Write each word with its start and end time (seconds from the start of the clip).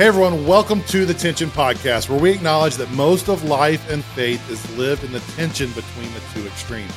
Hey 0.00 0.06
everyone, 0.06 0.46
welcome 0.46 0.82
to 0.84 1.04
the 1.04 1.12
Tension 1.12 1.50
Podcast, 1.50 2.08
where 2.08 2.18
we 2.18 2.30
acknowledge 2.30 2.76
that 2.76 2.90
most 2.92 3.28
of 3.28 3.44
life 3.44 3.90
and 3.90 4.02
faith 4.02 4.50
is 4.50 4.78
lived 4.78 5.04
in 5.04 5.12
the 5.12 5.20
tension 5.36 5.70
between 5.72 6.10
the 6.14 6.22
two 6.32 6.46
extremes. 6.46 6.90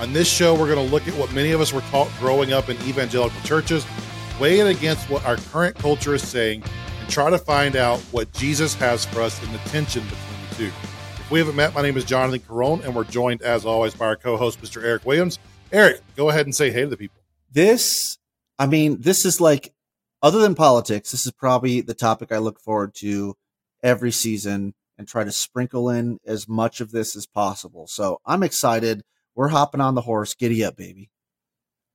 On 0.00 0.14
this 0.14 0.26
show, 0.26 0.54
we're 0.54 0.74
going 0.74 0.82
to 0.82 0.90
look 0.90 1.06
at 1.06 1.12
what 1.12 1.30
many 1.34 1.50
of 1.50 1.60
us 1.60 1.74
were 1.74 1.82
taught 1.90 2.10
growing 2.18 2.54
up 2.54 2.70
in 2.70 2.78
evangelical 2.88 3.38
churches, 3.42 3.84
weigh 4.40 4.60
it 4.60 4.66
against 4.66 5.10
what 5.10 5.26
our 5.26 5.36
current 5.36 5.76
culture 5.76 6.14
is 6.14 6.26
saying, 6.26 6.64
and 6.98 7.10
try 7.10 7.28
to 7.28 7.36
find 7.36 7.76
out 7.76 8.00
what 8.12 8.32
Jesus 8.32 8.72
has 8.76 9.04
for 9.04 9.20
us 9.20 9.44
in 9.44 9.52
the 9.52 9.58
tension 9.58 10.02
between 10.04 10.48
the 10.48 10.54
two. 10.56 10.72
If 11.18 11.30
we 11.30 11.40
haven't 11.40 11.54
met, 11.54 11.74
my 11.74 11.82
name 11.82 11.98
is 11.98 12.04
Jonathan 12.06 12.40
Carone, 12.40 12.82
and 12.82 12.96
we're 12.96 13.04
joined, 13.04 13.42
as 13.42 13.66
always, 13.66 13.92
by 13.92 14.06
our 14.06 14.16
co-host, 14.16 14.62
Mr. 14.62 14.82
Eric 14.82 15.04
Williams. 15.04 15.38
Eric, 15.70 16.00
go 16.16 16.30
ahead 16.30 16.46
and 16.46 16.56
say 16.56 16.70
hey 16.70 16.80
to 16.80 16.86
the 16.86 16.96
people. 16.96 17.20
This, 17.52 18.16
I 18.58 18.64
mean, 18.64 19.02
this 19.02 19.26
is 19.26 19.38
like 19.38 19.74
other 20.22 20.40
than 20.40 20.54
politics, 20.54 21.10
this 21.12 21.26
is 21.26 21.32
probably 21.32 21.80
the 21.80 21.94
topic 21.94 22.32
I 22.32 22.38
look 22.38 22.60
forward 22.60 22.94
to 22.96 23.36
every 23.82 24.10
season 24.10 24.74
and 24.96 25.06
try 25.06 25.24
to 25.24 25.32
sprinkle 25.32 25.88
in 25.88 26.18
as 26.26 26.48
much 26.48 26.80
of 26.80 26.90
this 26.90 27.14
as 27.14 27.26
possible. 27.26 27.86
So 27.86 28.20
I'm 28.26 28.42
excited. 28.42 29.04
We're 29.34 29.48
hopping 29.48 29.80
on 29.80 29.94
the 29.94 30.00
horse. 30.00 30.34
Giddy 30.34 30.64
up, 30.64 30.76
baby. 30.76 31.10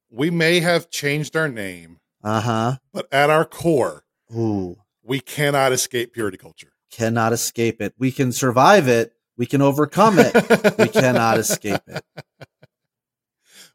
We 0.10 0.30
may 0.30 0.62
have 0.62 0.90
changed 0.90 1.36
our 1.36 1.50
name, 1.50 1.98
uh 2.24 2.42
huh, 2.42 2.78
but 2.94 3.08
at 3.12 3.30
our 3.30 3.46
core, 3.46 4.06
ooh, 4.34 4.78
we 5.02 5.20
cannot 5.20 5.74
escape 5.74 6.14
purity 6.14 6.38
culture. 6.38 6.72
Cannot 6.92 7.34
escape 7.34 7.82
it. 7.82 7.94
We 7.98 8.12
can 8.12 8.32
survive 8.32 8.88
it. 8.88 9.14
We 9.36 9.48
can 9.48 9.62
overcome 9.62 10.20
it. 10.20 10.34
we 10.78 10.88
cannot 10.88 11.38
escape 11.40 11.82
it. 11.88 12.04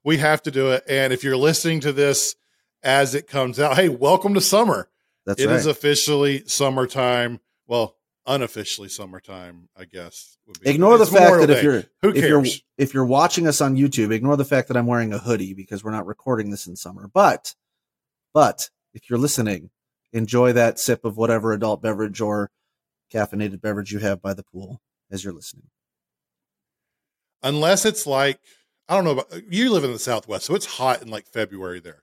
We 0.04 0.18
have 0.18 0.42
to 0.44 0.50
do 0.50 0.70
it. 0.70 0.84
And 0.88 1.12
if 1.12 1.22
you're 1.22 1.36
listening 1.36 1.80
to 1.80 1.92
this 1.92 2.34
as 2.82 3.14
it 3.14 3.26
comes 3.26 3.58
out. 3.60 3.76
Hey, 3.76 3.88
welcome 3.88 4.34
to 4.34 4.40
summer. 4.40 4.88
That's 5.26 5.40
It 5.42 5.46
right. 5.46 5.56
is 5.56 5.66
officially 5.66 6.44
summertime. 6.46 7.40
Well, 7.66 7.96
unofficially 8.26 8.88
summertime, 8.88 9.68
I 9.76 9.84
guess. 9.84 10.36
would 10.46 10.60
be. 10.60 10.70
ignore 10.70 10.96
the 10.98 11.04
It's 11.04 11.12
fact 11.12 11.38
that 11.38 11.50
if 11.50 11.62
you're 11.62 11.84
Who 12.02 12.10
if 12.10 12.24
you're 12.24 12.44
if 12.76 12.94
you're 12.94 13.04
watching 13.04 13.46
us 13.46 13.60
on 13.60 13.76
YouTube, 13.76 14.12
ignore 14.12 14.36
the 14.36 14.44
fact 14.44 14.68
that 14.68 14.76
I'm 14.76 14.86
wearing 14.86 15.12
a 15.12 15.18
hoodie 15.18 15.54
because 15.54 15.82
we're 15.84 15.90
not 15.92 16.06
recording 16.06 16.50
this 16.50 16.66
in 16.66 16.76
summer. 16.76 17.10
But 17.12 17.54
but 18.34 18.70
if 18.94 19.08
you're 19.10 19.18
listening, 19.18 19.70
enjoy 20.12 20.52
that 20.54 20.78
sip 20.78 21.04
of 21.04 21.16
whatever 21.16 21.52
adult 21.52 21.82
beverage 21.82 22.20
or 22.20 22.50
caffeinated 23.12 23.60
beverage 23.60 23.92
you 23.92 23.98
have 24.00 24.20
by 24.22 24.34
the 24.34 24.42
pool 24.44 24.80
as 25.10 25.24
you're 25.24 25.32
listening. 25.32 25.68
unless 27.42 27.84
it's 27.84 28.06
like 28.06 28.40
I 28.88 28.94
don't 28.94 29.04
know 29.04 29.10
about 29.12 29.52
you 29.52 29.70
live 29.70 29.84
in 29.84 29.92
the 29.92 29.98
Southwest, 29.98 30.46
so 30.46 30.54
it's 30.54 30.64
hot 30.66 31.02
in 31.02 31.08
like 31.08 31.26
February 31.26 31.80
there. 31.80 32.02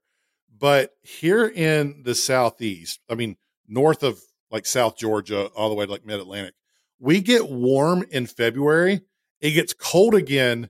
But 0.58 0.92
here 1.02 1.46
in 1.46 2.04
the 2.04 2.16
Southeast, 2.16 3.00
I 3.10 3.16
mean, 3.16 3.38
north 3.68 4.04
of 4.04 4.20
like 4.52 4.66
South 4.66 4.98
Georgia, 4.98 5.48
all 5.48 5.70
the 5.70 5.76
way 5.76 5.86
to 5.86 5.92
like 5.92 6.06
mid 6.06 6.20
Atlantic, 6.20 6.54
we 7.00 7.22
get 7.22 7.50
warm 7.50 8.06
in 8.10 8.26
February. 8.26 9.02
It 9.42 9.52
gets 9.52 9.74
cold 9.74 10.16
again 10.16 10.70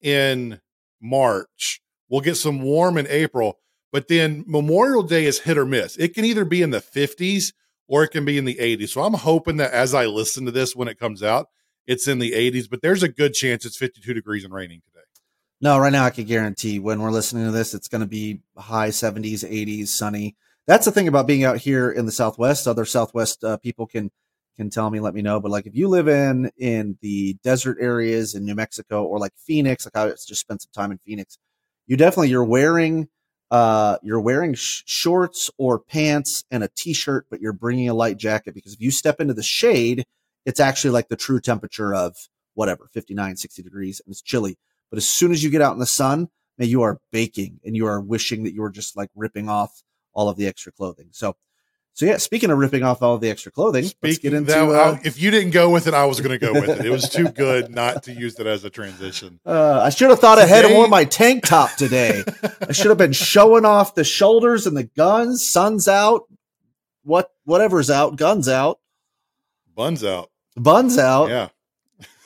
in 0.00 0.60
March. 1.00 1.80
We'll 2.08 2.20
get 2.20 2.36
some 2.36 2.62
warm 2.62 2.98
in 2.98 3.06
April, 3.08 3.58
but 3.90 4.08
then 4.08 4.44
Memorial 4.46 5.02
Day 5.02 5.24
is 5.24 5.40
hit 5.40 5.58
or 5.58 5.66
miss. 5.66 5.96
It 5.96 6.14
can 6.14 6.24
either 6.24 6.44
be 6.44 6.62
in 6.62 6.70
the 6.70 6.80
50s 6.80 7.52
or 7.88 8.04
it 8.04 8.08
can 8.08 8.24
be 8.24 8.38
in 8.38 8.44
the 8.44 8.56
80s. 8.56 8.90
So 8.90 9.02
I'm 9.02 9.14
hoping 9.14 9.56
that 9.56 9.72
as 9.72 9.92
I 9.94 10.06
listen 10.06 10.44
to 10.44 10.52
this 10.52 10.76
when 10.76 10.88
it 10.88 10.98
comes 10.98 11.22
out, 11.22 11.48
it's 11.86 12.08
in 12.08 12.18
the 12.18 12.32
80s, 12.32 12.68
but 12.68 12.82
there's 12.82 13.02
a 13.02 13.08
good 13.08 13.32
chance 13.32 13.64
it's 13.64 13.76
52 13.76 14.12
degrees 14.12 14.44
and 14.44 14.52
raining 14.52 14.82
today. 14.86 14.95
No, 15.60 15.78
right 15.78 15.92
now 15.92 16.04
I 16.04 16.10
can 16.10 16.24
guarantee 16.26 16.78
when 16.78 17.00
we're 17.00 17.10
listening 17.10 17.46
to 17.46 17.50
this, 17.50 17.72
it's 17.72 17.88
going 17.88 18.02
to 18.02 18.06
be 18.06 18.40
high 18.58 18.90
70s, 18.90 19.42
80s, 19.42 19.88
sunny. 19.88 20.36
That's 20.66 20.84
the 20.84 20.92
thing 20.92 21.08
about 21.08 21.26
being 21.26 21.44
out 21.44 21.58
here 21.58 21.90
in 21.90 22.04
the 22.04 22.12
Southwest. 22.12 22.66
Other 22.66 22.84
Southwest 22.84 23.42
uh, 23.42 23.56
people 23.58 23.86
can 23.86 24.10
can 24.56 24.70
tell 24.70 24.90
me, 24.90 25.00
let 25.00 25.14
me 25.14 25.22
know. 25.22 25.38
But 25.40 25.50
like 25.50 25.66
if 25.66 25.74
you 25.74 25.88
live 25.88 26.08
in 26.08 26.50
in 26.58 26.98
the 27.00 27.34
desert 27.42 27.78
areas 27.80 28.34
in 28.34 28.44
New 28.44 28.54
Mexico 28.54 29.04
or 29.04 29.18
like 29.18 29.32
Phoenix, 29.36 29.86
like 29.86 29.96
I 29.96 30.10
just 30.10 30.36
spent 30.36 30.62
some 30.62 30.72
time 30.74 30.92
in 30.92 30.98
Phoenix, 30.98 31.38
you 31.86 31.96
definitely 31.96 32.30
you're 32.30 32.44
wearing 32.44 33.08
uh 33.50 33.96
you're 34.02 34.20
wearing 34.20 34.54
sh- 34.54 34.82
shorts 34.86 35.50
or 35.56 35.78
pants 35.78 36.44
and 36.50 36.64
a 36.64 36.68
t-shirt, 36.76 37.26
but 37.30 37.40
you're 37.40 37.52
bringing 37.52 37.88
a 37.88 37.94
light 37.94 38.16
jacket 38.18 38.54
because 38.54 38.74
if 38.74 38.80
you 38.80 38.90
step 38.90 39.20
into 39.20 39.34
the 39.34 39.42
shade, 39.42 40.04
it's 40.44 40.60
actually 40.60 40.90
like 40.90 41.08
the 41.08 41.16
true 41.16 41.40
temperature 41.40 41.94
of 41.94 42.16
whatever 42.54 42.88
59, 42.92 43.36
60 43.36 43.62
degrees, 43.62 44.00
and 44.04 44.12
it's 44.12 44.22
chilly. 44.22 44.58
But 44.90 44.98
as 44.98 45.08
soon 45.08 45.32
as 45.32 45.42
you 45.42 45.50
get 45.50 45.62
out 45.62 45.72
in 45.72 45.78
the 45.78 45.86
sun, 45.86 46.28
man, 46.58 46.68
you 46.68 46.82
are 46.82 46.98
baking 47.12 47.60
and 47.64 47.74
you 47.76 47.86
are 47.86 48.00
wishing 48.00 48.44
that 48.44 48.54
you 48.54 48.62
were 48.62 48.70
just 48.70 48.96
like 48.96 49.10
ripping 49.14 49.48
off 49.48 49.82
all 50.12 50.28
of 50.28 50.36
the 50.36 50.46
extra 50.46 50.72
clothing. 50.72 51.08
So, 51.12 51.36
so 51.92 52.04
yeah, 52.06 52.18
speaking 52.18 52.50
of 52.50 52.58
ripping 52.58 52.82
off 52.82 53.02
all 53.02 53.14
of 53.14 53.20
the 53.20 53.30
extra 53.30 53.50
clothing, 53.50 53.84
let's 53.84 53.94
get 53.94 54.14
Speaking 54.14 54.36
into, 54.36 54.52
that, 54.52 54.68
uh, 54.68 54.98
if 55.02 55.20
you 55.20 55.30
didn't 55.30 55.52
go 55.52 55.70
with 55.70 55.86
it, 55.86 55.94
I 55.94 56.04
was 56.04 56.20
going 56.20 56.38
to 56.38 56.38
go 56.38 56.52
with 56.52 56.68
it. 56.68 56.84
It 56.84 56.90
was 56.90 57.08
too 57.08 57.28
good 57.28 57.70
not 57.74 58.02
to 58.04 58.12
use 58.12 58.38
it 58.38 58.46
as 58.46 58.64
a 58.64 58.70
transition. 58.70 59.40
uh, 59.46 59.80
I 59.82 59.88
should 59.90 60.10
have 60.10 60.20
thought 60.20 60.38
ahead 60.38 60.64
and 60.64 60.68
Today- 60.68 60.76
worn 60.78 60.90
my 60.90 61.04
tank 61.04 61.44
top 61.46 61.74
today. 61.76 62.22
I 62.68 62.72
should 62.72 62.88
have 62.90 62.98
been 62.98 63.12
showing 63.12 63.64
off 63.64 63.94
the 63.94 64.04
shoulders 64.04 64.66
and 64.66 64.76
the 64.76 64.84
guns. 64.84 65.46
Sun's 65.46 65.88
out. 65.88 66.22
What, 67.02 67.30
whatever's 67.44 67.88
out, 67.90 68.16
guns 68.16 68.48
out, 68.48 68.78
Buns 69.74 70.02
out. 70.04 70.30
buns 70.56 70.98
out. 70.98 71.28
Yeah. 71.28 71.48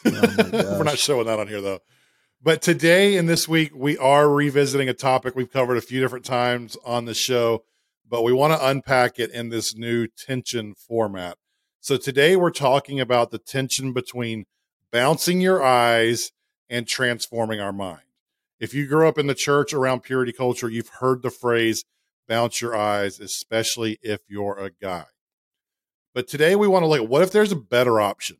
Oh 0.06 0.76
We're 0.78 0.84
not 0.84 0.98
showing 0.98 1.26
that 1.26 1.38
on 1.38 1.48
here 1.48 1.60
though. 1.60 1.80
But 2.42 2.62
today 2.62 3.18
and 3.18 3.28
this 3.28 3.46
week, 3.46 3.72
we 3.74 3.98
are 3.98 4.26
revisiting 4.26 4.88
a 4.88 4.94
topic 4.94 5.36
we've 5.36 5.52
covered 5.52 5.76
a 5.76 5.82
few 5.82 6.00
different 6.00 6.24
times 6.24 6.74
on 6.86 7.04
the 7.04 7.12
show, 7.12 7.64
but 8.08 8.22
we 8.22 8.32
want 8.32 8.54
to 8.54 8.66
unpack 8.66 9.18
it 9.18 9.30
in 9.30 9.50
this 9.50 9.76
new 9.76 10.06
tension 10.06 10.74
format. 10.74 11.36
So 11.80 11.98
today 11.98 12.36
we're 12.36 12.50
talking 12.50 12.98
about 12.98 13.30
the 13.30 13.38
tension 13.38 13.92
between 13.92 14.46
bouncing 14.90 15.42
your 15.42 15.62
eyes 15.62 16.32
and 16.70 16.88
transforming 16.88 17.60
our 17.60 17.74
mind. 17.74 18.04
If 18.58 18.72
you 18.72 18.86
grew 18.86 19.06
up 19.06 19.18
in 19.18 19.26
the 19.26 19.34
church 19.34 19.74
around 19.74 20.00
purity 20.00 20.32
culture, 20.32 20.70
you've 20.70 20.88
heard 21.00 21.20
the 21.20 21.30
phrase 21.30 21.84
bounce 22.26 22.62
your 22.62 22.74
eyes, 22.74 23.20
especially 23.20 23.98
if 24.00 24.20
you're 24.28 24.58
a 24.58 24.70
guy. 24.70 25.04
But 26.14 26.26
today 26.26 26.56
we 26.56 26.68
want 26.68 26.84
to 26.84 26.86
look 26.86 27.02
at 27.02 27.08
what 27.08 27.20
if 27.20 27.32
there's 27.32 27.52
a 27.52 27.56
better 27.56 28.00
option? 28.00 28.38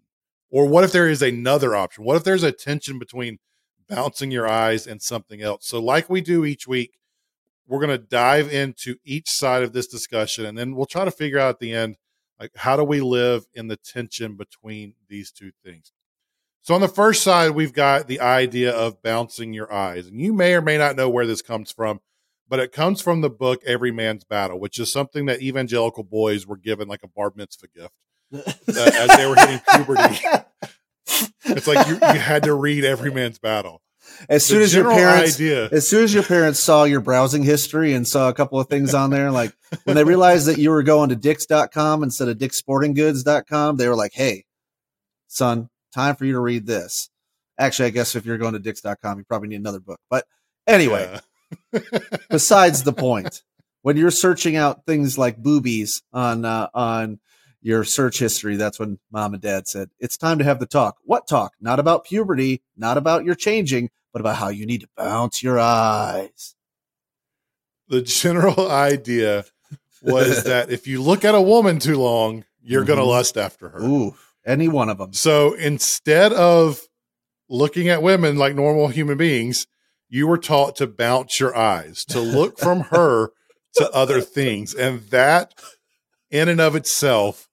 Or 0.48 0.66
what 0.66 0.84
if 0.84 0.92
there 0.92 1.08
is 1.08 1.20
another 1.20 1.76
option? 1.76 2.04
What 2.04 2.16
if 2.16 2.24
there's 2.24 2.42
a 2.42 2.50
tension 2.50 2.98
between 2.98 3.38
bouncing 3.90 4.30
your 4.30 4.48
eyes 4.48 4.86
and 4.86 5.02
something 5.02 5.42
else? 5.42 5.66
So, 5.66 5.80
like 5.80 6.08
we 6.08 6.22
do 6.22 6.44
each 6.44 6.66
week, 6.66 6.92
we're 7.70 7.78
going 7.78 7.96
to 7.96 8.04
dive 8.04 8.52
into 8.52 8.96
each 9.04 9.30
side 9.30 9.62
of 9.62 9.72
this 9.72 9.86
discussion 9.86 10.44
and 10.44 10.58
then 10.58 10.74
we'll 10.74 10.86
try 10.86 11.04
to 11.04 11.10
figure 11.10 11.38
out 11.38 11.50
at 11.50 11.58
the 11.60 11.72
end 11.72 11.96
like 12.40 12.50
how 12.56 12.76
do 12.76 12.82
we 12.82 13.00
live 13.00 13.44
in 13.54 13.68
the 13.68 13.76
tension 13.76 14.34
between 14.36 14.94
these 15.08 15.30
two 15.30 15.52
things. 15.64 15.92
So 16.62 16.74
on 16.74 16.80
the 16.80 16.88
first 16.88 17.22
side 17.22 17.52
we've 17.52 17.72
got 17.72 18.08
the 18.08 18.20
idea 18.20 18.72
of 18.72 19.02
bouncing 19.02 19.54
your 19.54 19.72
eyes. 19.72 20.08
And 20.08 20.20
you 20.20 20.32
may 20.32 20.54
or 20.54 20.60
may 20.60 20.78
not 20.78 20.96
know 20.96 21.08
where 21.08 21.26
this 21.26 21.42
comes 21.42 21.70
from, 21.70 22.00
but 22.48 22.58
it 22.58 22.72
comes 22.72 23.00
from 23.00 23.20
the 23.20 23.30
book 23.30 23.62
Every 23.64 23.92
Man's 23.92 24.24
Battle, 24.24 24.58
which 24.58 24.80
is 24.80 24.90
something 24.90 25.26
that 25.26 25.40
evangelical 25.40 26.02
boys 26.02 26.46
were 26.46 26.56
given 26.56 26.88
like 26.88 27.04
a 27.04 27.08
bar 27.08 27.32
mitzvah 27.36 27.68
gift 27.68 27.94
uh, 28.34 28.90
as 28.94 29.16
they 29.16 29.26
were 29.26 29.36
hitting 29.36 29.60
puberty. 29.72 30.18
It's 31.44 31.66
like 31.66 31.86
you, 31.88 31.94
you 31.94 32.20
had 32.20 32.42
to 32.44 32.54
read 32.54 32.84
Every 32.84 33.10
Man's 33.12 33.38
Battle. 33.38 33.82
As 34.28 34.44
soon 34.44 34.58
The 34.58 34.64
as 34.64 34.74
your 34.74 34.90
parents, 34.90 35.36
idea, 35.36 35.68
as 35.70 35.88
soon 35.88 36.04
as 36.04 36.12
your 36.12 36.22
parents 36.22 36.60
saw 36.60 36.84
your 36.84 37.00
browsing 37.00 37.42
history 37.42 37.92
and 37.94 38.06
saw 38.06 38.28
a 38.28 38.34
couple 38.34 38.58
of 38.60 38.68
things 38.68 38.92
on 38.92 39.10
there, 39.10 39.30
like 39.30 39.52
when 39.84 39.96
they 39.96 40.04
realized 40.04 40.46
that 40.46 40.58
you 40.58 40.70
were 40.70 40.82
going 40.82 41.10
to 41.10 41.16
dicks.com 41.16 42.02
instead 42.02 42.28
of 42.28 42.36
dicksportinggoods.com, 42.38 43.76
they 43.76 43.88
were 43.88 43.94
like, 43.96 44.12
Hey, 44.12 44.44
son, 45.28 45.68
time 45.94 46.16
for 46.16 46.24
you 46.24 46.32
to 46.32 46.40
read 46.40 46.66
this. 46.66 47.08
Actually, 47.58 47.86
I 47.86 47.90
guess 47.90 48.16
if 48.16 48.26
you're 48.26 48.38
going 48.38 48.54
to 48.54 48.58
dicks.com, 48.58 49.18
you 49.18 49.24
probably 49.24 49.48
need 49.48 49.60
another 49.60 49.80
book. 49.80 50.00
But 50.10 50.26
anyway, 50.66 51.20
Yeah. 51.72 51.88
besides 52.28 52.82
the 52.82 52.92
point, 52.92 53.42
when 53.82 53.96
you're 53.96 54.10
searching 54.10 54.56
out 54.56 54.84
things 54.86 55.16
like 55.18 55.36
boobies 55.38 56.02
on, 56.12 56.44
uh, 56.44 56.68
on 56.74 57.20
your 57.62 57.84
search 57.84 58.18
history, 58.18 58.56
that's 58.56 58.78
when 58.78 58.98
mom 59.10 59.34
and 59.34 59.42
dad 59.42 59.68
said, 59.68 59.90
it's 59.98 60.16
time 60.16 60.38
to 60.38 60.44
have 60.44 60.60
the 60.60 60.66
talk. 60.66 60.96
What 61.04 61.28
talk? 61.28 61.52
Not 61.60 61.78
about 61.78 62.04
puberty, 62.04 62.62
not 62.76 62.96
about 62.96 63.24
your 63.24 63.34
changing, 63.34 63.90
but 64.12 64.20
about 64.20 64.36
how 64.36 64.48
you 64.48 64.66
need 64.66 64.80
to 64.80 64.88
bounce 64.96 65.42
your 65.42 65.58
eyes. 65.58 66.54
the 67.88 68.02
general 68.02 68.70
idea 68.70 69.44
was 70.02 70.44
that 70.44 70.70
if 70.70 70.86
you 70.86 71.02
look 71.02 71.24
at 71.24 71.34
a 71.34 71.40
woman 71.40 71.78
too 71.78 71.96
long, 71.96 72.44
you're 72.62 72.84
going 72.84 72.98
to 72.98 73.02
mm-hmm. 73.02 73.10
lust 73.10 73.36
after 73.36 73.68
her. 73.70 73.82
Ooh, 73.82 74.14
any 74.46 74.68
one 74.68 74.88
of 74.88 74.98
them. 74.98 75.12
So 75.12 75.54
instead 75.54 76.32
of 76.32 76.80
looking 77.48 77.88
at 77.88 78.02
women 78.02 78.36
like 78.36 78.54
normal 78.54 78.88
human 78.88 79.18
beings, 79.18 79.66
you 80.08 80.26
were 80.26 80.38
taught 80.38 80.76
to 80.76 80.86
bounce 80.86 81.38
your 81.38 81.56
eyes, 81.56 82.04
to 82.06 82.20
look 82.20 82.58
from 82.58 82.80
her 82.80 83.30
to 83.74 83.90
other 83.90 84.20
things. 84.20 84.74
And 84.74 85.00
that, 85.10 85.54
in 86.30 86.48
and 86.48 86.60
of 86.60 86.74
itself, 86.74 87.48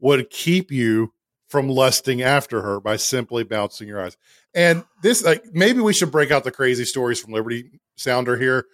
would 0.00 0.30
keep 0.30 0.70
you 0.70 1.12
from 1.48 1.68
lusting 1.68 2.22
after 2.22 2.62
her 2.62 2.80
by 2.80 2.96
simply 2.96 3.42
bouncing 3.42 3.88
your 3.88 4.02
eyes. 4.02 4.16
And 4.54 4.84
this, 5.02 5.24
like, 5.24 5.44
maybe 5.52 5.80
we 5.80 5.92
should 5.92 6.10
break 6.10 6.30
out 6.30 6.44
the 6.44 6.50
crazy 6.50 6.84
stories 6.84 7.20
from 7.20 7.32
Liberty 7.32 7.80
Sounder 7.96 8.36
here, 8.36 8.66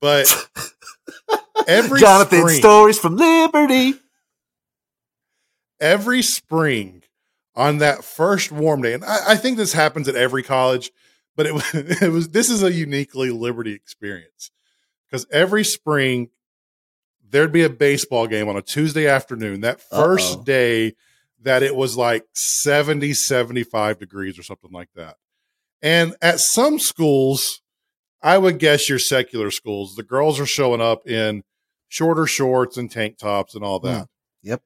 but 0.00 0.26
every 1.66 2.00
Jonathan 2.00 2.40
spring, 2.40 2.58
stories 2.58 2.98
from 2.98 3.16
Liberty. 3.16 3.94
every 5.80 6.22
spring 6.22 7.02
on 7.54 7.78
that 7.78 8.04
first 8.04 8.52
warm 8.52 8.82
day, 8.82 8.92
and 8.94 9.04
I, 9.04 9.18
I 9.32 9.36
think 9.36 9.56
this 9.56 9.72
happens 9.72 10.08
at 10.08 10.14
every 10.14 10.42
college, 10.42 10.90
but 11.36 11.46
it 11.46 11.54
it 12.02 12.12
was 12.12 12.30
this 12.30 12.50
is 12.50 12.62
a 12.62 12.72
uniquely 12.72 13.30
Liberty 13.30 13.72
experience 13.72 14.50
because 15.06 15.26
every 15.30 15.64
spring 15.64 16.30
there'd 17.30 17.52
be 17.52 17.64
a 17.64 17.70
baseball 17.70 18.26
game 18.26 18.48
on 18.48 18.56
a 18.56 18.62
Tuesday 18.62 19.06
afternoon. 19.06 19.60
That 19.62 19.80
1st 19.92 20.36
Uh-oh. 20.36 20.44
day 20.44 20.94
that 21.42 21.62
it 21.62 21.76
was 21.76 21.96
like 21.96 22.24
70, 22.34 23.14
75 23.14 23.98
degrees 23.98 24.38
or 24.38 24.42
something 24.42 24.72
like 24.72 24.88
that. 24.94 25.16
And 25.82 26.14
at 26.22 26.40
some 26.40 26.78
schools, 26.78 27.60
I 28.22 28.38
would 28.38 28.58
guess 28.58 28.88
your 28.88 28.98
secular 28.98 29.50
schools, 29.50 29.94
the 29.94 30.02
girls 30.02 30.40
are 30.40 30.46
showing 30.46 30.80
up 30.80 31.06
in 31.06 31.42
shorter 31.88 32.26
shorts 32.26 32.76
and 32.76 32.90
tank 32.90 33.18
tops 33.18 33.54
and 33.54 33.62
all 33.62 33.78
that. 33.80 34.04
Mm. 34.04 34.08
Yep. 34.42 34.62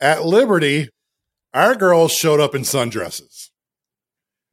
At 0.00 0.24
Liberty, 0.24 0.88
our 1.54 1.74
girls 1.74 2.12
showed 2.12 2.40
up 2.40 2.54
in 2.54 2.62
sundresses 2.62 3.50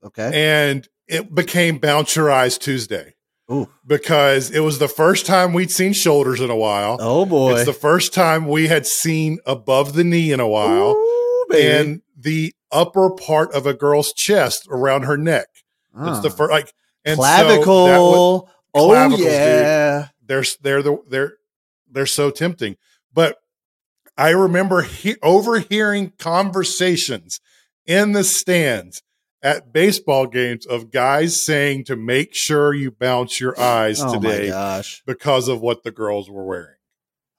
Okay. 0.03 0.31
and 0.33 0.88
it 1.07 1.33
became 1.33 1.77
bounce 1.79 2.15
your 2.15 2.29
eyes 2.31 2.57
Tuesday 2.57 3.12
Ooh. 3.51 3.68
because 3.86 4.50
it 4.51 4.62
was 4.62 4.80
the 4.80 4.88
first 4.88 5.25
time 5.25 5.54
we'd 5.54 5.69
seen 5.72 5.94
shoulders 5.94 6.40
in 6.40 6.50
a 6.50 6.56
while. 6.56 6.98
Oh 7.00 7.25
boy. 7.25 7.56
It's 7.56 7.66
the 7.66 7.74
first 7.74 8.13
time 8.13 8.48
we 8.48 8.68
had 8.68 8.86
seen 8.88 9.40
above 9.45 9.94
the 9.94 10.04
knee 10.04 10.31
in 10.31 10.40
a 10.40 10.48
while 10.48 10.92
Ooh, 10.92 11.48
and 11.54 12.01
the 12.18 12.54
upper 12.72 13.10
part 13.12 13.54
of 13.54 13.66
a 13.68 13.74
girl's 13.74 14.13
chest 14.13 14.66
around 14.69 15.04
her 15.04 15.18
neck. 15.18 15.48
It's 15.95 16.22
the 16.22 16.30
Ah. 16.30 16.36
first 16.36 16.51
like 16.51 16.74
and 17.06 17.18
clavicle. 17.18 17.86
that 17.88 17.98
would- 18.00 18.50
oh 18.75 18.88
clavicles, 18.90 19.19
dude. 19.22 19.31
yeah. 19.31 20.07
they're 20.25 20.45
they're 20.62 20.81
the 20.81 20.98
they're 21.10 21.34
they're 21.92 22.06
so 22.06 22.31
tempting. 22.31 22.78
But 23.13 23.38
I 24.18 24.30
remember 24.30 24.81
he, 24.84 25.16
overhearing 25.22 26.13
conversations 26.18 27.40
in 27.86 28.13
the 28.13 28.24
stands 28.24 29.01
at 29.44 29.74
baseball 29.74 30.25
games 30.25 30.66
of 30.66 30.90
guys 30.90 31.40
saying 31.40 31.84
to 31.84 31.95
make 31.98 32.34
sure 32.34 32.74
you 32.74 32.90
bounce 32.90 33.40
your 33.40 33.60
eyes 33.60 34.01
Oh 34.01 34.13
today 34.13 34.81
because 35.06 35.50
of 35.50 35.62
what 35.62 35.84
the 35.84 35.92
girls 35.92 36.30
were 36.30 36.45
wearing. 36.45 36.78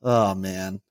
Oh 0.03 0.35
man. 0.35 0.83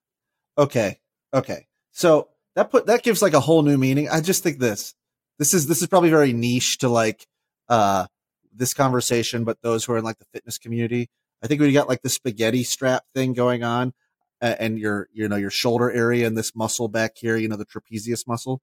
Okay. 0.57 0.99
Okay. 1.33 1.67
So 1.91 2.29
that 2.55 2.71
put 2.71 2.87
that 2.87 3.03
gives 3.03 3.21
like 3.21 3.33
a 3.33 3.39
whole 3.39 3.61
new 3.61 3.77
meaning. 3.77 4.09
I 4.09 4.21
just 4.21 4.43
think 4.43 4.59
this. 4.59 4.95
This 5.39 5.53
is 5.53 5.67
this 5.67 5.81
is 5.81 5.87
probably 5.87 6.09
very 6.09 6.33
niche 6.33 6.79
to 6.79 6.89
like 6.89 7.27
uh 7.69 8.07
this 8.51 8.73
conversation, 8.73 9.43
but 9.43 9.61
those 9.61 9.85
who 9.85 9.93
are 9.93 9.97
in 9.99 10.03
like 10.03 10.19
the 10.19 10.25
fitness 10.33 10.57
community. 10.57 11.09
I 11.43 11.47
think 11.47 11.61
you 11.61 11.71
got 11.71 11.89
like 11.89 12.01
the 12.01 12.09
spaghetti 12.09 12.63
strap 12.63 13.03
thing 13.13 13.33
going 13.33 13.63
on 13.63 13.93
uh, 14.41 14.55
and 14.59 14.79
your 14.79 15.09
you 15.13 15.27
know 15.27 15.35
your 15.35 15.49
shoulder 15.49 15.91
area 15.91 16.25
and 16.25 16.37
this 16.37 16.55
muscle 16.55 16.87
back 16.87 17.17
here, 17.17 17.37
you 17.37 17.47
know, 17.47 17.55
the 17.55 17.65
trapezius 17.65 18.27
muscle, 18.27 18.61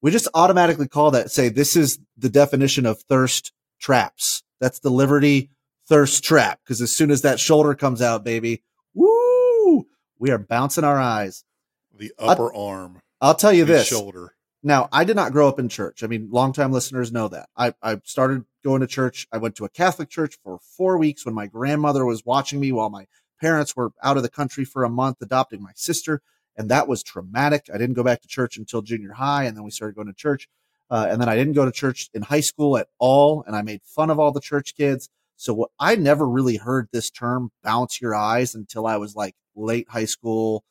we 0.00 0.10
just 0.10 0.28
automatically 0.34 0.88
call 0.88 1.10
that 1.12 1.30
say 1.30 1.48
this 1.48 1.76
is 1.76 1.98
the 2.16 2.28
definition 2.28 2.86
of 2.86 3.00
thirst 3.02 3.52
traps. 3.80 4.42
That's 4.60 4.80
the 4.80 4.90
Liberty 4.90 5.50
thirst 5.88 6.24
trap. 6.24 6.60
Because 6.64 6.80
as 6.80 6.94
soon 6.94 7.10
as 7.10 7.22
that 7.22 7.40
shoulder 7.40 7.74
comes 7.74 8.02
out, 8.02 8.24
baby, 8.24 8.62
woo, 8.94 9.86
we 10.18 10.30
are 10.30 10.38
bouncing 10.38 10.84
our 10.84 10.98
eyes. 10.98 11.44
The 11.96 12.12
upper 12.18 12.54
arm, 12.54 13.00
I'll 13.20 13.34
tell 13.34 13.52
you 13.52 13.64
this. 13.64 13.88
shoulder. 13.88 14.34
Now, 14.62 14.88
I 14.92 15.04
did 15.04 15.16
not 15.16 15.32
grow 15.32 15.48
up 15.48 15.58
in 15.58 15.68
church. 15.68 16.02
I 16.02 16.08
mean, 16.08 16.28
longtime 16.30 16.72
listeners 16.72 17.12
know 17.12 17.28
that. 17.28 17.48
I, 17.56 17.74
I 17.82 18.00
started 18.04 18.44
going 18.64 18.80
to 18.80 18.86
church. 18.86 19.26
I 19.32 19.38
went 19.38 19.54
to 19.56 19.64
a 19.64 19.68
Catholic 19.68 20.08
church 20.08 20.36
for 20.42 20.58
four 20.76 20.98
weeks 20.98 21.24
when 21.24 21.34
my 21.34 21.46
grandmother 21.46 22.04
was 22.04 22.24
watching 22.24 22.58
me 22.58 22.72
while 22.72 22.90
my 22.90 23.06
parents 23.40 23.76
were 23.76 23.90
out 24.02 24.16
of 24.16 24.24
the 24.24 24.28
country 24.28 24.64
for 24.64 24.82
a 24.84 24.88
month 24.90 25.18
adopting 25.22 25.62
my 25.62 25.70
sister. 25.74 26.22
And 26.58 26.68
that 26.70 26.88
was 26.88 27.02
traumatic. 27.02 27.70
I 27.72 27.78
didn't 27.78 27.94
go 27.94 28.02
back 28.02 28.20
to 28.22 28.28
church 28.28 28.58
until 28.58 28.82
junior 28.82 29.12
high. 29.12 29.44
And 29.44 29.56
then 29.56 29.64
we 29.64 29.70
started 29.70 29.94
going 29.94 30.08
to 30.08 30.12
church. 30.12 30.48
Uh, 30.90 31.06
and 31.08 31.20
then 31.20 31.28
I 31.28 31.36
didn't 31.36 31.54
go 31.54 31.64
to 31.64 31.72
church 31.72 32.10
in 32.12 32.22
high 32.22 32.40
school 32.40 32.76
at 32.76 32.88
all. 32.98 33.44
And 33.46 33.54
I 33.54 33.62
made 33.62 33.80
fun 33.84 34.10
of 34.10 34.18
all 34.18 34.32
the 34.32 34.40
church 34.40 34.74
kids. 34.76 35.08
So 35.36 35.54
what, 35.54 35.70
I 35.78 35.94
never 35.94 36.28
really 36.28 36.56
heard 36.56 36.88
this 36.92 37.10
term 37.10 37.52
bounce 37.62 38.00
your 38.00 38.14
eyes 38.14 38.54
until 38.56 38.86
I 38.86 38.96
was 38.96 39.14
like 39.14 39.36
late 39.54 39.88
high 39.88 40.04
school 40.04 40.64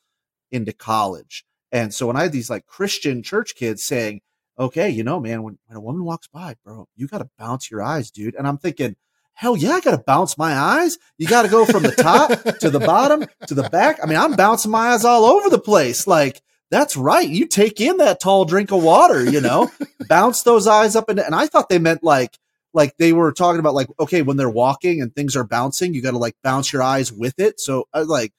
into 0.52 0.74
college. 0.74 1.44
And 1.72 1.92
so 1.92 2.06
when 2.06 2.16
I 2.16 2.24
had 2.24 2.32
these 2.32 2.50
like 2.50 2.66
Christian 2.66 3.22
church 3.22 3.54
kids 3.54 3.82
saying, 3.82 4.20
okay, 4.58 4.90
you 4.90 5.04
know, 5.04 5.20
man, 5.20 5.42
when, 5.42 5.58
when 5.66 5.76
a 5.76 5.80
woman 5.80 6.04
walks 6.04 6.26
by, 6.26 6.56
bro, 6.64 6.86
you 6.96 7.06
got 7.06 7.18
to 7.18 7.30
bounce 7.38 7.70
your 7.70 7.82
eyes, 7.82 8.10
dude. 8.10 8.34
And 8.34 8.46
I'm 8.46 8.58
thinking, 8.58 8.96
hell 9.38 9.56
yeah, 9.56 9.70
I 9.70 9.80
got 9.80 9.92
to 9.92 10.02
bounce 10.04 10.36
my 10.36 10.52
eyes. 10.52 10.98
You 11.16 11.28
got 11.28 11.42
to 11.42 11.48
go 11.48 11.64
from 11.64 11.84
the 11.84 11.92
top 11.92 12.30
to 12.58 12.70
the 12.70 12.80
bottom 12.80 13.24
to 13.46 13.54
the 13.54 13.68
back. 13.70 14.00
I 14.02 14.06
mean, 14.06 14.18
I'm 14.18 14.34
bouncing 14.34 14.72
my 14.72 14.88
eyes 14.88 15.04
all 15.04 15.24
over 15.24 15.48
the 15.48 15.60
place. 15.60 16.08
Like, 16.08 16.42
that's 16.72 16.96
right. 16.96 17.28
You 17.28 17.46
take 17.46 17.80
in 17.80 17.98
that 17.98 18.18
tall 18.18 18.46
drink 18.46 18.72
of 18.72 18.82
water, 18.82 19.24
you 19.24 19.40
know, 19.40 19.70
bounce 20.08 20.42
those 20.42 20.66
eyes 20.66 20.96
up. 20.96 21.08
And, 21.08 21.20
and 21.20 21.36
I 21.36 21.46
thought 21.46 21.68
they 21.68 21.78
meant 21.78 22.02
like, 22.02 22.36
like 22.74 22.96
they 22.98 23.12
were 23.12 23.30
talking 23.30 23.60
about 23.60 23.74
like, 23.74 23.86
okay, 24.00 24.22
when 24.22 24.36
they're 24.36 24.50
walking 24.50 25.00
and 25.00 25.14
things 25.14 25.36
are 25.36 25.44
bouncing, 25.44 25.94
you 25.94 26.02
got 26.02 26.10
to 26.10 26.18
like 26.18 26.34
bounce 26.42 26.72
your 26.72 26.82
eyes 26.82 27.12
with 27.12 27.38
it. 27.38 27.60
So 27.60 27.86
I 27.94 28.00
like, 28.00 28.32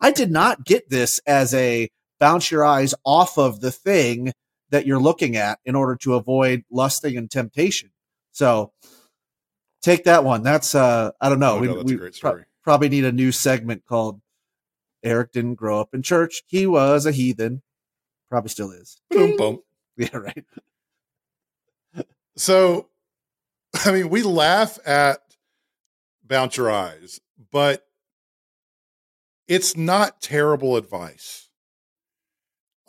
I 0.00 0.12
did 0.12 0.30
not 0.30 0.64
get 0.64 0.88
this 0.88 1.18
as 1.26 1.52
a 1.52 1.90
bounce 2.20 2.52
your 2.52 2.64
eyes 2.64 2.94
off 3.04 3.38
of 3.38 3.58
the 3.60 3.72
thing 3.72 4.32
that 4.70 4.86
you're 4.86 5.00
looking 5.00 5.36
at 5.36 5.58
in 5.64 5.74
order 5.74 5.96
to 6.02 6.14
avoid 6.14 6.62
lusting 6.70 7.16
and 7.16 7.28
temptation. 7.28 7.90
So 8.30 8.72
take 9.84 10.04
that 10.04 10.24
one. 10.24 10.42
That's 10.42 10.74
uh 10.74 11.10
I 11.20 11.28
don't 11.28 11.38
know. 11.38 11.56
Oh, 11.56 11.60
we 11.60 11.66
no, 11.68 11.76
that's 11.76 11.92
a 11.92 11.96
we 11.96 12.10
pro- 12.20 12.44
probably 12.62 12.88
need 12.88 13.04
a 13.04 13.12
new 13.12 13.30
segment 13.30 13.84
called 13.84 14.20
Eric 15.04 15.32
didn't 15.32 15.56
grow 15.56 15.80
up 15.80 15.94
in 15.94 16.02
church. 16.02 16.42
He 16.46 16.66
was 16.66 17.04
a 17.06 17.12
heathen. 17.12 17.62
Probably 18.30 18.48
still 18.48 18.70
is. 18.70 19.00
Boom, 19.10 19.36
boom. 19.36 19.60
Yeah, 19.96 20.16
right. 20.16 20.44
So, 22.36 22.88
I 23.84 23.92
mean, 23.92 24.08
we 24.08 24.24
laugh 24.24 24.76
at 24.84 25.20
bounce 26.24 26.56
your 26.56 26.68
eyes, 26.68 27.20
but 27.52 27.86
it's 29.46 29.76
not 29.76 30.20
terrible 30.20 30.76
advice. 30.76 31.48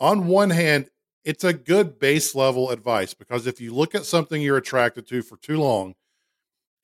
On 0.00 0.26
one 0.26 0.50
hand, 0.50 0.90
it's 1.24 1.44
a 1.44 1.52
good 1.52 2.00
base 2.00 2.34
level 2.34 2.70
advice 2.70 3.14
because 3.14 3.46
if 3.46 3.60
you 3.60 3.72
look 3.72 3.94
at 3.94 4.04
something 4.04 4.42
you're 4.42 4.56
attracted 4.56 5.06
to 5.06 5.22
for 5.22 5.36
too 5.36 5.60
long, 5.60 5.94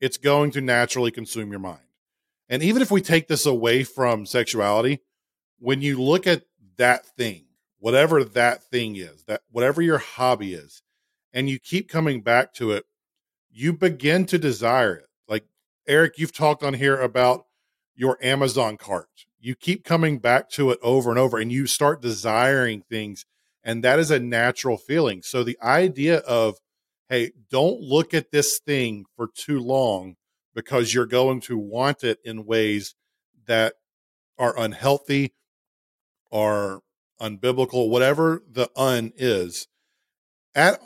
it's 0.02 0.18
going 0.18 0.50
to 0.50 0.61
naturally 0.61 1.12
consume 1.12 1.52
your 1.52 1.61
mind. 1.61 1.78
And 2.49 2.61
even 2.61 2.82
if 2.82 2.90
we 2.90 3.00
take 3.00 3.28
this 3.28 3.47
away 3.47 3.85
from 3.85 4.26
sexuality, 4.26 5.00
when 5.61 5.80
you 5.80 6.02
look 6.02 6.26
at 6.26 6.42
that 6.76 7.06
thing, 7.06 7.44
whatever 7.78 8.25
that 8.25 8.64
thing 8.64 8.97
is, 8.97 9.23
that 9.25 9.42
whatever 9.50 9.80
your 9.80 9.99
hobby 9.99 10.54
is, 10.54 10.82
and 11.32 11.49
you 11.49 11.61
keep 11.61 11.88
coming 11.88 12.21
back 12.21 12.52
to 12.54 12.73
it, 12.73 12.85
you 13.49 13.73
begin 13.73 14.26
to 14.26 14.38
desire 14.38 14.97
it. 14.97 15.06
Like 15.28 15.44
Eric, 15.87 16.18
you've 16.18 16.35
talked 16.35 16.64
on 16.64 16.75
here 16.75 17.00
about 17.00 17.47
your 17.94 18.18
Amazon 18.21 18.76
cart. 18.76 19.09
You 19.38 19.54
keep 19.54 19.85
coming 19.85 20.18
back 20.18 20.50
to 20.50 20.73
it 20.73 20.80
over 20.82 21.11
and 21.11 21.18
over, 21.18 21.38
and 21.38 21.52
you 21.52 21.68
start 21.68 22.02
desiring 22.02 22.82
things, 22.82 23.25
and 23.62 23.85
that 23.85 24.00
is 24.00 24.11
a 24.11 24.18
natural 24.18 24.78
feeling. 24.78 25.23
So 25.23 25.44
the 25.44 25.59
idea 25.62 26.18
of, 26.18 26.59
hey, 27.12 27.31
don't 27.50 27.78
look 27.78 28.14
at 28.14 28.31
this 28.31 28.59
thing 28.59 29.04
for 29.16 29.28
too 29.28 29.61
long 29.61 30.16
because 30.54 30.95
you're 30.95 31.04
going 31.04 31.42
to 31.42 31.59
want 31.59 32.02
it 32.02 32.19
in 32.25 32.47
ways 32.47 32.95
that 33.47 33.75
are 34.38 34.59
unhealthy, 34.59 35.35
are 36.33 36.81
unbiblical, 37.21 37.90
whatever 37.90 38.42
the 38.50 38.71
un 38.76 39.12
is. 39.14 39.69
At 40.54 40.81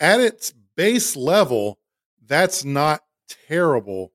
at 0.00 0.18
its 0.18 0.54
base 0.76 1.14
level, 1.14 1.78
that's 2.24 2.64
not 2.64 3.02
terrible 3.46 4.12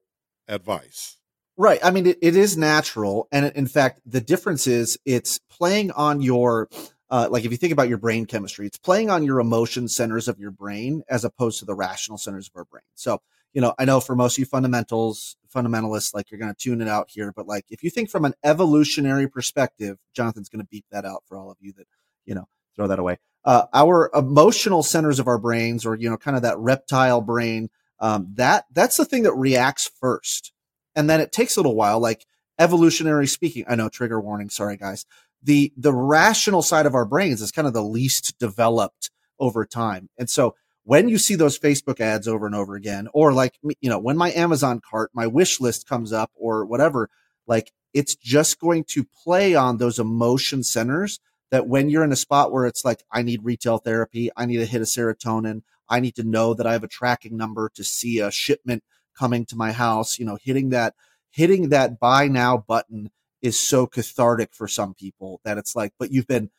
advice. 0.48 1.20
Right. 1.58 1.80
I 1.84 1.92
mean, 1.92 2.08
it, 2.08 2.18
it 2.24 2.36
is 2.36 2.58
natural. 2.58 3.28
And 3.32 3.46
in 3.56 3.68
fact, 3.68 4.02
the 4.04 4.22
difference 4.22 4.66
is 4.66 4.98
it's 5.06 5.38
playing 5.48 5.92
on 5.92 6.24
your, 6.24 6.70
uh, 7.12 7.28
like 7.30 7.46
if 7.46 7.52
you 7.52 7.58
think 7.58 7.74
about 7.74 7.90
your 7.90 7.98
brain 7.98 8.26
chemistry, 8.26 8.66
it's 8.66 8.78
playing 8.78 9.10
on 9.10 9.24
your 9.24 9.40
emotion 9.40 9.88
centers 9.88 10.28
of 10.28 10.40
your 10.40 10.52
brain 10.52 11.04
as 11.10 11.24
opposed 11.24 11.60
to 11.60 11.66
the 11.66 11.76
rational 11.76 12.18
centers 12.18 12.48
of 12.48 12.54
our 12.56 12.66
brain. 12.66 12.84
So, 12.96 13.22
you 13.54 13.62
know, 13.62 13.76
I 13.78 13.86
know 13.86 14.00
for 14.00 14.16
most 14.16 14.36
of 14.36 14.40
you 14.40 14.46
fundamentals, 14.46 15.36
fundamentalists, 15.54 16.14
like 16.14 16.32
you're 16.32 16.40
going 16.40 16.54
to 16.54 16.58
tune 16.58 16.82
it 16.82 16.88
out 16.88 17.10
here, 17.12 17.34
but 17.36 17.46
like 17.46 17.66
if 17.70 17.84
you 17.84 17.90
think 17.90 18.10
from 18.10 18.24
an 18.24 18.34
evolutionary 18.44 19.28
perspective, 19.28 19.98
Jonathan's 20.16 20.48
going 20.50 20.64
to 20.64 20.68
beep 20.72 20.86
that 20.90 21.06
out 21.06 21.24
for 21.28 21.38
all 21.38 21.52
of 21.52 21.58
you 21.60 21.74
that, 21.74 21.88
you 22.26 22.34
know, 22.34 22.48
throw 22.76 22.88
that 22.88 23.00
away. 23.00 23.18
Uh, 23.44 23.66
our 23.74 24.10
emotional 24.14 24.82
centers 24.82 25.20
of 25.20 25.28
our 25.28 25.38
brains, 25.38 25.86
or, 25.86 25.96
you 25.96 26.10
know, 26.10 26.18
kind 26.18 26.38
of 26.38 26.44
that 26.44 26.58
reptile 26.58 27.20
brain, 27.20 27.70
um, 28.00 28.28
that 28.36 28.66
that's 28.72 28.98
the 28.98 29.06
thing 29.06 29.24
that 29.24 29.34
reacts 29.34 29.92
first 30.00 30.54
and 30.96 31.10
then 31.10 31.22
it 31.22 31.32
takes 31.32 31.56
a 31.56 31.60
little 31.60 31.76
while 31.76 32.00
like 32.00 32.26
evolutionary 32.60 33.28
speaking 33.28 33.64
i 33.68 33.76
know 33.76 33.90
trigger 33.90 34.20
warning 34.20 34.50
sorry 34.50 34.78
guys 34.78 35.06
the 35.44 35.74
the 35.78 35.94
rational 35.94 36.62
side 36.62 36.86
of 36.86 36.96
our 36.96 37.06
brains 37.06 37.42
is 37.42 37.52
kind 37.52 37.68
of 37.68 37.74
the 37.74 37.84
least 37.84 38.38
developed 38.40 39.10
over 39.40 39.66
time. 39.66 40.10
And 40.18 40.30
so 40.30 40.56
when 40.84 41.08
you 41.10 41.20
see 41.20 41.36
those 41.36 41.60
facebook 41.60 42.00
ads 42.00 42.28
over 42.28 42.48
and 42.48 42.56
over 42.56 42.74
again 42.74 43.08
or 43.14 43.34
like 43.34 43.54
you 43.62 43.90
know 43.90 44.00
when 44.00 44.18
my 44.18 44.32
amazon 44.32 44.82
cart 44.82 45.12
my 45.14 45.28
wish 45.28 45.62
list 45.62 45.88
comes 45.88 46.12
up 46.12 46.32
or 46.34 46.66
whatever 46.66 47.08
like 47.46 47.72
it's 47.94 48.16
just 48.16 48.60
going 48.60 48.84
to 48.86 49.04
play 49.04 49.54
on 49.56 49.78
those 49.78 50.00
emotion 50.00 50.64
centers 50.64 51.20
that 51.52 51.68
when 51.68 51.90
you're 51.90 52.04
in 52.04 52.12
a 52.12 52.18
spot 52.18 52.52
where 52.52 52.66
it's 52.66 52.86
like, 52.86 53.04
I 53.12 53.22
need 53.22 53.44
retail 53.44 53.78
therapy, 53.78 54.32
I 54.36 54.46
need 54.46 54.58
to 54.58 54.66
hit 54.66 54.82
a 54.82 54.86
serotonin, 54.86 55.62
I 55.90 56.00
need 56.00 56.16
to 56.16 56.24
know 56.24 56.54
that 56.54 56.66
I 56.66 56.74
have 56.74 56.84
a 56.84 56.88
tracking 56.88 57.38
number 57.38 57.70
to 57.76 57.84
see 57.84 58.20
a 58.20 58.32
shipment 58.32 58.84
coming 59.18 59.46
to 59.48 59.58
my 59.58 59.74
house, 59.74 60.18
you 60.18 60.26
know, 60.26 60.38
hitting 60.42 60.70
that, 60.70 60.96
hitting 61.30 61.70
that 61.70 62.00
buy 62.00 62.28
now 62.28 62.58
button 62.58 63.12
is 63.42 63.60
so 63.60 63.88
cathartic 63.88 64.54
for 64.54 64.68
some 64.68 64.94
people 64.94 65.42
that 65.44 65.58
it's 65.58 65.76
like, 65.76 65.94
but 65.98 66.12
you've 66.12 66.28
been, 66.28 66.50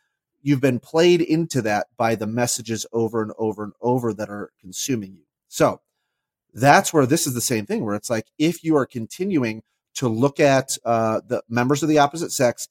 you've 0.43 0.61
been 0.61 0.81
played 0.81 1.21
into 1.21 1.63
that 1.63 1.87
by 1.97 2.15
the 2.15 2.27
messages 2.27 2.87
over 2.93 3.23
and 3.23 3.33
over 3.39 3.65
and 3.65 3.73
over 3.81 4.13
that 4.13 4.29
are 4.29 4.51
consuming 4.61 5.15
you. 5.15 5.25
So 5.49 5.81
that's 6.53 6.93
where 6.93 7.07
this 7.07 7.27
is 7.27 7.35
the 7.35 7.41
same 7.41 7.67
thing 7.67 7.85
where 7.85 7.95
it's 7.95 8.11
like, 8.11 8.27
if 8.39 8.65
you 8.65 8.77
are 8.77 8.87
continuing 8.87 9.63
to 9.95 10.09
look 10.09 10.41
at 10.41 10.77
uh, 10.85 11.21
the 11.27 11.43
members 11.49 11.83
of 11.83 11.89
the 11.89 11.99
opposite 11.99 12.33
sex 12.33 12.69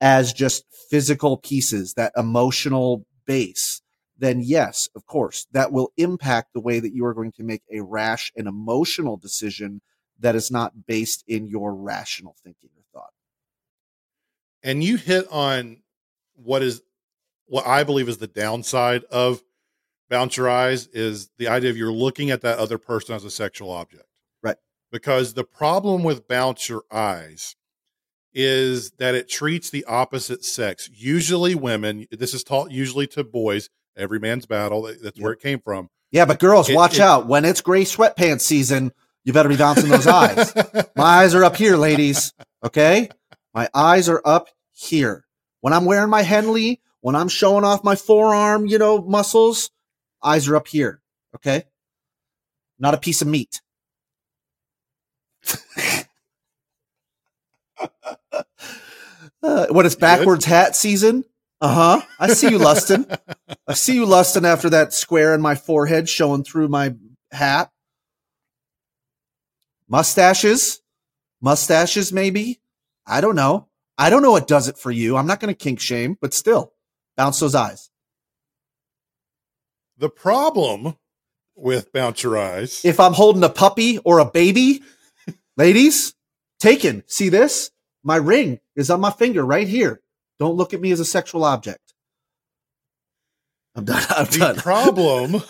as 0.00 0.32
just 0.32 0.64
physical 0.88 1.36
pieces, 1.36 1.94
that 1.94 2.12
emotional 2.16 3.04
base, 3.26 3.82
then 4.18 4.40
yes, 4.40 4.88
of 4.94 5.06
course, 5.06 5.46
that 5.52 5.72
will 5.72 5.92
impact 5.96 6.52
the 6.52 6.60
way 6.60 6.80
that 6.80 6.94
you 6.94 7.04
are 7.04 7.14
going 7.14 7.32
to 7.32 7.42
make 7.42 7.62
a 7.72 7.80
rash 7.80 8.32
and 8.36 8.46
emotional 8.46 9.16
decision 9.16 9.80
that 10.18 10.34
is 10.34 10.50
not 10.50 10.86
based 10.86 11.24
in 11.26 11.46
your 11.46 11.74
rational 11.74 12.36
thinking. 12.42 12.70
And 14.62 14.84
you 14.84 14.96
hit 14.96 15.26
on 15.30 15.78
what 16.34 16.62
is 16.62 16.82
what 17.46 17.66
I 17.66 17.84
believe 17.84 18.08
is 18.08 18.18
the 18.18 18.26
downside 18.26 19.04
of 19.04 19.42
bounce 20.08 20.36
your 20.36 20.48
eyes 20.48 20.86
is 20.88 21.30
the 21.38 21.48
idea 21.48 21.70
of 21.70 21.76
you're 21.76 21.92
looking 21.92 22.30
at 22.30 22.42
that 22.42 22.58
other 22.58 22.78
person 22.78 23.14
as 23.14 23.24
a 23.24 23.30
sexual 23.30 23.70
object. 23.70 24.06
Right. 24.42 24.56
Because 24.92 25.34
the 25.34 25.44
problem 25.44 26.02
with 26.02 26.28
bounce 26.28 26.68
your 26.68 26.82
eyes 26.90 27.56
is 28.32 28.92
that 28.92 29.14
it 29.14 29.28
treats 29.28 29.70
the 29.70 29.84
opposite 29.86 30.44
sex, 30.44 30.88
usually 30.92 31.54
women. 31.54 32.06
This 32.10 32.34
is 32.34 32.44
taught 32.44 32.70
usually 32.70 33.06
to 33.08 33.24
boys. 33.24 33.68
Every 33.96 34.20
man's 34.20 34.46
battle. 34.46 34.82
That's 34.82 35.02
yep. 35.02 35.18
where 35.18 35.32
it 35.32 35.40
came 35.40 35.60
from. 35.60 35.88
Yeah, 36.12 36.24
but 36.24 36.38
girls, 36.38 36.68
it, 36.68 36.74
watch 36.74 36.94
it, 36.94 37.00
out. 37.00 37.26
When 37.26 37.44
it's 37.44 37.60
gray 37.60 37.82
sweatpants 37.82 38.42
season, 38.42 38.92
you 39.24 39.32
better 39.32 39.48
be 39.48 39.56
bouncing 39.56 39.90
those 39.90 40.06
eyes. 40.06 40.54
My 40.96 41.04
eyes 41.04 41.34
are 41.34 41.44
up 41.44 41.56
here, 41.56 41.76
ladies. 41.76 42.32
Okay? 42.64 43.08
My 43.52 43.68
eyes 43.74 44.08
are 44.08 44.22
up 44.24 44.48
here. 44.72 45.24
When 45.60 45.72
I'm 45.72 45.84
wearing 45.84 46.10
my 46.10 46.22
Henley, 46.22 46.80
when 47.00 47.16
I'm 47.16 47.28
showing 47.28 47.64
off 47.64 47.84
my 47.84 47.96
forearm, 47.96 48.66
you 48.66 48.78
know, 48.78 49.02
muscles, 49.02 49.70
eyes 50.22 50.48
are 50.48 50.56
up 50.56 50.68
here. 50.68 51.00
Okay? 51.34 51.64
Not 52.78 52.94
a 52.94 52.98
piece 52.98 53.22
of 53.22 53.28
meat. 53.28 53.60
uh, 59.42 59.66
when 59.70 59.86
it's 59.86 59.94
backwards 59.94 60.44
hat 60.44 60.76
season, 60.76 61.24
uh 61.60 61.74
huh. 61.74 62.06
I 62.18 62.28
see 62.28 62.48
you 62.48 62.58
lusting. 62.58 63.06
I 63.66 63.74
see 63.74 63.94
you 63.94 64.06
lusting 64.06 64.46
after 64.46 64.70
that 64.70 64.94
square 64.94 65.34
in 65.34 65.42
my 65.42 65.54
forehead 65.54 66.08
showing 66.08 66.42
through 66.42 66.68
my 66.68 66.94
hat. 67.30 67.70
Mustaches, 69.88 70.80
mustaches, 71.40 72.12
maybe. 72.12 72.59
I 73.10 73.20
don't 73.20 73.34
know. 73.34 73.66
I 73.98 74.08
don't 74.08 74.22
know 74.22 74.30
what 74.30 74.46
does 74.46 74.68
it 74.68 74.78
for 74.78 74.90
you. 74.90 75.16
I'm 75.16 75.26
not 75.26 75.40
going 75.40 75.52
to 75.52 75.58
kink 75.58 75.80
shame, 75.80 76.16
but 76.20 76.32
still, 76.32 76.72
bounce 77.16 77.40
those 77.40 77.54
eyes. 77.54 77.90
The 79.98 80.08
problem 80.08 80.96
with 81.56 81.92
bounce 81.92 82.22
your 82.22 82.38
eyes. 82.38 82.82
If 82.84 83.00
I'm 83.00 83.12
holding 83.12 83.44
a 83.44 83.50
puppy 83.50 83.98
or 83.98 84.20
a 84.20 84.24
baby, 84.24 84.82
ladies, 85.56 86.14
taken. 86.60 87.02
See 87.08 87.28
this? 87.28 87.72
My 88.02 88.16
ring 88.16 88.60
is 88.76 88.88
on 88.88 89.00
my 89.00 89.10
finger 89.10 89.44
right 89.44 89.68
here. 89.68 90.00
Don't 90.38 90.56
look 90.56 90.72
at 90.72 90.80
me 90.80 90.92
as 90.92 91.00
a 91.00 91.04
sexual 91.04 91.44
object. 91.44 91.92
I'm 93.74 93.84
done. 93.84 94.02
I'm 94.08 94.24
the 94.26 94.38
done. 94.38 94.56
problem. 94.56 95.42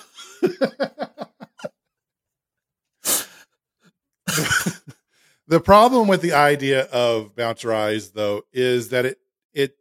the 5.51 5.61
problem 5.61 6.07
with 6.07 6.23
the 6.23 6.33
idea 6.33 6.85
of 6.85 7.35
bounce 7.35 7.65
your 7.65 7.75
eyes, 7.75 8.13
though, 8.13 8.43
is 8.53 8.91
that 8.91 9.05
it 9.05 9.19
it 9.53 9.75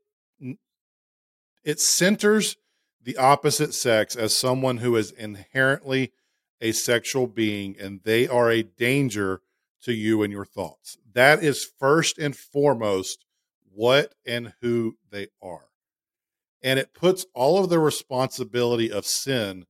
it 1.64 1.80
centers 1.80 2.58
the 3.00 3.16
opposite 3.18 3.76
sex 3.76 4.16
as 4.16 4.36
someone 4.36 4.78
who 4.78 4.96
is 4.96 5.12
inherently 5.12 6.12
a 6.60 6.72
sexual 6.72 7.28
being 7.28 7.76
and 7.80 8.02
they 8.04 8.28
are 8.28 8.50
a 8.50 8.64
danger 8.64 9.42
to 9.84 9.94
you 9.94 10.24
and 10.24 10.34
your 10.34 10.44
thoughts. 10.44 10.98
That 11.14 11.44
is 11.44 11.70
first 11.80 12.18
and 12.18 12.36
foremost 12.36 13.24
what 13.72 14.16
and 14.26 14.54
who 14.62 14.98
they 15.12 15.28
are. 15.40 15.68
And 16.64 16.80
it 16.80 16.96
puts 16.96 17.28
all 17.36 17.64
of 17.64 17.70
the 17.70 17.80
responsibility 17.80 18.92
of 18.92 19.06
sin 19.06 19.66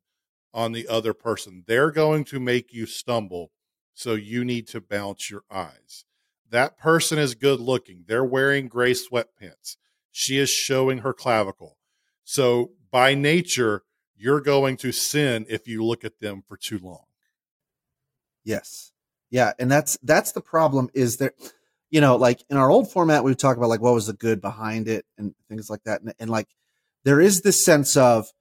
on 0.53 0.71
the 0.71 0.87
other 0.87 1.13
person. 1.13 1.65
They're 1.67 1.91
going 1.91 2.23
to 2.25 2.39
make 2.39 2.73
you 2.73 2.85
stumble, 2.85 3.51
so 3.99 4.13
you 4.13 4.45
need 4.45 4.65
to 4.65 4.79
bounce 4.79 5.29
your 5.29 5.43
eyes. 5.51 6.05
That 6.49 6.77
person 6.77 7.19
is 7.19 7.35
good 7.35 7.59
looking. 7.59 8.05
They're 8.07 8.23
wearing 8.23 8.69
gray 8.69 8.93
sweatpants. 8.93 9.75
She 10.09 10.37
is 10.37 10.49
showing 10.49 10.99
her 10.99 11.11
clavicle. 11.11 11.75
So 12.23 12.71
by 12.91 13.13
nature, 13.13 13.83
you're 14.15 14.39
going 14.39 14.77
to 14.77 14.93
sin 14.93 15.45
if 15.49 15.67
you 15.67 15.83
look 15.83 16.05
at 16.05 16.21
them 16.21 16.43
for 16.47 16.55
too 16.55 16.79
long. 16.81 17.03
Yes. 18.45 18.93
Yeah, 19.31 19.51
and 19.59 19.69
that's 19.69 19.97
that's 20.01 20.31
the 20.31 20.39
problem 20.39 20.89
is 20.93 21.17
there 21.17 21.33
you 21.89 21.99
know, 21.99 22.15
like 22.15 22.41
in 22.49 22.55
our 22.55 22.71
old 22.71 22.89
format 22.89 23.25
we 23.25 23.31
would 23.31 23.39
talk 23.39 23.57
about 23.57 23.67
like 23.67 23.81
what 23.81 23.93
was 23.93 24.07
the 24.07 24.13
good 24.13 24.39
behind 24.39 24.87
it 24.87 25.05
and 25.17 25.35
things 25.49 25.69
like 25.69 25.83
that 25.83 25.99
and, 25.99 26.13
and 26.21 26.29
like 26.29 26.47
there 27.03 27.19
is 27.19 27.41
this 27.41 27.65
sense 27.65 27.97
of 27.97 28.31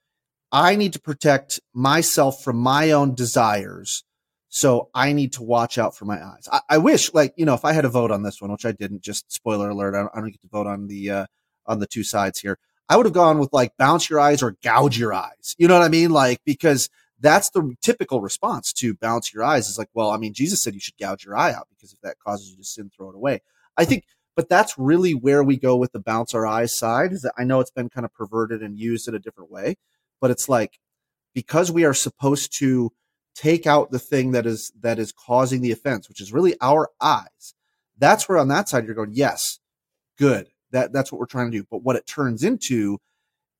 I 0.53 0.77
need 0.77 0.93
to 0.93 1.00
protect 1.00 1.59
myself 1.75 2.45
from 2.45 2.59
my 2.59 2.93
own 2.93 3.17
desires. 3.17 4.05
So 4.49 4.88
I 4.95 5.12
need 5.12 5.35
to 5.35 5.43
watch 5.43 5.76
out 5.76 5.95
for 5.95 6.05
my 6.07 6.23
eyes. 6.25 6.49
I, 6.50 6.61
I, 6.71 6.78
wish, 6.78 7.12
like, 7.12 7.35
you 7.37 7.45
know, 7.45 7.55
if 7.55 7.64
I 7.64 7.73
had 7.73 7.85
a 7.85 7.90
vote 7.90 8.11
on 8.11 8.23
this 8.23 8.40
one, 8.40 8.50
which 8.50 8.64
I 8.64 8.73
didn't, 8.73 9.02
just 9.02 9.31
spoiler 9.31 9.69
alert, 9.69 9.95
I 9.95 9.99
don't, 9.99 10.11
I 10.14 10.21
don't 10.21 10.31
get 10.31 10.40
to 10.40 10.49
vote 10.49 10.67
on 10.67 10.87
the, 10.87 11.11
uh, 11.11 11.26
on 11.67 11.81
the 11.81 11.87
two 11.87 12.02
sides 12.02 12.40
here. 12.40 12.59
I 12.88 12.97
would 12.97 13.05
have 13.05 13.12
gone 13.12 13.38
with 13.38 13.52
like 13.52 13.76
bounce 13.76 14.09
your 14.09 14.19
eyes 14.19 14.43
or 14.43 14.57
gouge 14.62 14.99
your 14.99 15.12
eyes. 15.12 15.55
You 15.59 15.69
know 15.69 15.78
what 15.78 15.85
I 15.85 15.90
mean? 15.90 16.11
Like, 16.11 16.40
because 16.47 16.88
that's 17.21 17.50
the 17.50 17.75
typical 17.83 18.21
response 18.21 18.73
to 18.75 18.95
bounce 18.95 19.33
your 19.35 19.45
eyes 19.45 19.69
is 19.69 19.78
like, 19.78 19.90
well, 19.93 20.11
I 20.11 20.17
mean, 20.17 20.33
Jesus 20.33 20.62
said 20.62 20.75
you 20.75 20.81
should 20.81 20.97
gouge 20.99 21.25
your 21.25 21.37
eye 21.37 21.52
out 21.52 21.69
because 21.69 21.93
if 21.93 22.00
that 22.00 22.19
causes 22.19 22.50
you 22.50 22.57
to 22.57 22.64
sin, 22.64 22.90
throw 22.97 23.11
it 23.11 23.17
away. 23.17 23.40
I 23.76 23.85
think, 23.85 24.05
but 24.37 24.49
that's 24.49 24.78
really 24.78 25.12
where 25.12 25.43
we 25.43 25.57
go 25.57 25.76
with 25.76 25.93
the 25.93 26.00
bounce 26.00 26.33
our 26.35 26.47
eyes 26.47 26.76
side. 26.76 27.12
Is 27.12 27.23
that 27.23 27.35
I 27.37 27.45
know 27.45 27.61
it's 27.61 27.71
been 27.71 27.90
kind 27.90 28.05
of 28.05 28.14
perverted 28.14 28.62
and 28.62 28.78
used 28.78 29.09
in 29.09 29.14
a 29.14 29.19
different 29.19 29.50
way, 29.50 29.76
but 30.21 30.31
it's 30.31 30.49
like 30.49 30.78
because 31.35 31.71
we 31.71 31.85
are 31.85 31.95
supposed 31.95 32.57
to 32.59 32.93
take 33.38 33.68
out 33.68 33.92
the 33.92 34.00
thing 34.00 34.33
that 34.33 34.47
is 34.47 34.73
that 34.80 34.99
is 34.99 35.12
causing 35.12 35.61
the 35.61 35.71
offense, 35.71 36.09
which 36.09 36.21
is 36.21 36.33
really 36.33 36.57
our 36.61 36.90
eyes. 37.00 37.54
That's 37.97 38.28
where 38.28 38.38
on 38.38 38.49
that 38.49 38.68
side 38.68 38.85
you're 38.85 38.97
going, 38.97 39.12
yes, 39.12 39.61
good. 40.18 40.49
That 40.73 40.92
that's 40.92 41.12
what 41.12 41.21
we're 41.21 41.26
trying 41.26 41.52
to 41.52 41.59
do. 41.59 41.66
But 41.71 41.83
what 41.83 41.97
it 41.97 42.07
turns 42.07 42.42
into 42.42 42.99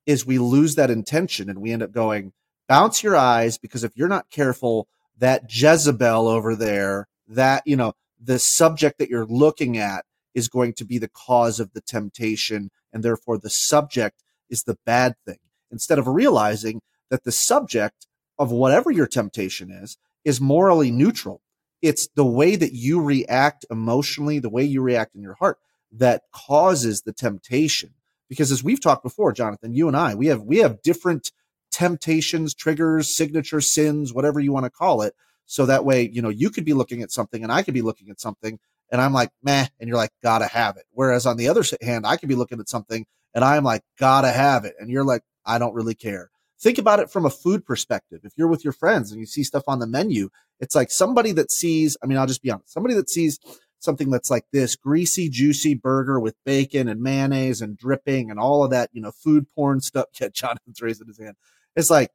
is 0.04 0.26
we 0.26 0.38
lose 0.38 0.75
that 0.75 0.90
intention 0.90 1.49
and 1.49 1.61
we 1.61 1.70
end 1.70 1.82
up 1.82 1.92
going, 1.92 2.32
bounce 2.66 3.02
your 3.04 3.16
eyes 3.16 3.56
because 3.56 3.85
if 3.85 3.97
you're 3.97 4.08
not 4.08 4.30
careful, 4.30 4.88
that 5.18 5.44
Jezebel 5.49 6.26
over 6.26 6.56
there, 6.56 7.06
that, 7.28 7.62
you 7.64 7.76
know, 7.76 7.92
the 8.20 8.38
subject 8.38 8.99
that 8.99 9.08
you're 9.08 9.26
looking 9.26 9.78
at 9.78 10.04
is 10.35 10.49
going 10.49 10.73
to 10.75 10.85
be 10.85 10.99
the 10.99 11.08
cause 11.08 11.61
of 11.61 11.73
the 11.73 11.80
temptation. 11.80 12.70
And 12.92 13.04
therefore 13.04 13.38
the 13.38 13.50
subject 13.50 14.23
is 14.50 14.64
the 14.64 14.78
bad 14.85 15.14
thing 15.25 15.38
instead 15.70 15.99
of 15.99 16.08
realizing 16.08 16.80
that 17.11 17.25
the 17.25 17.32
subject 17.32 18.07
of 18.38 18.50
whatever 18.50 18.90
your 18.90 19.07
temptation 19.07 19.71
is, 19.71 19.99
is 20.25 20.40
morally 20.40 20.90
neutral. 20.90 21.42
It's 21.80 22.09
the 22.14 22.26
way 22.26 22.57
that 22.57 22.73
you 22.73 23.00
react 23.00 23.64
emotionally, 23.71 24.38
the 24.38 24.50
way 24.50 24.64
you 24.64 24.83
react 24.83 25.14
in 25.14 25.23
your 25.23 25.35
heart 25.35 25.59
that 25.92 26.23
causes 26.33 27.02
the 27.02 27.12
temptation. 27.12 27.95
Because 28.28 28.52
as 28.52 28.62
we've 28.62 28.80
talked 28.80 29.02
before, 29.02 29.33
Jonathan, 29.33 29.73
you 29.75 29.88
and 29.88 29.97
I, 29.97 30.14
we 30.14 30.26
have 30.26 30.42
we 30.42 30.59
have 30.59 30.83
different 30.83 31.33
temptations, 31.71 32.54
triggers, 32.54 33.14
signature 33.14 33.61
sins, 33.61 34.12
whatever 34.12 34.40
you 34.40 34.52
want 34.52 34.64
to 34.64 34.71
call 34.71 35.02
it. 35.02 35.14
So 35.47 35.64
that 35.66 35.85
way, 35.85 36.11
you 36.12 36.21
know, 36.21 36.28
you 36.28 36.50
could 36.50 36.64
be 36.64 36.75
looking 36.75 37.02
at 37.02 37.11
something 37.11 37.42
and 37.42 37.50
I 37.50 37.62
could 37.62 37.75
be 37.75 37.83
looking 37.83 38.11
at 38.11 38.21
something 38.21 38.59
and 38.90 39.00
I'm 39.00 39.12
like, 39.12 39.30
meh, 39.42 39.66
and 39.78 39.88
you're 39.88 39.97
like, 39.97 40.11
gotta 40.23 40.47
have 40.47 40.76
it. 40.76 40.85
Whereas 40.90 41.26
on 41.26 41.37
the 41.37 41.49
other 41.49 41.62
hand, 41.83 42.07
I 42.07 42.16
could 42.16 42.28
be 42.28 42.35
looking 42.35 42.61
at 42.61 42.68
something 42.68 43.07
and 43.35 43.45
I'm 43.45 43.64
like, 43.64 43.83
gotta 43.99 44.30
have 44.30 44.64
it. 44.64 44.75
And 44.78 44.90
you're 44.90 45.04
like, 45.04 45.23
I 45.45 45.59
don't 45.59 45.75
really 45.75 45.95
care. 45.95 46.30
Think 46.60 46.78
about 46.78 46.98
it 46.98 47.10
from 47.10 47.24
a 47.24 47.30
food 47.30 47.64
perspective. 47.64 48.20
If 48.24 48.32
you're 48.36 48.48
with 48.48 48.64
your 48.64 48.72
friends 48.72 49.12
and 49.12 49.20
you 49.20 49.26
see 49.26 49.44
stuff 49.44 49.64
on 49.68 49.78
the 49.78 49.86
menu, 49.86 50.30
it's 50.58 50.74
like 50.74 50.90
somebody 50.90 51.30
that 51.32 51.52
sees, 51.52 51.96
I 52.02 52.06
mean, 52.06 52.18
I'll 52.18 52.26
just 52.26 52.42
be 52.42 52.50
honest, 52.50 52.72
somebody 52.72 52.94
that 52.94 53.08
sees 53.08 53.38
something 53.78 54.10
that's 54.10 54.30
like 54.30 54.44
this 54.52 54.74
greasy, 54.74 55.28
juicy 55.28 55.74
burger 55.74 56.18
with 56.18 56.34
bacon 56.44 56.88
and 56.88 57.00
mayonnaise 57.00 57.60
and 57.60 57.76
dripping 57.76 58.30
and 58.30 58.40
all 58.40 58.64
of 58.64 58.70
that, 58.70 58.90
you 58.92 59.00
know, 59.00 59.12
food 59.12 59.46
porn 59.54 59.80
stuff. 59.80 60.06
Yeah, 60.20 60.28
Jonathan's 60.32 60.82
raising 60.82 61.06
his 61.06 61.18
hand. 61.18 61.36
It's 61.76 61.90
like, 61.90 62.10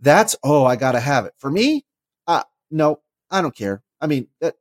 that's, 0.00 0.36
oh, 0.44 0.64
I 0.64 0.76
got 0.76 0.92
to 0.92 1.00
have 1.00 1.24
it. 1.26 1.34
For 1.36 1.50
me, 1.50 1.84
uh, 2.28 2.44
no, 2.70 3.00
I 3.28 3.42
don't 3.42 3.56
care. 3.56 3.82
I 4.00 4.06
mean, 4.06 4.28
that, 4.40 4.54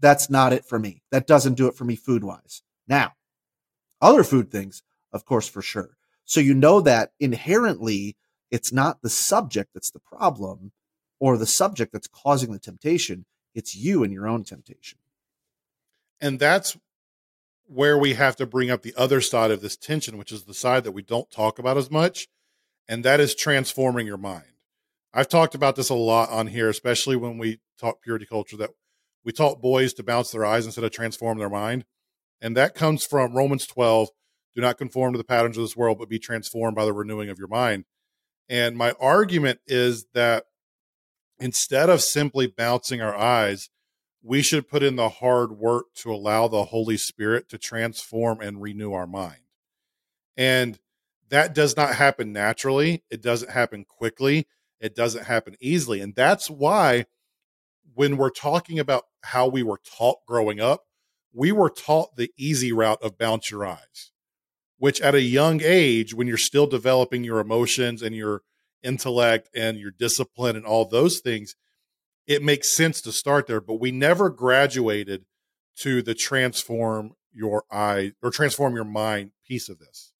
that's 0.00 0.28
not 0.28 0.52
it 0.52 0.64
for 0.64 0.78
me. 0.78 1.02
That 1.12 1.28
doesn't 1.28 1.54
do 1.54 1.68
it 1.68 1.76
for 1.76 1.84
me 1.84 1.94
food 1.94 2.24
wise. 2.24 2.62
Now, 2.88 3.12
other 4.00 4.24
food 4.24 4.50
things, 4.50 4.82
of 5.12 5.24
course, 5.24 5.48
for 5.48 5.62
sure. 5.62 5.97
So 6.28 6.40
you 6.40 6.52
know 6.52 6.82
that 6.82 7.12
inherently 7.18 8.14
it's 8.50 8.70
not 8.70 9.00
the 9.00 9.08
subject 9.08 9.70
that's 9.72 9.90
the 9.90 9.98
problem 9.98 10.72
or 11.18 11.38
the 11.38 11.46
subject 11.46 11.90
that's 11.90 12.06
causing 12.06 12.52
the 12.52 12.58
temptation. 12.58 13.24
It's 13.54 13.74
you 13.74 14.04
and 14.04 14.12
your 14.12 14.28
own 14.28 14.44
temptation. 14.44 14.98
And 16.20 16.38
that's 16.38 16.76
where 17.66 17.96
we 17.96 18.12
have 18.12 18.36
to 18.36 18.46
bring 18.46 18.70
up 18.70 18.82
the 18.82 18.92
other 18.94 19.22
side 19.22 19.50
of 19.50 19.62
this 19.62 19.74
tension, 19.74 20.18
which 20.18 20.30
is 20.30 20.44
the 20.44 20.52
side 20.52 20.84
that 20.84 20.92
we 20.92 21.00
don't 21.00 21.30
talk 21.30 21.58
about 21.58 21.78
as 21.78 21.90
much, 21.90 22.28
and 22.86 23.06
that 23.06 23.20
is 23.20 23.34
transforming 23.34 24.06
your 24.06 24.18
mind. 24.18 24.44
I've 25.14 25.28
talked 25.28 25.54
about 25.54 25.76
this 25.76 25.88
a 25.88 25.94
lot 25.94 26.28
on 26.28 26.48
here, 26.48 26.68
especially 26.68 27.16
when 27.16 27.38
we 27.38 27.60
talk 27.80 28.02
purity 28.02 28.26
culture, 28.26 28.58
that 28.58 28.70
we 29.24 29.32
taught 29.32 29.62
boys 29.62 29.94
to 29.94 30.02
bounce 30.02 30.30
their 30.30 30.44
eyes 30.44 30.66
instead 30.66 30.84
of 30.84 30.90
transform 30.90 31.38
their 31.38 31.48
mind. 31.48 31.86
And 32.38 32.54
that 32.56 32.74
comes 32.74 33.06
from 33.06 33.34
Romans 33.34 33.66
12 33.66 34.10
do 34.54 34.60
not 34.60 34.78
conform 34.78 35.12
to 35.12 35.18
the 35.18 35.24
patterns 35.24 35.56
of 35.56 35.64
this 35.64 35.76
world, 35.76 35.98
but 35.98 36.08
be 36.08 36.18
transformed 36.18 36.76
by 36.76 36.84
the 36.84 36.92
renewing 36.92 37.30
of 37.30 37.38
your 37.38 37.48
mind. 37.48 37.84
And 38.48 38.76
my 38.76 38.92
argument 39.00 39.60
is 39.66 40.06
that 40.14 40.44
instead 41.38 41.90
of 41.90 42.00
simply 42.00 42.46
bouncing 42.46 43.00
our 43.00 43.14
eyes, 43.14 43.68
we 44.22 44.42
should 44.42 44.68
put 44.68 44.82
in 44.82 44.96
the 44.96 45.08
hard 45.08 45.52
work 45.52 45.86
to 45.96 46.12
allow 46.12 46.48
the 46.48 46.64
Holy 46.64 46.96
Spirit 46.96 47.48
to 47.50 47.58
transform 47.58 48.40
and 48.40 48.60
renew 48.60 48.92
our 48.92 49.06
mind. 49.06 49.42
And 50.36 50.78
that 51.30 51.54
does 51.54 51.76
not 51.76 51.94
happen 51.94 52.32
naturally. 52.32 53.04
It 53.10 53.22
doesn't 53.22 53.50
happen 53.50 53.84
quickly. 53.84 54.46
It 54.80 54.94
doesn't 54.94 55.24
happen 55.24 55.56
easily. 55.60 56.00
And 56.00 56.14
that's 56.14 56.48
why 56.48 57.06
when 57.94 58.16
we're 58.16 58.30
talking 58.30 58.78
about 58.78 59.04
how 59.22 59.48
we 59.48 59.62
were 59.62 59.80
taught 59.84 60.18
growing 60.26 60.60
up, 60.60 60.84
we 61.32 61.52
were 61.52 61.70
taught 61.70 62.16
the 62.16 62.30
easy 62.36 62.72
route 62.72 63.02
of 63.02 63.18
bounce 63.18 63.50
your 63.50 63.66
eyes, 63.66 64.12
which 64.78 65.00
at 65.00 65.14
a 65.14 65.20
young 65.20 65.60
age, 65.62 66.14
when 66.14 66.26
you're 66.26 66.36
still 66.36 66.66
developing 66.66 67.24
your 67.24 67.40
emotions 67.40 68.02
and 68.02 68.14
your 68.14 68.42
intellect 68.82 69.50
and 69.54 69.78
your 69.78 69.90
discipline 69.90 70.56
and 70.56 70.64
all 70.64 70.84
those 70.84 71.18
things, 71.18 71.56
it 72.26 72.42
makes 72.42 72.70
sense 72.70 73.00
to 73.02 73.12
start 73.12 73.46
there. 73.46 73.60
But 73.60 73.80
we 73.80 73.90
never 73.90 74.30
graduated 74.30 75.24
to 75.78 76.02
the 76.02 76.14
transform 76.14 77.14
your 77.32 77.64
eye 77.70 78.12
or 78.22 78.30
transform 78.30 78.74
your 78.74 78.84
mind 78.84 79.32
piece 79.46 79.68
of 79.68 79.78
this. 79.78 80.12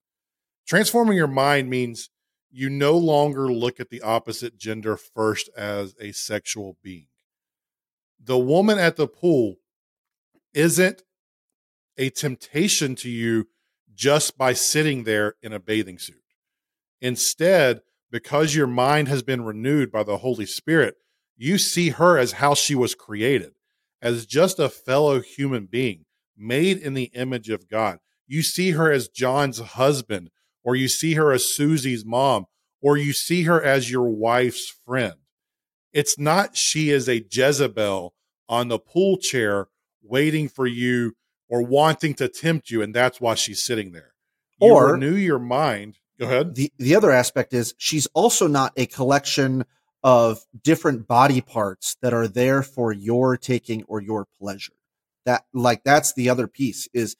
Transforming 0.67 1.17
your 1.17 1.27
mind 1.27 1.69
means 1.69 2.09
you 2.51 2.69
no 2.69 2.97
longer 2.97 3.51
look 3.51 3.79
at 3.79 3.89
the 3.89 4.01
opposite 4.01 4.57
gender 4.57 4.97
first 4.97 5.49
as 5.55 5.95
a 5.99 6.11
sexual 6.11 6.77
being. 6.83 7.07
The 8.21 8.37
woman 8.37 8.77
at 8.77 8.95
the 8.95 9.07
pool 9.07 9.57
isn't 10.53 11.03
a 11.97 12.09
temptation 12.09 12.95
to 12.95 13.09
you 13.09 13.47
just 13.99 14.37
by 14.37 14.53
sitting 14.53 15.03
there 15.03 15.35
in 15.43 15.51
a 15.51 15.59
bathing 15.59 15.99
suit. 15.99 16.23
Instead, 17.01 17.81
because 18.09 18.55
your 18.55 18.65
mind 18.65 19.09
has 19.09 19.21
been 19.21 19.43
renewed 19.43 19.91
by 19.91 20.03
the 20.03 20.19
Holy 20.19 20.45
Spirit, 20.45 20.95
you 21.35 21.57
see 21.57 21.89
her 21.89 22.17
as 22.17 22.31
how 22.33 22.53
she 22.53 22.75
was 22.75 22.95
created, 22.95 23.51
as 24.01 24.25
just 24.25 24.57
a 24.57 24.69
fellow 24.69 25.19
human 25.19 25.65
being 25.65 26.05
made 26.37 26.77
in 26.77 26.93
the 26.93 27.11
image 27.13 27.49
of 27.49 27.67
God. 27.67 27.99
You 28.25 28.41
see 28.41 28.71
her 28.71 28.89
as 28.89 29.09
John's 29.09 29.59
husband, 29.59 30.29
or 30.63 30.77
you 30.77 30.87
see 30.87 31.15
her 31.15 31.33
as 31.33 31.53
Susie's 31.53 32.05
mom, 32.05 32.45
or 32.81 32.95
you 32.95 33.11
see 33.11 33.43
her 33.43 33.61
as 33.61 33.91
your 33.91 34.09
wife's 34.09 34.73
friend. 34.85 35.15
It's 35.91 36.17
not 36.17 36.55
she 36.55 36.89
is 36.89 37.09
a 37.09 37.25
Jezebel 37.29 38.13
on 38.47 38.69
the 38.69 38.79
pool 38.79 39.17
chair 39.17 39.67
waiting 40.01 40.47
for 40.47 40.65
you 40.65 41.15
or 41.49 41.63
wanting 41.63 42.13
to 42.15 42.27
tempt 42.27 42.69
you, 42.69 42.81
and 42.81 42.93
that's 42.93 43.19
why 43.19 43.35
she's 43.35 43.63
sitting 43.63 43.91
there. 43.91 44.13
You 44.61 44.69
or 44.69 44.93
renew 44.93 45.15
your 45.15 45.39
mind. 45.39 45.97
Go 46.19 46.25
ahead. 46.25 46.55
The 46.55 46.71
the 46.77 46.95
other 46.95 47.11
aspect 47.11 47.53
is 47.53 47.73
she's 47.77 48.07
also 48.13 48.47
not 48.47 48.73
a 48.77 48.85
collection 48.85 49.65
of 50.03 50.41
different 50.63 51.07
body 51.07 51.41
parts 51.41 51.97
that 52.01 52.13
are 52.13 52.27
there 52.27 52.63
for 52.63 52.91
your 52.91 53.35
taking 53.35 53.83
or 53.83 54.01
your 54.01 54.27
pleasure. 54.39 54.73
That 55.25 55.45
like 55.53 55.83
that's 55.83 56.13
the 56.13 56.29
other 56.29 56.47
piece 56.47 56.87
is 56.93 57.15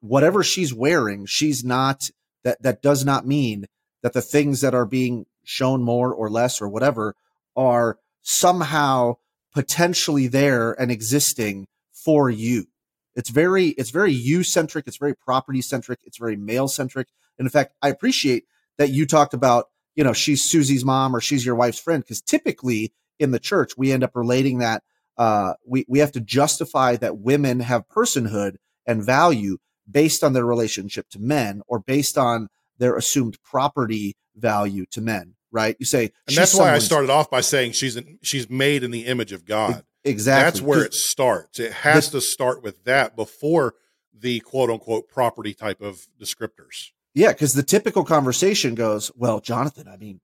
whatever 0.00 0.42
she's 0.42 0.74
wearing, 0.74 1.26
she's 1.26 1.64
not 1.64 2.10
that 2.44 2.62
that 2.62 2.82
does 2.82 3.04
not 3.04 3.26
mean 3.26 3.66
that 4.02 4.12
the 4.12 4.22
things 4.22 4.60
that 4.60 4.74
are 4.74 4.86
being 4.86 5.26
shown 5.44 5.82
more 5.82 6.12
or 6.12 6.28
less 6.30 6.60
or 6.60 6.68
whatever 6.68 7.14
are 7.56 7.98
somehow 8.22 9.14
potentially 9.52 10.28
there 10.28 10.72
and 10.80 10.90
existing 10.90 11.66
for 11.92 12.30
you. 12.30 12.66
It's 13.14 13.30
very 13.30 13.68
it's 13.68 13.90
very 13.90 14.12
you 14.12 14.42
centric, 14.42 14.86
it's 14.86 14.96
very 14.96 15.14
property 15.14 15.62
centric, 15.62 16.00
it's 16.04 16.18
very 16.18 16.36
male 16.36 16.68
centric. 16.68 17.08
And 17.38 17.46
in 17.46 17.50
fact, 17.50 17.74
I 17.82 17.88
appreciate 17.88 18.44
that 18.78 18.90
you 18.90 19.06
talked 19.06 19.34
about, 19.34 19.66
you 19.94 20.04
know, 20.04 20.12
she's 20.12 20.42
Susie's 20.42 20.84
mom 20.84 21.14
or 21.14 21.20
she's 21.20 21.44
your 21.44 21.54
wife's 21.54 21.78
friend 21.78 22.02
because 22.02 22.20
typically 22.20 22.92
in 23.18 23.30
the 23.30 23.38
church 23.38 23.76
we 23.76 23.92
end 23.92 24.04
up 24.04 24.14
relating 24.14 24.58
that 24.58 24.82
uh, 25.18 25.54
we 25.66 25.84
we 25.88 25.98
have 25.98 26.12
to 26.12 26.20
justify 26.20 26.96
that 26.96 27.18
women 27.18 27.60
have 27.60 27.86
personhood 27.88 28.56
and 28.86 29.04
value 29.04 29.58
based 29.90 30.24
on 30.24 30.32
their 30.32 30.44
relationship 30.44 31.08
to 31.10 31.18
men 31.18 31.62
or 31.66 31.78
based 31.78 32.16
on 32.16 32.48
their 32.78 32.96
assumed 32.96 33.38
property 33.42 34.16
value 34.34 34.86
to 34.86 35.00
men 35.00 35.34
right 35.50 35.76
you 35.78 35.84
say 35.84 36.10
and 36.26 36.36
that's 36.36 36.54
why 36.54 36.72
i 36.72 36.78
started 36.78 37.10
off 37.10 37.30
by 37.30 37.42
saying 37.42 37.72
she's 37.72 37.96
an, 37.96 38.18
she's 38.22 38.48
made 38.48 38.82
in 38.82 38.90
the 38.90 39.04
image 39.04 39.32
of 39.32 39.44
god 39.44 39.84
Exactly. 40.04 40.44
That's 40.44 40.60
where 40.60 40.84
it 40.84 40.94
starts. 40.94 41.58
It 41.58 41.72
has 41.72 42.10
to 42.10 42.20
start 42.20 42.62
with 42.62 42.84
that 42.84 43.14
before 43.14 43.74
the 44.12 44.40
quote 44.40 44.70
unquote 44.70 45.08
property 45.08 45.54
type 45.54 45.80
of 45.80 46.06
descriptors. 46.20 46.90
Yeah, 47.14 47.32
because 47.32 47.54
the 47.54 47.62
typical 47.62 48.04
conversation 48.04 48.74
goes, 48.74 49.10
Well, 49.14 49.40
Jonathan, 49.40 49.86
I 49.88 49.96
mean, 49.96 50.20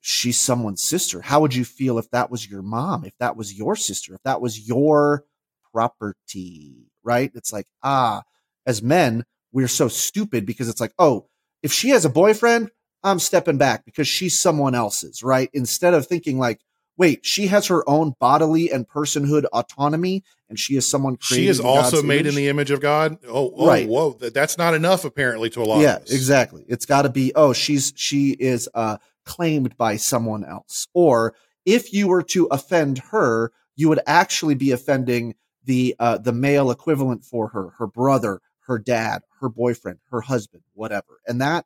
she's 0.00 0.38
someone's 0.38 0.82
sister. 0.82 1.22
How 1.22 1.40
would 1.40 1.54
you 1.54 1.64
feel 1.64 1.98
if 1.98 2.10
that 2.10 2.30
was 2.30 2.50
your 2.50 2.62
mom, 2.62 3.04
if 3.04 3.16
that 3.18 3.36
was 3.36 3.54
your 3.54 3.76
sister, 3.76 4.14
if 4.14 4.22
that 4.24 4.40
was 4.40 4.68
your 4.68 5.24
property? 5.72 6.90
Right? 7.02 7.30
It's 7.34 7.52
like, 7.52 7.66
ah, 7.82 8.22
as 8.66 8.82
men, 8.82 9.24
we're 9.52 9.68
so 9.68 9.88
stupid 9.88 10.46
because 10.46 10.68
it's 10.68 10.80
like, 10.80 10.92
oh, 10.98 11.26
if 11.62 11.72
she 11.72 11.90
has 11.90 12.04
a 12.04 12.10
boyfriend, 12.10 12.70
I'm 13.02 13.18
stepping 13.18 13.58
back 13.58 13.84
because 13.84 14.06
she's 14.06 14.40
someone 14.40 14.74
else's, 14.74 15.22
right? 15.22 15.50
Instead 15.52 15.94
of 15.94 16.06
thinking 16.06 16.38
like, 16.38 16.60
wait, 16.96 17.24
she 17.24 17.46
has 17.46 17.66
her 17.66 17.88
own 17.88 18.14
bodily 18.20 18.70
and 18.70 18.88
personhood 18.88 19.44
autonomy, 19.46 20.22
and 20.48 20.58
she 20.58 20.76
is 20.76 20.88
someone 20.88 21.16
She 21.20 21.46
is 21.46 21.60
also 21.60 21.96
God's 21.96 22.04
made 22.04 22.20
image. 22.20 22.28
in 22.28 22.34
the 22.36 22.48
image 22.48 22.70
of 22.70 22.80
God. 22.80 23.18
Oh, 23.26 23.52
oh 23.56 23.66
right. 23.66 23.88
whoa, 23.88 24.12
that's 24.12 24.58
not 24.58 24.74
enough 24.74 25.04
apparently 25.04 25.50
to 25.50 25.62
a 25.62 25.64
lot. 25.64 25.80
Yeah, 25.80 25.98
exactly. 25.98 26.64
It's 26.68 26.86
got 26.86 27.02
to 27.02 27.08
be. 27.08 27.32
Oh, 27.34 27.52
she's 27.52 27.92
she 27.96 28.30
is 28.30 28.68
uh, 28.74 28.98
claimed 29.24 29.76
by 29.76 29.96
someone 29.96 30.44
else, 30.44 30.88
or 30.94 31.34
if 31.64 31.92
you 31.92 32.08
were 32.08 32.22
to 32.24 32.46
offend 32.46 32.98
her, 33.10 33.52
you 33.76 33.88
would 33.88 34.00
actually 34.06 34.54
be 34.54 34.70
offending 34.72 35.34
the 35.64 35.94
uh, 35.98 36.18
the 36.18 36.32
male 36.32 36.70
equivalent 36.70 37.24
for 37.24 37.48
her, 37.48 37.70
her 37.78 37.86
brother, 37.86 38.40
her 38.66 38.78
dad, 38.78 39.22
her 39.40 39.48
boyfriend, 39.48 39.98
her 40.10 40.20
husband, 40.20 40.62
whatever. 40.74 41.20
And 41.26 41.40
that, 41.40 41.64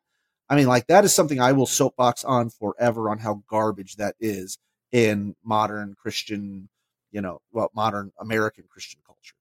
I 0.49 0.55
mean, 0.55 0.67
like 0.67 0.87
that 0.87 1.03
is 1.03 1.13
something 1.13 1.39
I 1.39 1.51
will 1.51 1.65
soapbox 1.65 2.23
on 2.23 2.49
forever 2.49 3.09
on 3.09 3.19
how 3.19 3.43
garbage 3.49 3.95
that 3.95 4.15
is 4.19 4.57
in 4.91 5.35
modern 5.43 5.95
Christian, 5.99 6.69
you 7.11 7.21
know, 7.21 7.41
well, 7.51 7.71
modern 7.75 8.11
American 8.19 8.65
Christian 8.69 9.01
culture. 9.05 9.35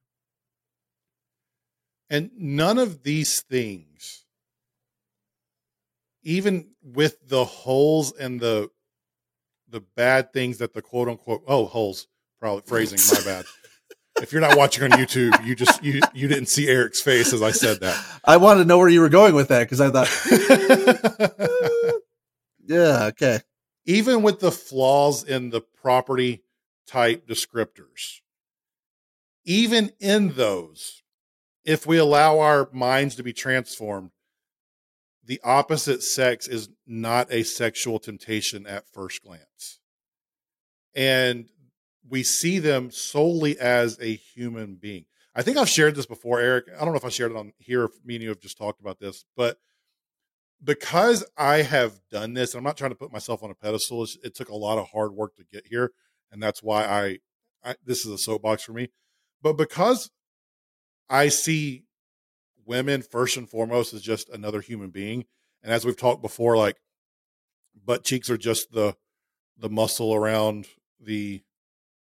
And 2.09 2.30
none 2.38 2.78
of 2.78 3.02
these 3.02 3.42
things, 3.42 4.24
even 6.22 6.70
with 6.82 7.28
the 7.28 7.44
holes 7.44 8.12
and 8.12 8.40
the 8.40 8.70
the 9.68 9.80
bad 9.80 10.32
things 10.32 10.59
that 10.59 10.72
the 10.72 10.82
quote 10.82 11.09
unquote 11.09 11.42
oh 11.48 11.66
holes 11.66 12.06
probably 12.38 12.62
phrasing 12.64 13.00
my 13.12 13.24
bad. 13.24 13.44
if 14.22 14.32
you're 14.32 14.40
not 14.40 14.56
watching 14.56 14.85
on 14.85 14.90
YouTube, 14.90 15.44
you 15.44 15.56
just 15.56 15.82
you 15.82 16.00
you 16.14 16.28
didn't 16.28 16.46
see 16.46 16.68
Eric's 16.68 17.00
face 17.00 17.32
as 17.32 17.42
I 17.42 17.50
said 17.50 17.80
that. 17.80 18.00
I 18.24 18.37
wanted 18.37 18.61
to 18.61 18.66
know 18.66 18.78
where 18.78 18.88
you 18.88 19.00
were 19.00 19.09
going 19.09 19.35
with 19.35 19.48
that 19.48 19.68
because 19.68 19.80
I 19.80 19.90
thought, 19.90 20.09
yeah, 22.66 23.06
okay 23.06 23.40
even 23.87 24.22
with 24.22 24.40
the 24.40 24.53
flaws 24.53 25.22
in 25.22 25.51
the 25.51 25.61
property 25.61 26.42
type 26.87 27.27
descriptors, 27.27 28.20
even 29.44 29.92
in 30.01 30.33
those, 30.35 31.03
if 31.64 31.87
we 31.87 31.96
allow 31.96 32.40
our 32.40 32.68
minds 32.72 33.14
to 33.14 33.22
be 33.22 33.33
transformed, 33.33 34.11
the 35.25 35.40
opposite 35.42 36.03
sex 36.03 36.46
is 36.46 36.68
not 36.87 37.33
a 37.33 37.42
sexual 37.42 37.99
temptation 37.99 38.66
at 38.66 38.88
first 38.92 39.22
glance. 39.22 39.81
And 40.94 41.49
we 42.09 42.22
see 42.22 42.59
them 42.59 42.90
solely 42.90 43.59
as 43.59 43.99
a 44.01 44.14
human 44.14 44.77
being. 44.77 45.05
I 45.35 45.42
think 45.42 45.59
I've 45.59 45.68
shared 45.68 45.96
this 45.96 46.07
before, 46.07 46.40
Eric. 46.40 46.66
I 46.75 46.85
don't 46.85 46.92
know 46.92 46.99
if 46.99 47.05
I 47.05 47.11
shared 47.11 47.33
it 47.33 47.37
on 47.37 47.53
here. 47.59 47.88
Me 48.05 48.14
and 48.14 48.22
you 48.22 48.31
have 48.31 48.40
just 48.40 48.57
talked 48.57 48.81
about 48.81 49.01
this, 49.01 49.25
but 49.37 49.59
because 50.62 51.24
I 51.36 51.62
have 51.62 52.00
done 52.10 52.34
this, 52.34 52.54
I'm 52.54 52.64
not 52.64 52.76
trying 52.76 52.90
to 52.90 52.96
put 52.96 53.12
myself 53.12 53.42
on 53.42 53.50
a 53.50 53.54
pedestal. 53.54 54.06
it 54.22 54.34
took 54.34 54.48
a 54.48 54.56
lot 54.56 54.78
of 54.78 54.88
hard 54.90 55.12
work 55.12 55.36
to 55.36 55.44
get 55.44 55.66
here, 55.66 55.92
and 56.30 56.42
that's 56.42 56.62
why 56.62 56.84
I, 56.84 57.18
I 57.64 57.76
this 57.84 58.04
is 58.04 58.12
a 58.12 58.18
soapbox 58.18 58.62
for 58.62 58.72
me. 58.72 58.88
But 59.42 59.54
because 59.54 60.10
I 61.08 61.28
see 61.28 61.84
women 62.64 63.02
first 63.02 63.36
and 63.36 63.48
foremost 63.48 63.94
as 63.94 64.02
just 64.02 64.28
another 64.28 64.60
human 64.60 64.90
being, 64.90 65.24
And 65.62 65.72
as 65.72 65.84
we've 65.84 65.96
talked 65.96 66.22
before, 66.22 66.56
like 66.56 66.76
butt 67.84 68.04
cheeks 68.04 68.30
are 68.30 68.38
just 68.38 68.72
the 68.72 68.96
the 69.58 69.70
muscle 69.70 70.14
around 70.14 70.66
the 71.00 71.42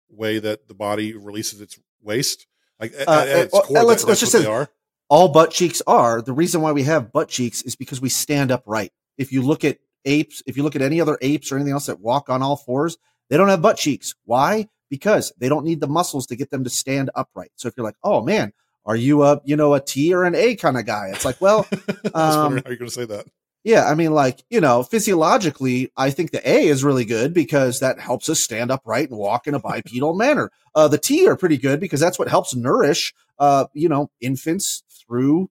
way 0.08 0.38
that 0.38 0.68
the 0.68 0.74
body 0.74 1.14
releases 1.14 1.60
its 1.60 1.78
waste. 2.00 2.46
Like 2.80 2.92
uh, 2.94 3.10
at, 3.10 3.28
at 3.28 3.52
well, 3.52 3.62
core, 3.62 3.84
let's, 3.84 4.04
let's 4.04 4.20
just 4.20 4.32
say 4.32 4.46
are. 4.46 4.68
All 5.08 5.28
butt 5.28 5.50
cheeks 5.50 5.82
are. 5.86 6.22
The 6.22 6.32
reason 6.32 6.60
why 6.60 6.72
we 6.72 6.82
have 6.84 7.12
butt 7.12 7.28
cheeks 7.28 7.62
is 7.62 7.76
because 7.76 8.00
we 8.00 8.08
stand 8.08 8.50
upright. 8.50 8.92
If 9.18 9.32
you 9.32 9.42
look 9.42 9.64
at 9.64 9.78
apes, 10.04 10.42
if 10.46 10.56
you 10.56 10.62
look 10.62 10.76
at 10.76 10.82
any 10.82 11.00
other 11.00 11.18
apes 11.20 11.50
or 11.50 11.56
anything 11.56 11.72
else 11.72 11.86
that 11.86 12.00
walk 12.00 12.28
on 12.28 12.42
all 12.42 12.56
fours, 12.56 12.96
they 13.28 13.36
don't 13.36 13.48
have 13.48 13.62
butt 13.62 13.76
cheeks. 13.76 14.14
Why? 14.24 14.68
Because 14.90 15.32
they 15.38 15.48
don't 15.48 15.64
need 15.64 15.80
the 15.80 15.86
muscles 15.86 16.26
to 16.26 16.36
get 16.36 16.50
them 16.50 16.64
to 16.64 16.70
stand 16.70 17.10
upright. 17.14 17.50
So 17.56 17.68
if 17.68 17.74
you're 17.76 17.86
like, 17.86 17.96
oh 18.02 18.22
man, 18.22 18.52
are 18.86 18.96
you 18.96 19.22
a 19.22 19.40
you 19.44 19.56
know 19.56 19.74
a 19.74 19.80
T 19.80 20.14
or 20.14 20.24
an 20.24 20.34
A 20.34 20.56
kind 20.56 20.76
of 20.76 20.86
guy? 20.86 21.08
It's 21.12 21.24
like, 21.24 21.40
well, 21.40 21.66
um, 22.14 22.56
how 22.58 22.62
are 22.66 22.72
you 22.72 22.78
going 22.78 22.88
to 22.88 22.90
say 22.90 23.06
that? 23.06 23.26
Yeah, 23.62 23.86
I 23.86 23.94
mean, 23.94 24.12
like 24.12 24.44
you 24.50 24.60
know, 24.60 24.82
physiologically, 24.82 25.90
I 25.96 26.10
think 26.10 26.32
the 26.32 26.48
A 26.48 26.66
is 26.66 26.84
really 26.84 27.06
good 27.06 27.32
because 27.32 27.80
that 27.80 27.98
helps 27.98 28.28
us 28.28 28.42
stand 28.42 28.70
upright 28.70 29.08
and 29.08 29.18
walk 29.18 29.46
in 29.46 29.54
a 29.54 29.60
bipedal 29.60 30.14
manner. 30.16 30.50
Uh, 30.74 30.88
the 30.88 30.98
T 30.98 31.26
are 31.26 31.36
pretty 31.36 31.56
good 31.56 31.80
because 31.80 32.00
that's 32.00 32.18
what 32.18 32.28
helps 32.28 32.54
nourish, 32.54 33.14
uh, 33.38 33.66
you 33.72 33.88
know, 33.88 34.10
infants 34.20 34.82
through, 35.06 35.50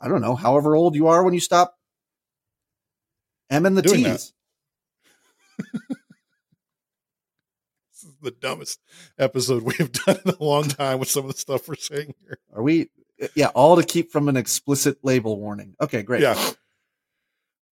I 0.00 0.08
don't 0.08 0.20
know, 0.20 0.34
however 0.34 0.76
old 0.76 0.94
you 0.94 1.08
are 1.08 1.22
when 1.24 1.34
you 1.34 1.40
stop 1.40 1.74
M 3.50 3.66
and 3.66 3.76
the 3.76 3.82
Doing 3.82 4.04
T's. 4.04 4.32
this 7.92 8.02
is 8.02 8.16
the 8.20 8.30
dumbest 8.30 8.80
episode 9.18 9.62
we 9.62 9.74
have 9.76 9.92
done 9.92 10.18
in 10.24 10.32
a 10.32 10.42
long 10.42 10.64
time 10.64 10.98
with 10.98 11.08
some 11.08 11.24
of 11.24 11.32
the 11.32 11.38
stuff 11.38 11.68
we're 11.68 11.76
saying 11.76 12.14
here. 12.24 12.38
Are 12.54 12.62
we? 12.62 12.90
Uh, 13.22 13.28
yeah, 13.34 13.48
all 13.48 13.76
to 13.76 13.84
keep 13.84 14.10
from 14.10 14.28
an 14.28 14.36
explicit 14.36 14.98
label 15.02 15.38
warning. 15.38 15.74
Okay, 15.80 16.02
great. 16.02 16.22
Yeah, 16.22 16.36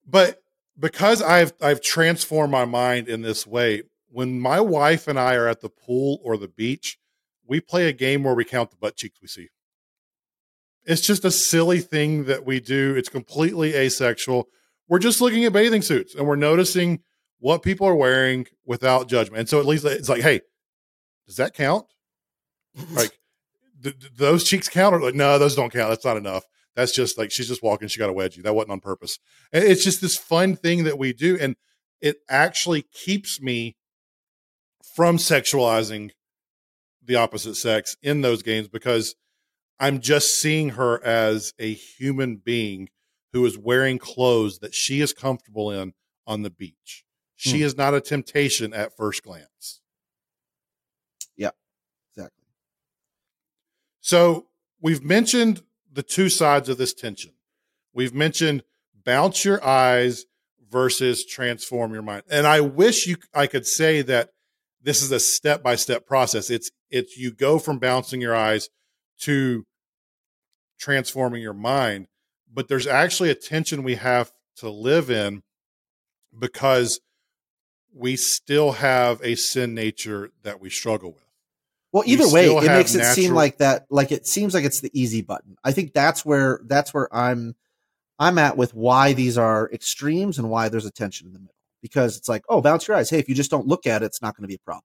but 0.06 0.42
because 0.78 1.22
I've 1.22 1.52
I've 1.60 1.80
transformed 1.80 2.52
my 2.52 2.64
mind 2.64 3.08
in 3.08 3.22
this 3.22 3.46
way, 3.46 3.82
when 4.08 4.40
my 4.40 4.60
wife 4.60 5.08
and 5.08 5.18
I 5.18 5.34
are 5.34 5.48
at 5.48 5.60
the 5.60 5.70
pool 5.70 6.20
or 6.22 6.36
the 6.36 6.48
beach, 6.48 6.98
we 7.46 7.60
play 7.60 7.88
a 7.88 7.92
game 7.92 8.22
where 8.22 8.34
we 8.34 8.44
count 8.44 8.70
the 8.70 8.76
butt 8.76 8.96
cheeks 8.96 9.20
we 9.20 9.28
see. 9.28 9.48
It's 10.84 11.02
just 11.02 11.24
a 11.24 11.30
silly 11.30 11.80
thing 11.80 12.24
that 12.24 12.44
we 12.44 12.60
do. 12.60 12.94
It's 12.96 13.08
completely 13.08 13.74
asexual 13.74 14.48
we're 14.92 14.98
just 14.98 15.22
looking 15.22 15.46
at 15.46 15.54
bathing 15.54 15.80
suits 15.80 16.14
and 16.14 16.26
we're 16.26 16.36
noticing 16.36 17.00
what 17.38 17.62
people 17.62 17.86
are 17.86 17.94
wearing 17.94 18.46
without 18.66 19.08
judgment. 19.08 19.40
And 19.40 19.48
so 19.48 19.58
at 19.58 19.64
least 19.64 19.86
it's 19.86 20.10
like, 20.10 20.20
hey, 20.20 20.42
does 21.26 21.36
that 21.36 21.54
count? 21.54 21.86
like, 22.92 23.18
th- 23.82 23.98
th- 23.98 24.12
those 24.14 24.44
cheeks 24.44 24.68
count? 24.68 24.94
Or 24.94 25.00
like, 25.00 25.14
no, 25.14 25.38
those 25.38 25.56
don't 25.56 25.72
count. 25.72 25.88
That's 25.88 26.04
not 26.04 26.18
enough. 26.18 26.44
That's 26.76 26.92
just 26.92 27.16
like 27.16 27.30
she's 27.30 27.48
just 27.48 27.62
walking. 27.62 27.88
She 27.88 27.98
got 27.98 28.10
a 28.10 28.12
wedgie. 28.12 28.42
That 28.42 28.54
wasn't 28.54 28.72
on 28.72 28.80
purpose. 28.80 29.18
And 29.50 29.64
it's 29.64 29.82
just 29.82 30.02
this 30.02 30.16
fun 30.18 30.56
thing 30.56 30.84
that 30.84 30.98
we 30.98 31.14
do, 31.14 31.38
and 31.40 31.56
it 32.02 32.16
actually 32.28 32.82
keeps 32.92 33.40
me 33.40 33.76
from 34.94 35.16
sexualizing 35.16 36.10
the 37.02 37.16
opposite 37.16 37.54
sex 37.54 37.96
in 38.02 38.20
those 38.20 38.42
games 38.42 38.68
because 38.68 39.14
I'm 39.78 40.00
just 40.00 40.40
seeing 40.40 40.70
her 40.70 41.04
as 41.04 41.52
a 41.58 41.72
human 41.72 42.36
being 42.36 42.88
who 43.32 43.44
is 43.46 43.58
wearing 43.58 43.98
clothes 43.98 44.58
that 44.60 44.74
she 44.74 45.00
is 45.00 45.12
comfortable 45.12 45.70
in 45.70 45.94
on 46.26 46.42
the 46.42 46.50
beach. 46.50 47.04
She 47.36 47.58
hmm. 47.58 47.64
is 47.64 47.76
not 47.76 47.94
a 47.94 48.00
temptation 48.00 48.72
at 48.72 48.96
first 48.96 49.22
glance. 49.22 49.80
Yeah, 51.36 51.50
exactly. 52.10 52.46
So 54.00 54.46
we've 54.80 55.02
mentioned 55.02 55.62
the 55.90 56.02
two 56.02 56.28
sides 56.28 56.68
of 56.68 56.78
this 56.78 56.94
tension. 56.94 57.32
We've 57.92 58.14
mentioned 58.14 58.62
bounce 59.04 59.44
your 59.44 59.64
eyes 59.64 60.26
versus 60.70 61.26
transform 61.26 61.92
your 61.92 62.02
mind. 62.02 62.22
And 62.30 62.46
I 62.46 62.60
wish 62.60 63.06
you 63.06 63.16
I 63.34 63.46
could 63.46 63.66
say 63.66 64.02
that 64.02 64.30
this 64.82 65.02
is 65.02 65.12
a 65.12 65.20
step 65.20 65.62
by 65.62 65.76
step 65.76 66.06
process. 66.06 66.50
It's 66.50 66.70
it's 66.90 67.16
you 67.16 67.32
go 67.32 67.58
from 67.58 67.78
bouncing 67.78 68.20
your 68.20 68.34
eyes 68.34 68.68
to 69.22 69.64
transforming 70.78 71.42
your 71.42 71.54
mind 71.54 72.06
but 72.52 72.68
there's 72.68 72.86
actually 72.86 73.30
a 73.30 73.34
tension 73.34 73.82
we 73.82 73.94
have 73.94 74.30
to 74.56 74.68
live 74.68 75.10
in 75.10 75.42
because 76.38 77.00
we 77.94 78.16
still 78.16 78.72
have 78.72 79.20
a 79.22 79.34
sin 79.34 79.74
nature 79.74 80.30
that 80.42 80.60
we 80.60 80.70
struggle 80.70 81.12
with. 81.12 81.24
Well, 81.92 82.04
either 82.06 82.26
we 82.26 82.32
way, 82.32 82.46
it 82.46 82.66
makes 82.66 82.94
it 82.94 82.98
natural... 82.98 83.14
seem 83.14 83.34
like 83.34 83.58
that. 83.58 83.86
Like 83.90 84.12
it 84.12 84.26
seems 84.26 84.54
like 84.54 84.64
it's 84.64 84.80
the 84.80 84.90
easy 84.98 85.20
button. 85.20 85.56
I 85.62 85.72
think 85.72 85.92
that's 85.92 86.24
where 86.24 86.60
that's 86.64 86.94
where 86.94 87.14
I'm 87.14 87.54
I'm 88.18 88.38
at 88.38 88.56
with 88.56 88.74
why 88.74 89.12
these 89.12 89.36
are 89.36 89.70
extremes 89.72 90.38
and 90.38 90.48
why 90.48 90.68
there's 90.68 90.86
a 90.86 90.90
tension 90.90 91.26
in 91.26 91.32
the 91.34 91.38
middle. 91.38 91.54
Because 91.82 92.16
it's 92.16 92.28
like, 92.28 92.44
oh, 92.48 92.60
bounce 92.60 92.86
your 92.86 92.96
eyes. 92.96 93.10
Hey, 93.10 93.18
if 93.18 93.28
you 93.28 93.34
just 93.34 93.50
don't 93.50 93.66
look 93.66 93.86
at 93.86 94.02
it, 94.02 94.06
it's 94.06 94.22
not 94.22 94.36
going 94.36 94.44
to 94.44 94.48
be 94.48 94.54
a 94.54 94.58
problem. 94.64 94.84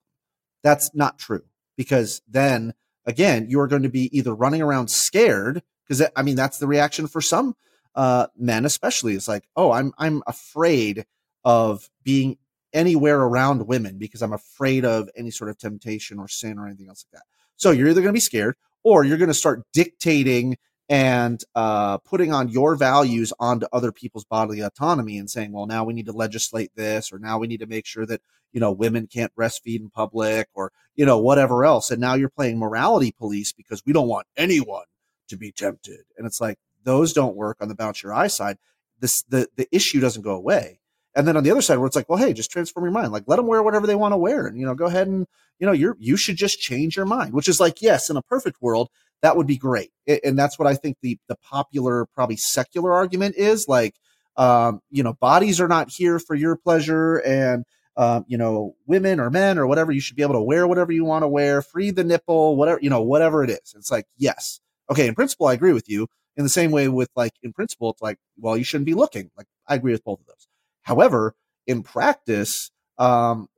That's 0.63 0.93
not 0.93 1.19
true. 1.19 1.43
Because 1.77 2.21
then 2.27 2.73
again, 3.07 3.47
you 3.49 3.59
are 3.59 3.67
going 3.67 3.83
to 3.83 3.89
be 3.89 4.15
either 4.15 4.35
running 4.35 4.61
around 4.61 4.89
scared 4.89 5.63
because 5.87 6.07
I 6.15 6.21
mean 6.21 6.35
that's 6.35 6.59
the 6.59 6.67
reaction 6.67 7.07
for 7.07 7.21
some 7.21 7.55
uh, 7.95 8.27
men, 8.37 8.65
especially. 8.65 9.15
It's 9.15 9.27
like, 9.27 9.47
oh, 9.55 9.71
I'm 9.71 9.93
I'm 9.97 10.21
afraid 10.27 11.05
of 11.43 11.89
being 12.03 12.37
anywhere 12.73 13.19
around 13.19 13.65
women 13.67 13.97
because 13.97 14.21
I'm 14.21 14.33
afraid 14.33 14.85
of 14.85 15.09
any 15.15 15.31
sort 15.31 15.49
of 15.49 15.57
temptation 15.57 16.19
or 16.19 16.27
sin 16.27 16.59
or 16.59 16.67
anything 16.67 16.89
else 16.89 17.05
like 17.11 17.21
that. 17.21 17.25
So 17.55 17.71
you're 17.71 17.87
either 17.87 18.01
going 18.01 18.13
to 18.13 18.13
be 18.13 18.19
scared 18.19 18.55
or 18.83 19.03
you're 19.03 19.17
going 19.17 19.29
to 19.29 19.33
start 19.33 19.63
dictating 19.73 20.57
and 20.89 21.43
uh, 21.53 21.97
putting 21.99 22.31
on 22.31 22.49
your 22.49 22.75
values 22.75 23.33
onto 23.39 23.65
other 23.73 23.91
people's 23.91 24.23
bodily 24.23 24.61
autonomy 24.61 25.17
and 25.17 25.29
saying, 25.29 25.51
well, 25.51 25.65
now 25.65 25.83
we 25.83 25.93
need 25.93 26.05
to 26.05 26.13
legislate 26.13 26.71
this, 26.75 27.11
or 27.11 27.19
now 27.19 27.37
we 27.37 27.47
need 27.47 27.59
to 27.59 27.67
make 27.67 27.85
sure 27.85 28.05
that, 28.05 28.21
you 28.53 28.59
know, 28.59 28.71
women 28.71 29.07
can't 29.07 29.35
breastfeed 29.35 29.81
in 29.81 29.89
public, 29.89 30.47
or, 30.53 30.71
you 30.95 31.05
know, 31.05 31.17
whatever 31.17 31.65
else. 31.65 31.91
And 31.91 31.99
now 31.99 32.13
you're 32.13 32.29
playing 32.29 32.57
morality 32.57 33.11
police 33.11 33.51
because 33.51 33.83
we 33.85 33.91
don't 33.91 34.07
want 34.07 34.27
anyone 34.37 34.85
to 35.27 35.37
be 35.37 35.51
tempted. 35.51 36.05
And 36.17 36.25
it's 36.25 36.39
like, 36.39 36.57
those 36.83 37.11
don't 37.11 37.35
work 37.35 37.57
on 37.59 37.67
the 37.67 37.75
bounce 37.75 38.01
your 38.01 38.13
eye 38.13 38.27
side. 38.27 38.57
This, 38.99 39.23
the, 39.23 39.49
the 39.57 39.67
issue 39.73 39.99
doesn't 39.99 40.21
go 40.21 40.35
away. 40.35 40.79
And 41.15 41.27
then 41.27 41.35
on 41.35 41.43
the 41.43 41.51
other 41.51 41.63
side, 41.63 41.79
where 41.79 41.87
it's 41.87 41.95
like, 41.95 42.07
well, 42.07 42.19
hey, 42.19 42.31
just 42.31 42.51
transform 42.51 42.85
your 42.85 42.93
mind. 42.93 43.11
Like, 43.11 43.23
let 43.25 43.37
them 43.37 43.47
wear 43.47 43.61
whatever 43.63 43.87
they 43.87 43.95
want 43.95 44.13
to 44.13 44.17
wear, 44.17 44.45
and 44.45 44.57
you 44.59 44.67
know, 44.67 44.75
go 44.75 44.85
ahead 44.85 45.07
and 45.07 45.25
you 45.59 45.65
know, 45.65 45.73
you're 45.73 45.97
you 45.99 46.15
should 46.15 46.35
just 46.35 46.59
change 46.59 46.95
your 46.95 47.07
mind. 47.07 47.33
Which 47.33 47.47
is 47.47 47.59
like, 47.59 47.81
yes, 47.81 48.11
in 48.11 48.17
a 48.17 48.21
perfect 48.21 48.61
world, 48.61 48.89
that 49.21 49.35
would 49.35 49.47
be 49.47 49.57
great, 49.57 49.91
and 50.23 50.37
that's 50.37 50.59
what 50.59 50.67
I 50.67 50.75
think 50.75 50.97
the 51.01 51.17
the 51.27 51.35
popular, 51.37 52.05
probably 52.13 52.37
secular 52.37 52.93
argument 52.93 53.35
is. 53.35 53.67
Like, 53.67 53.95
um, 54.35 54.81
you 54.89 55.03
know, 55.03 55.13
bodies 55.13 55.59
are 55.59 55.67
not 55.67 55.89
here 55.89 56.19
for 56.19 56.35
your 56.35 56.55
pleasure, 56.55 57.17
and 57.17 57.65
um, 57.97 58.25
you 58.27 58.37
know, 58.37 58.75
women 58.85 59.19
or 59.19 59.29
men 59.31 59.57
or 59.57 59.65
whatever, 59.65 59.91
you 59.91 59.99
should 59.99 60.15
be 60.15 60.21
able 60.21 60.35
to 60.35 60.41
wear 60.41 60.67
whatever 60.67 60.91
you 60.91 61.03
want 61.03 61.23
to 61.23 61.27
wear, 61.27 61.63
free 61.63 61.89
the 61.89 62.03
nipple, 62.03 62.55
whatever, 62.55 62.79
you 62.81 62.91
know, 62.91 63.01
whatever 63.01 63.43
it 63.43 63.49
is. 63.49 63.73
It's 63.75 63.91
like, 63.91 64.05
yes, 64.17 64.59
okay, 64.89 65.07
in 65.07 65.15
principle, 65.15 65.47
I 65.47 65.53
agree 65.53 65.73
with 65.73 65.89
you. 65.89 66.07
In 66.35 66.43
the 66.43 66.49
same 66.49 66.69
way 66.69 66.87
with 66.87 67.09
like, 67.15 67.33
in 67.41 67.51
principle, 67.53 67.89
it's 67.89 68.01
like, 68.01 68.19
well, 68.37 68.55
you 68.55 68.63
shouldn't 68.63 68.85
be 68.85 68.93
looking. 68.93 69.31
Like, 69.35 69.47
I 69.67 69.73
agree 69.73 69.93
with 69.93 70.03
both 70.03 70.19
of 70.19 70.27
those. 70.27 70.47
However, 70.83 71.33
in 71.65 71.81
practice, 71.81 72.69
um, 72.99 73.49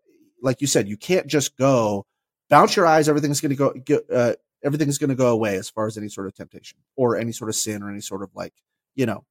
like 0.41 0.61
you 0.61 0.67
said, 0.67 0.87
you 0.87 0.95
can't 0.95 1.27
just 1.27 1.57
go 1.57 2.05
bounce 2.49 2.77
your 2.77 2.87
eyes. 2.87 3.09
Everything's 3.09 3.41
going 3.41 3.55
to 3.55 3.81
go, 3.85 3.99
uh, 4.13 4.35
everything's 4.63 4.97
going 4.97 5.09
to 5.09 5.15
go 5.15 5.31
away 5.31 5.55
as 5.55 5.69
far 5.69 5.87
as 5.87 5.97
any 5.97 6.09
sort 6.09 6.27
of 6.27 6.33
temptation 6.35 6.79
or 6.95 7.17
any 7.17 7.31
sort 7.31 7.49
of 7.49 7.55
sin 7.55 7.83
or 7.83 7.89
any 7.89 8.01
sort 8.01 8.23
of 8.23 8.29
like, 8.35 8.53
you 8.95 9.05
know, 9.05 9.25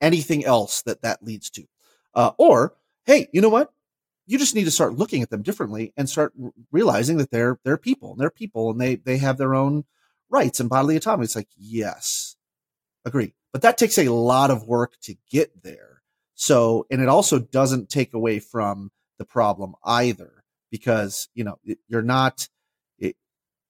anything 0.00 0.44
else 0.44 0.82
that 0.82 1.02
that 1.02 1.22
leads 1.22 1.50
to. 1.50 1.64
Uh, 2.14 2.32
or, 2.38 2.74
hey, 3.06 3.28
you 3.32 3.40
know 3.40 3.48
what? 3.48 3.72
You 4.26 4.38
just 4.38 4.54
need 4.54 4.64
to 4.64 4.70
start 4.70 4.94
looking 4.94 5.22
at 5.22 5.30
them 5.30 5.42
differently 5.42 5.92
and 5.96 6.08
start 6.08 6.32
realizing 6.70 7.16
that 7.16 7.30
they're 7.30 7.58
they're 7.64 7.76
people 7.76 8.12
and 8.12 8.20
they're 8.20 8.30
people 8.30 8.70
and 8.70 8.80
they 8.80 8.96
they 8.96 9.18
have 9.18 9.38
their 9.38 9.54
own 9.54 9.84
rights 10.30 10.60
and 10.60 10.70
bodily 10.70 10.96
autonomy. 10.96 11.24
It's 11.24 11.36
like, 11.36 11.48
yes, 11.56 12.36
agree. 13.04 13.34
But 13.52 13.62
that 13.62 13.76
takes 13.78 13.98
a 13.98 14.08
lot 14.08 14.50
of 14.50 14.66
work 14.66 14.94
to 15.02 15.16
get 15.30 15.62
there. 15.62 16.02
So, 16.34 16.86
and 16.90 17.02
it 17.02 17.08
also 17.08 17.38
doesn't 17.38 17.90
take 17.90 18.14
away 18.14 18.38
from 18.38 18.90
the 19.18 19.26
problem 19.26 19.74
either, 19.84 20.42
because, 20.70 21.28
you 21.34 21.44
know, 21.44 21.58
you're 21.86 22.02
not, 22.02 22.48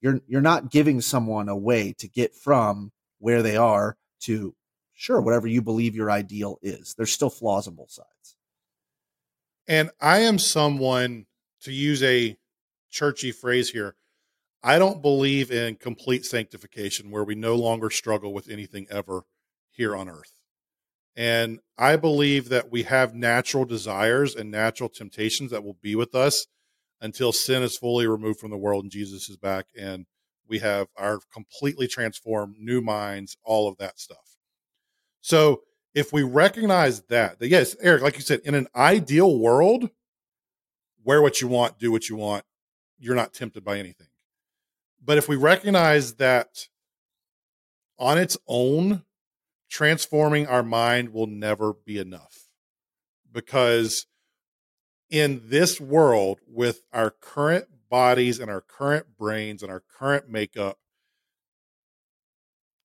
you're, 0.02 0.20
you're 0.26 0.42
not 0.42 0.70
giving 0.70 1.00
someone 1.00 1.48
a 1.48 1.56
way 1.56 1.94
to 1.98 2.08
get 2.08 2.34
from 2.34 2.92
where 3.18 3.40
they 3.40 3.56
are 3.56 3.96
to, 4.22 4.54
sure, 4.92 5.20
whatever 5.20 5.46
you 5.46 5.62
believe 5.62 5.94
your 5.94 6.10
ideal 6.10 6.58
is. 6.60 6.94
There's 6.94 7.12
still 7.12 7.30
flaws 7.30 7.68
on 7.68 7.76
both 7.76 7.92
sides. 7.92 8.36
And 9.68 9.90
I 10.00 10.18
am 10.18 10.38
someone, 10.38 11.26
to 11.62 11.72
use 11.72 12.02
a 12.02 12.36
churchy 12.90 13.30
phrase 13.30 13.70
here, 13.70 13.94
I 14.64 14.78
don't 14.78 15.00
believe 15.00 15.50
in 15.52 15.76
complete 15.76 16.24
sanctification 16.24 17.10
where 17.10 17.24
we 17.24 17.36
no 17.36 17.54
longer 17.54 17.88
struggle 17.88 18.34
with 18.34 18.48
anything 18.48 18.88
ever 18.90 19.22
here 19.70 19.96
on 19.96 20.08
earth. 20.08 20.40
And 21.14 21.60
I 21.78 21.96
believe 21.96 22.48
that 22.48 22.72
we 22.72 22.84
have 22.84 23.14
natural 23.14 23.64
desires 23.64 24.34
and 24.34 24.50
natural 24.50 24.88
temptations 24.88 25.52
that 25.52 25.62
will 25.62 25.78
be 25.80 25.94
with 25.94 26.14
us 26.14 26.46
until 27.02 27.32
sin 27.32 27.62
is 27.62 27.76
fully 27.76 28.06
removed 28.06 28.40
from 28.40 28.50
the 28.50 28.56
world 28.56 28.84
and 28.84 28.92
Jesus 28.92 29.28
is 29.28 29.36
back 29.36 29.66
and 29.76 30.06
we 30.48 30.60
have 30.60 30.86
our 30.96 31.18
completely 31.32 31.88
transformed 31.88 32.56
new 32.58 32.80
minds, 32.80 33.36
all 33.44 33.68
of 33.68 33.76
that 33.78 33.98
stuff. 33.98 34.36
So 35.20 35.62
if 35.94 36.12
we 36.12 36.22
recognize 36.22 37.02
that, 37.02 37.38
that 37.40 37.48
yes, 37.48 37.76
Eric, 37.82 38.02
like 38.02 38.16
you 38.16 38.22
said, 38.22 38.40
in 38.44 38.54
an 38.54 38.68
ideal 38.74 39.38
world, 39.38 39.90
wear 41.04 41.20
what 41.20 41.40
you 41.40 41.48
want, 41.48 41.78
do 41.78 41.90
what 41.90 42.08
you 42.08 42.16
want, 42.16 42.44
you're 42.98 43.16
not 43.16 43.34
tempted 43.34 43.64
by 43.64 43.78
anything. 43.78 44.06
But 45.04 45.18
if 45.18 45.28
we 45.28 45.36
recognize 45.36 46.14
that 46.14 46.68
on 47.98 48.18
its 48.18 48.38
own, 48.46 49.02
transforming 49.68 50.46
our 50.46 50.62
mind 50.62 51.12
will 51.12 51.26
never 51.26 51.72
be 51.72 51.98
enough. 51.98 52.48
Because 53.32 54.06
in 55.12 55.42
this 55.44 55.78
world, 55.78 56.40
with 56.48 56.80
our 56.90 57.10
current 57.10 57.66
bodies 57.90 58.40
and 58.40 58.50
our 58.50 58.62
current 58.62 59.06
brains 59.18 59.62
and 59.62 59.70
our 59.70 59.82
current 59.98 60.26
makeup, 60.26 60.78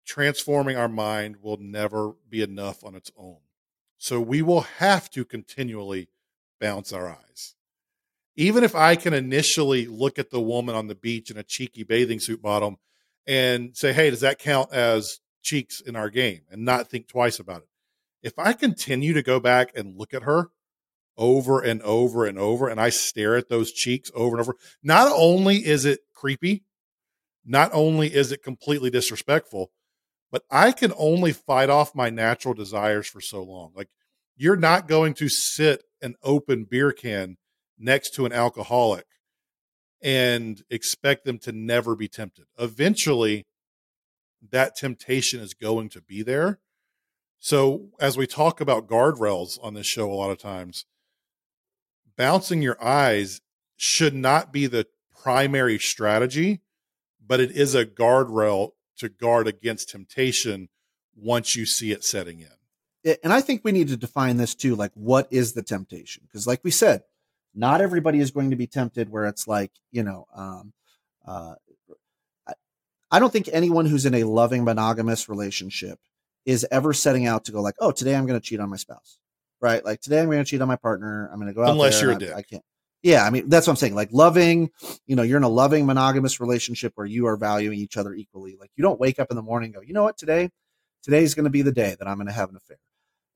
transforming 0.05 0.75
our 0.75 0.89
mind 0.89 1.37
will 1.41 1.55
never 1.55 2.15
be 2.29 2.41
enough 2.41 2.83
on 2.83 2.95
its 2.95 3.09
own. 3.17 3.37
So 3.97 4.19
we 4.19 4.41
will 4.41 4.61
have 4.61 5.09
to 5.11 5.23
continually 5.23 6.09
bounce 6.59 6.91
our 6.91 7.07
eyes. 7.07 7.55
Even 8.35 8.65
if 8.65 8.75
I 8.75 8.97
can 8.97 9.13
initially 9.13 9.87
look 9.87 10.19
at 10.19 10.29
the 10.29 10.41
woman 10.41 10.75
on 10.75 10.87
the 10.87 10.95
beach 10.95 11.31
in 11.31 11.37
a 11.37 11.43
cheeky 11.43 11.83
bathing 11.83 12.19
suit 12.19 12.41
bottom 12.41 12.75
and 13.25 13.75
say, 13.75 13.93
hey, 13.93 14.09
does 14.09 14.21
that 14.21 14.37
count 14.37 14.73
as 14.73 15.21
cheeks 15.41 15.79
in 15.79 15.95
our 15.95 16.09
game 16.09 16.41
and 16.51 16.65
not 16.65 16.89
think 16.89 17.07
twice 17.07 17.39
about 17.39 17.61
it? 17.61 17.69
If 18.21 18.37
I 18.37 18.51
continue 18.51 19.13
to 19.13 19.23
go 19.23 19.39
back 19.39 19.71
and 19.77 19.97
look 19.97 20.13
at 20.13 20.23
her 20.23 20.49
over 21.17 21.59
and 21.59 21.81
over 21.81 22.25
and 22.25 22.37
over, 22.37 22.67
and 22.67 22.79
I 22.79 22.89
stare 22.89 23.35
at 23.35 23.49
those 23.49 23.71
cheeks 23.71 24.11
over 24.13 24.35
and 24.35 24.41
over, 24.41 24.55
not 24.83 25.11
only 25.13 25.65
is 25.65 25.85
it 25.85 25.99
creepy, 26.13 26.63
not 27.45 27.71
only 27.73 28.13
is 28.13 28.31
it 28.31 28.43
completely 28.43 28.89
disrespectful, 28.89 29.71
but 30.31 30.43
I 30.51 30.71
can 30.71 30.93
only 30.97 31.31
fight 31.31 31.69
off 31.69 31.95
my 31.95 32.09
natural 32.09 32.53
desires 32.53 33.07
for 33.07 33.21
so 33.21 33.43
long. 33.43 33.71
Like 33.75 33.89
you're 34.35 34.55
not 34.55 34.87
going 34.87 35.13
to 35.15 35.29
sit 35.29 35.83
an 36.01 36.15
open 36.23 36.65
beer 36.69 36.91
can 36.91 37.37
next 37.77 38.11
to 38.15 38.25
an 38.25 38.33
alcoholic 38.33 39.05
and 40.01 40.61
expect 40.69 41.25
them 41.25 41.39
to 41.39 41.51
never 41.51 41.95
be 41.95 42.07
tempted. 42.07 42.45
Eventually, 42.59 43.45
that 44.51 44.75
temptation 44.75 45.39
is 45.39 45.53
going 45.53 45.89
to 45.89 46.01
be 46.01 46.21
there. 46.21 46.59
So, 47.39 47.89
as 47.99 48.17
we 48.17 48.27
talk 48.27 48.61
about 48.61 48.87
guardrails 48.87 49.57
on 49.61 49.73
this 49.73 49.87
show, 49.87 50.11
a 50.11 50.13
lot 50.13 50.31
of 50.31 50.39
times, 50.39 50.85
bouncing 52.17 52.61
your 52.61 52.81
eyes 52.83 53.41
should 53.75 54.13
not 54.13 54.51
be 54.51 54.67
the 54.67 54.87
primary 55.21 55.77
strategy, 55.77 56.61
but 57.25 57.39
it 57.39 57.51
is 57.51 57.75
a 57.75 57.85
guardrail 57.85 58.71
to 58.97 59.09
guard 59.09 59.47
against 59.47 59.89
temptation 59.89 60.69
once 61.15 61.55
you 61.55 61.65
see 61.65 61.91
it 61.91 62.03
setting 62.03 62.39
in. 62.39 63.15
And 63.23 63.31
I 63.31 63.41
think 63.41 63.61
we 63.63 63.71
need 63.71 63.87
to 63.89 63.97
define 63.97 64.37
this 64.37 64.55
too. 64.55 64.75
Like, 64.75 64.91
what 64.95 65.27
is 65.31 65.53
the 65.53 65.63
temptation? 65.63 66.23
Because, 66.27 66.47
like 66.47 66.63
we 66.63 66.71
said, 66.71 67.03
not 67.55 67.81
everybody 67.81 68.19
is 68.19 68.31
going 68.31 68.49
to 68.49 68.55
be 68.55 68.67
tempted 68.67 69.09
where 69.09 69.25
it's 69.25 69.47
like, 69.47 69.71
you 69.91 70.03
know, 70.03 70.27
um, 70.35 70.73
uh, 71.25 71.55
I, 72.47 72.53
I 73.11 73.19
don't 73.19 73.31
think 73.31 73.49
anyone 73.51 73.85
who's 73.85 74.05
in 74.05 74.13
a 74.13 74.23
loving 74.25 74.63
monogamous 74.63 75.29
relationship 75.29 75.99
is 76.45 76.65
ever 76.71 76.93
setting 76.93 77.25
out 77.25 77.45
to 77.45 77.51
go 77.51 77.61
like, 77.61 77.75
oh, 77.79 77.91
today 77.91 78.15
I'm 78.15 78.25
going 78.25 78.39
to 78.39 78.45
cheat 78.45 78.59
on 78.59 78.69
my 78.69 78.77
spouse, 78.77 79.19
right? 79.61 79.83
Like 79.83 80.01
today 80.01 80.19
I'm 80.19 80.27
going 80.27 80.39
to 80.39 80.45
cheat 80.45 80.61
on 80.61 80.67
my 80.67 80.75
partner. 80.75 81.29
I'm 81.31 81.39
going 81.39 81.47
to 81.47 81.53
go 81.53 81.63
out 81.63 81.69
unless 81.69 82.01
you're 82.01 82.11
a 82.11 82.19
dick. 82.19 82.33
I 82.33 82.41
can't. 82.41 82.63
Yeah, 83.03 83.23
I 83.23 83.29
mean 83.29 83.47
that's 83.49 83.67
what 83.67 83.73
I'm 83.73 83.77
saying. 83.77 83.95
Like 83.95 84.09
loving, 84.11 84.71
you 85.05 85.15
know, 85.15 85.23
you're 85.23 85.37
in 85.37 85.43
a 85.43 85.49
loving 85.49 85.85
monogamous 85.85 86.39
relationship 86.39 86.93
where 86.95 87.05
you 87.05 87.27
are 87.27 87.37
valuing 87.37 87.79
each 87.79 87.97
other 87.97 88.13
equally. 88.13 88.57
Like 88.59 88.71
you 88.75 88.81
don't 88.81 88.99
wake 88.99 89.19
up 89.19 89.27
in 89.29 89.35
the 89.35 89.43
morning 89.43 89.71
go, 89.71 89.81
you 89.81 89.93
know 89.93 90.03
what, 90.03 90.17
today, 90.17 90.49
today's 91.03 91.33
going 91.33 91.45
to 91.45 91.49
be 91.49 91.61
the 91.61 91.71
day 91.71 91.95
that 91.97 92.07
I'm 92.07 92.17
going 92.17 92.27
to 92.27 92.33
have 92.33 92.49
an 92.49 92.55
affair. 92.55 92.77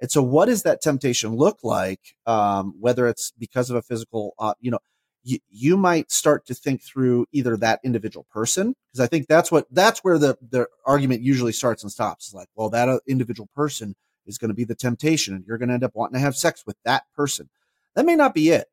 And 0.02 0.12
so, 0.12 0.24
what 0.24 0.48
does 0.48 0.64
that 0.64 0.82
temptation 0.82 1.36
look 1.36 1.60
like? 1.64 2.16
Um, 2.26 2.74
whether 2.80 3.08
it's 3.08 3.32
because 3.38 3.70
of 3.70 3.76
a 3.76 3.84
physical, 3.84 4.34
uh, 4.40 4.56
you 4.60 4.72
know, 4.72 4.80
you, 5.24 5.38
you 5.48 5.78
might 5.78 6.12
start 6.12 6.48
to 6.48 6.56
think 6.56 6.82
through 6.82 7.28
either 7.32 7.56
that 7.58 7.80
individual 7.84 8.26
person, 8.32 8.74
because 8.92 9.04
I 9.04 9.08
think 9.08 9.28
that's 9.28 9.52
what 9.52 9.68
that's 9.70 10.00
where 10.00 10.18
the 10.18 10.38
the 10.50 10.68
argument 10.86 11.22
usually 11.22 11.54
starts 11.54 11.84
and 11.84 11.92
stops. 11.92 12.28
It's 12.28 12.34
like, 12.34 12.48
well, 12.56 12.72
that 12.72 12.90
uh, 12.90 13.00
individual 13.08 13.48
person 13.56 13.96
is 14.26 14.38
going 14.38 14.50
to 14.50 14.56
be 14.56 14.64
the 14.64 14.76
temptation, 14.76 15.36
and 15.36 15.46
you're 15.46 15.58
going 15.58 15.70
to 15.70 15.76
end 15.76 15.84
up 15.84 15.96
wanting 15.96 16.16
to 16.16 16.20
have 16.20 16.36
sex 16.36 16.64
with 16.66 16.78
that 16.86 17.04
person. 17.16 17.50
That 17.96 18.06
may 18.06 18.16
not 18.16 18.34
be 18.34 18.50
it, 18.50 18.68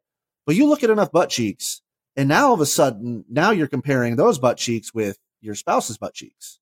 but 0.47 0.57
you 0.57 0.67
look 0.67 0.83
at 0.83 0.91
enough 0.91 1.13
butt 1.13 1.31
cheeks, 1.31 1.83
and 2.17 2.29
now 2.29 2.49
all 2.49 2.55
of 2.55 2.61
a 2.61 2.67
sudden, 2.67 3.25
now 3.29 3.51
you're 3.51 3.69
comparing 3.69 4.17
those 4.17 4.39
butt 4.39 4.57
cheeks 4.57 4.93
with 4.93 5.19
your 5.41 5.55
spouse's 5.55 5.99
butt 5.99 6.15
cheeks. 6.15 6.59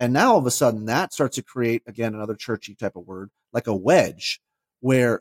And 0.00 0.12
now 0.12 0.32
all 0.32 0.38
of 0.38 0.46
a 0.46 0.50
sudden 0.50 0.86
that 0.86 1.12
starts 1.12 1.36
to 1.36 1.42
create 1.42 1.82
again 1.86 2.14
another 2.14 2.34
churchy 2.34 2.74
type 2.74 2.96
of 2.96 3.06
word, 3.06 3.30
like 3.52 3.66
a 3.66 3.74
wedge, 3.74 4.40
where 4.80 5.20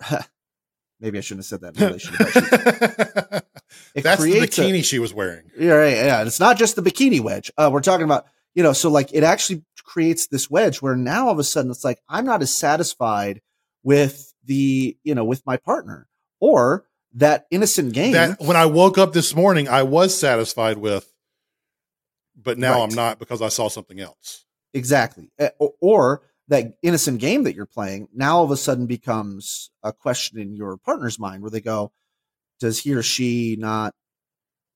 maybe 0.99 1.17
I 1.17 1.21
shouldn't 1.21 1.45
have 1.45 1.62
said 1.62 1.62
that 1.62 1.77
in 1.77 1.88
relation 1.88 2.13
to 2.13 3.43
It 3.95 4.03
That's 4.03 4.23
the 4.23 4.32
bikini 4.32 4.80
a, 4.80 4.84
she 4.84 4.99
was 4.99 5.13
wearing. 5.13 5.51
Yeah, 5.58 5.73
right, 5.73 5.93
yeah. 5.93 6.23
It's 6.23 6.39
not 6.39 6.58
just 6.58 6.75
the 6.75 6.82
bikini 6.82 7.19
wedge. 7.19 7.51
Uh, 7.58 7.69
we're 7.71 7.82
talking 7.82 8.06
about, 8.06 8.27
you 8.56 8.63
know, 8.63 8.73
so 8.73 8.89
like 8.89 9.13
it 9.13 9.23
actually 9.23 9.63
creates 9.88 10.28
this 10.28 10.50
wedge 10.50 10.82
where 10.82 10.95
now 10.95 11.26
all 11.26 11.32
of 11.32 11.39
a 11.39 11.43
sudden 11.43 11.71
it's 11.71 11.84
like 11.84 12.00
I'm 12.08 12.26
not 12.26 12.41
as 12.43 12.56
satisfied 12.56 13.41
with 13.84 14.34
the, 14.45 14.97
you 15.04 15.15
know, 15.15 15.23
with 15.23 15.45
my 15.45 15.58
partner 15.58 16.08
or 16.39 16.86
that 17.13 17.47
innocent 17.50 17.93
game. 17.93 18.12
That 18.12 18.39
when 18.39 18.58
I 18.58 18.65
woke 18.67 18.97
up 18.97 19.13
this 19.13 19.34
morning, 19.34 19.67
I 19.67 19.84
was 19.84 20.15
satisfied 20.15 20.78
with, 20.78 21.12
but 22.36 22.58
now 22.58 22.73
right. 22.73 22.84
I'm 22.84 22.95
not 22.95 23.17
because 23.17 23.41
I 23.41 23.47
saw 23.47 23.69
something 23.69 24.00
else. 24.00 24.45
Exactly. 24.73 25.32
Or 25.82 26.21
that 26.50 26.78
innocent 26.82 27.19
game 27.19 27.43
that 27.43 27.56
you're 27.56 27.65
playing 27.65 28.08
now 28.13 28.38
all 28.38 28.43
of 28.43 28.52
a 28.52 28.58
sudden 28.58 28.86
becomes 28.86 29.71
a 29.84 29.91
question 29.91 30.38
in 30.39 30.56
your 30.56 30.78
partner's 30.78 31.17
mind 31.17 31.41
where 31.41 31.52
they 31.52 31.62
go, 31.62 31.91
does 32.60 32.80
he 32.80 32.93
or 32.93 33.04
she 33.04 33.56
not 33.60 33.93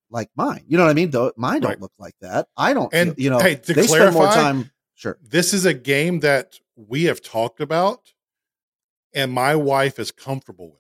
like 0.10 0.30
mine? 0.36 0.64
You 0.68 0.78
know 0.78 0.84
what 0.84 0.90
I 0.90 0.94
mean? 0.94 1.12
Though 1.12 1.32
mine 1.38 1.62
don't 1.62 1.70
right. 1.70 1.82
look 1.82 1.94
like 1.98 2.16
that. 2.22 2.48
I 2.58 2.74
don't. 2.74 2.94
And 2.94 3.16
you 3.18 3.30
know, 3.30 3.40
hey, 3.40 3.56
they 3.56 3.74
clarify, 3.74 3.96
spend 3.98 4.14
more 4.14 4.28
time. 4.28 4.72
Sure. 5.02 5.18
This 5.20 5.52
is 5.52 5.66
a 5.66 5.74
game 5.74 6.20
that 6.20 6.60
we 6.76 7.06
have 7.06 7.24
talked 7.24 7.60
about, 7.60 8.14
and 9.16 9.32
my 9.32 9.56
wife 9.56 9.98
is 9.98 10.12
comfortable 10.12 10.70
with. 10.70 10.78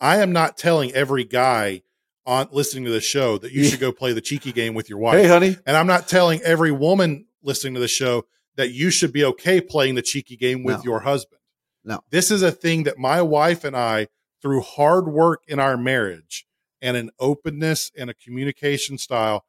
I 0.00 0.18
am 0.18 0.30
not 0.30 0.56
telling 0.56 0.92
every 0.92 1.24
guy 1.24 1.82
on 2.24 2.46
listening 2.52 2.84
to 2.84 2.92
the 2.92 3.00
show 3.00 3.38
that 3.38 3.50
you 3.50 3.64
should 3.64 3.80
go 3.80 3.90
play 3.90 4.12
the 4.12 4.20
cheeky 4.20 4.52
game 4.52 4.74
with 4.74 4.88
your 4.88 5.00
wife. 5.00 5.18
Hey, 5.18 5.26
honey. 5.26 5.56
And 5.66 5.76
I'm 5.76 5.88
not 5.88 6.06
telling 6.06 6.40
every 6.42 6.70
woman 6.70 7.26
listening 7.42 7.74
to 7.74 7.80
the 7.80 7.88
show 7.88 8.26
that 8.54 8.70
you 8.70 8.90
should 8.90 9.12
be 9.12 9.24
okay 9.24 9.60
playing 9.60 9.96
the 9.96 10.02
cheeky 10.02 10.36
game 10.36 10.62
with 10.62 10.76
no. 10.76 10.82
your 10.84 11.00
husband. 11.00 11.40
No. 11.84 12.04
This 12.10 12.30
is 12.30 12.42
a 12.42 12.52
thing 12.52 12.84
that 12.84 12.96
my 12.96 13.22
wife 13.22 13.64
and 13.64 13.76
I, 13.76 14.06
through 14.40 14.60
hard 14.60 15.08
work 15.08 15.42
in 15.48 15.58
our 15.58 15.76
marriage 15.76 16.46
and 16.80 16.96
an 16.96 17.10
openness 17.18 17.90
and 17.98 18.08
a 18.08 18.14
communication 18.14 18.98
style, 18.98 19.44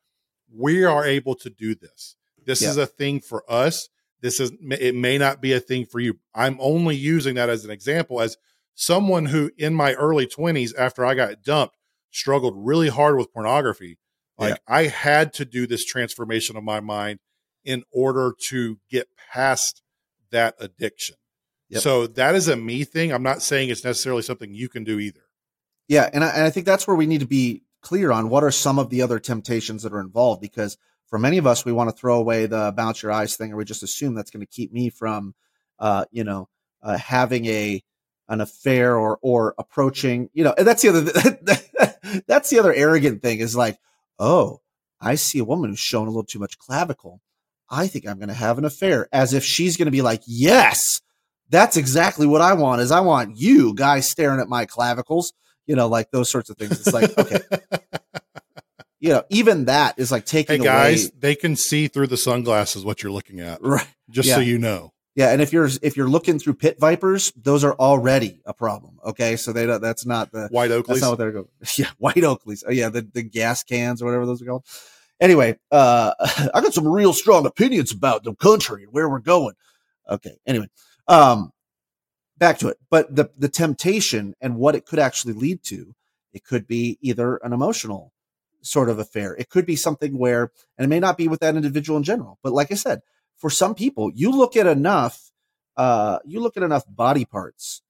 we 0.52 0.84
are 0.84 1.06
able 1.06 1.36
to 1.36 1.52
do 1.52 1.76
this. 1.76 2.16
This 2.46 2.62
yeah. 2.62 2.70
is 2.70 2.78
a 2.78 2.86
thing 2.86 3.20
for 3.20 3.44
us. 3.52 3.90
This 4.22 4.40
is, 4.40 4.52
it 4.62 4.96
may 4.96 5.18
not 5.18 5.42
be 5.42 5.54
a 5.54 5.60
thing 5.60 5.86
for 5.86 6.00
you. 6.00 6.18
I'm 6.34 6.58
only 6.60 6.96
using 6.96 7.36
that 7.36 7.50
as 7.50 7.66
an 7.66 7.72
example 7.72 8.22
as 8.22 8.38
someone 8.74 9.26
who 9.26 9.52
in 9.58 9.74
my 9.74 9.94
early 9.94 10.26
20s, 10.26 10.72
after 10.78 11.06
I 11.06 11.14
got 11.14 11.44
dumped, 11.44 11.76
struggled 12.12 12.54
really 12.56 12.90
hard 12.90 13.18
with 13.18 13.34
pornography. 13.34 13.98
Like 14.38 14.52
yeah. 14.52 14.76
I 14.76 14.84
had 14.84 15.34
to 15.34 15.46
do 15.46 15.68
this 15.68 15.86
transformation 15.86 16.56
of 16.56 16.64
my 16.64 16.80
mind 16.80 17.20
in 17.66 17.84
order 17.92 18.34
to 18.50 18.80
get 18.90 19.08
past 19.32 19.82
that 20.32 20.56
addiction. 20.60 21.16
Yep. 21.70 21.82
So 21.82 22.08
that 22.08 22.36
is 22.36 22.48
a 22.48 22.56
me 22.56 22.84
thing. 22.84 23.12
I'm 23.12 23.24
not 23.24 23.42
saying 23.42 23.70
it's 23.70 23.84
necessarily 23.84 24.22
something 24.22 24.54
you 24.54 24.70
can 24.70 24.84
do 24.84 25.00
either. 25.00 25.22
Yeah, 25.88 26.10
and 26.14 26.24
I, 26.24 26.30
and 26.30 26.44
I 26.44 26.50
think 26.50 26.66
that's 26.66 26.88
where 26.88 26.96
we 26.96 27.06
need 27.06 27.22
to 27.22 27.28
be 27.28 27.64
clear 27.82 28.12
on 28.12 28.30
what 28.30 28.44
are 28.44 28.52
some 28.52 28.80
of 28.80 28.90
the 28.90 29.02
other 29.02 29.20
temptations 29.20 29.84
that 29.84 29.94
are 29.94 30.00
involved 30.00 30.42
because 30.42 30.78
for 31.14 31.20
many 31.20 31.38
of 31.38 31.46
us 31.46 31.64
we 31.64 31.72
want 31.72 31.92
to 31.92 31.96
throw 31.96 32.18
away 32.18 32.48
the 32.48 32.74
bounce 32.76 33.04
your 33.04 33.12
eyes 33.12 33.36
thing 33.36 33.54
or 33.54 33.58
we 33.58 33.64
just 33.64 33.84
assume 33.84 34.16
that's 34.16 34.32
going 34.32 34.44
to 34.44 34.52
keep 34.52 34.74
me 34.74 34.90
from 34.90 35.36
uh, 35.78 36.06
you 36.10 36.24
know 36.24 36.50
uh, 36.82 36.98
having 36.98 37.46
a 37.46 37.84
an 38.30 38.42
affair 38.42 38.98
or 38.98 39.20
or 39.22 39.54
approaching 39.60 40.28
you 40.34 40.44
know 40.44 40.56
that's 40.58 40.82
the 40.82 40.90
other 40.90 42.24
that's 42.28 42.50
the 42.50 42.58
other 42.58 42.74
arrogant 42.74 43.22
thing 43.22 43.38
is 43.38 43.56
like 43.56 43.78
oh 44.18 44.60
i 45.00 45.14
see 45.14 45.38
a 45.38 45.44
woman 45.44 45.70
who's 45.70 45.78
showing 45.78 46.08
a 46.08 46.10
little 46.10 46.24
too 46.24 46.40
much 46.40 46.58
clavicle 46.58 47.22
I 47.74 47.88
think 47.88 48.08
I'm 48.08 48.18
going 48.18 48.30
to 48.30 48.36
have 48.36 48.58
an 48.58 48.66
affair 48.66 49.08
as 49.12 49.34
if 49.34 49.44
she's 49.44 49.78
going 49.78 49.88
to 49.88 49.92
be 49.92 50.04
like, 50.04 50.22
yes, 50.28 51.02
that's 51.50 51.76
exactly 51.76 52.28
what 52.28 52.42
I 52.42 52.54
want 52.54 52.82
is 52.82 52.92
I 52.92 53.00
want 53.00 53.38
you 53.38 53.74
guys 53.74 54.10
staring 54.10 54.40
at 54.40 54.48
my 54.48 54.66
clavicles, 54.66 55.34
you 55.66 55.76
know, 55.76 55.88
like 55.88 56.12
those 56.12 56.30
sorts 56.30 56.52
of 56.52 56.58
things. 56.58 56.72
It's 56.72 56.94
like, 56.94 57.18
okay. 57.18 57.40
you 59.04 59.10
know, 59.10 59.24
even 59.30 59.66
that 59.66 60.00
is 60.00 60.14
like 60.14 60.26
taking 60.26 60.62
Hey 60.62 60.64
guys, 60.64 61.04
away- 61.04 61.14
they 61.20 61.36
can 61.36 61.58
see 61.58 61.90
through 61.90 62.08
the 62.08 62.16
sunglasses 62.16 62.86
what 62.86 63.04
you're 63.04 63.12
looking 63.12 63.42
at. 63.42 63.62
Right. 63.62 63.86
Just 64.10 64.30
yeah. 64.30 64.36
so 64.36 64.42
you 64.42 64.58
know. 64.58 64.94
Yeah, 65.14 65.32
and 65.32 65.42
if 65.42 65.52
you're 65.52 65.70
if 65.82 65.98
you're 65.98 66.08
looking 66.08 66.40
through 66.40 66.54
pit 66.54 66.80
vipers, 66.80 67.34
those 67.36 67.66
are 67.66 67.74
already 67.76 68.42
a 68.46 68.54
problem. 68.54 69.00
Okay, 69.04 69.36
so 69.36 69.52
they 69.52 69.66
don't. 69.66 69.82
That's 69.82 70.06
not 70.06 70.32
the 70.32 70.48
white 70.50 70.72
Oakleys. 70.72 70.88
That's 70.88 71.02
not 71.02 71.10
what 71.10 71.20
they're 71.20 71.34
going. 71.34 71.48
Yeah, 71.78 71.90
white 71.98 72.16
Oakleys. 72.16 72.64
Oh 72.66 72.72
yeah, 72.72 72.88
the 72.88 73.02
the 73.02 73.24
gas 73.24 73.62
cans 73.64 74.02
or 74.02 74.06
whatever 74.06 74.26
those 74.26 74.42
are 74.42 74.46
called. 74.46 74.66
Anyway, 75.20 75.60
uh, 75.70 76.14
I 76.54 76.62
got 76.62 76.74
some 76.74 76.88
real 76.88 77.12
strong 77.12 77.46
opinions 77.46 77.92
about 77.92 78.24
the 78.24 78.34
country 78.34 78.84
and 78.84 78.94
where 78.94 79.10
we're 79.10 79.20
going. 79.20 79.56
Okay. 80.10 80.38
Anyway, 80.48 80.68
um, 81.10 81.52
back 82.38 82.58
to 82.60 82.70
it. 82.70 82.78
But 82.90 83.14
the 83.14 83.30
the 83.38 83.50
temptation 83.50 84.34
and 84.40 84.56
what 84.56 84.76
it 84.76 84.86
could 84.86 85.00
actually 85.00 85.34
lead 85.34 85.62
to, 85.66 85.94
it 86.32 86.46
could 86.46 86.66
be 86.68 86.98
either 87.02 87.36
an 87.44 87.52
emotional 87.52 88.14
sort 88.64 88.90
of 88.90 89.00
affair. 89.00 89.36
It 89.36 89.50
could 89.50 89.66
be 89.66 89.76
something 89.76 90.18
where, 90.18 90.52
and 90.78 90.86
it 90.86 90.90
may 90.90 91.00
not 91.00 91.18
be 91.18 91.28
with 91.28 91.42
that 91.42 91.56
individual 91.56 91.98
in 91.98 92.04
general, 92.04 92.40
but 92.44 92.54
like 92.54 92.72
I 92.72 92.76
said, 92.76 93.02
for 93.36 93.50
some 93.50 93.76
people, 93.76 94.12
you 94.14 94.32
look 94.32 94.56
at 94.56 94.68
enough, 94.68 95.32
uh, 95.78 96.20
you 96.26 96.40
look 96.40 96.58
at 96.58 96.64
enough 96.64 96.84
body 96.88 97.26
parts, 97.26 97.82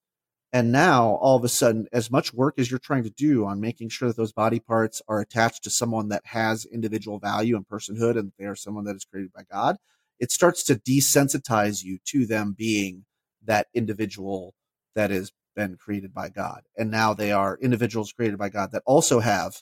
and 0.51 0.71
now 0.71 1.15
all 1.15 1.35
of 1.35 1.43
a 1.43 1.49
sudden, 1.49 1.87
as 1.91 2.11
much 2.11 2.33
work 2.33 2.55
as 2.57 2.69
you're 2.69 2.79
trying 2.79 3.03
to 3.03 3.09
do 3.09 3.45
on 3.45 3.59
making 3.59 3.89
sure 3.89 4.07
that 4.07 4.17
those 4.17 4.33
body 4.33 4.59
parts 4.59 5.01
are 5.07 5.19
attached 5.19 5.63
to 5.63 5.69
someone 5.69 6.09
that 6.09 6.21
has 6.25 6.65
individual 6.65 7.19
value 7.19 7.55
and 7.55 7.67
personhood, 7.67 8.17
and 8.17 8.33
they 8.37 8.45
are 8.45 8.55
someone 8.55 8.83
that 8.85 8.95
is 8.95 9.05
created 9.05 9.33
by 9.33 9.43
God, 9.51 9.77
it 10.19 10.31
starts 10.31 10.63
to 10.63 10.75
desensitize 10.75 11.83
you 11.83 11.97
to 12.05 12.25
them 12.25 12.55
being 12.57 13.05
that 13.43 13.67
individual 13.73 14.53
that 14.95 15.11
has 15.11 15.31
been 15.55 15.75
created 15.75 16.13
by 16.13 16.29
God. 16.29 16.61
And 16.77 16.89
now 16.89 17.13
they 17.13 17.31
are 17.31 17.57
individuals 17.61 18.11
created 18.11 18.37
by 18.37 18.49
God 18.49 18.71
that 18.71 18.83
also 18.85 19.19
have 19.19 19.61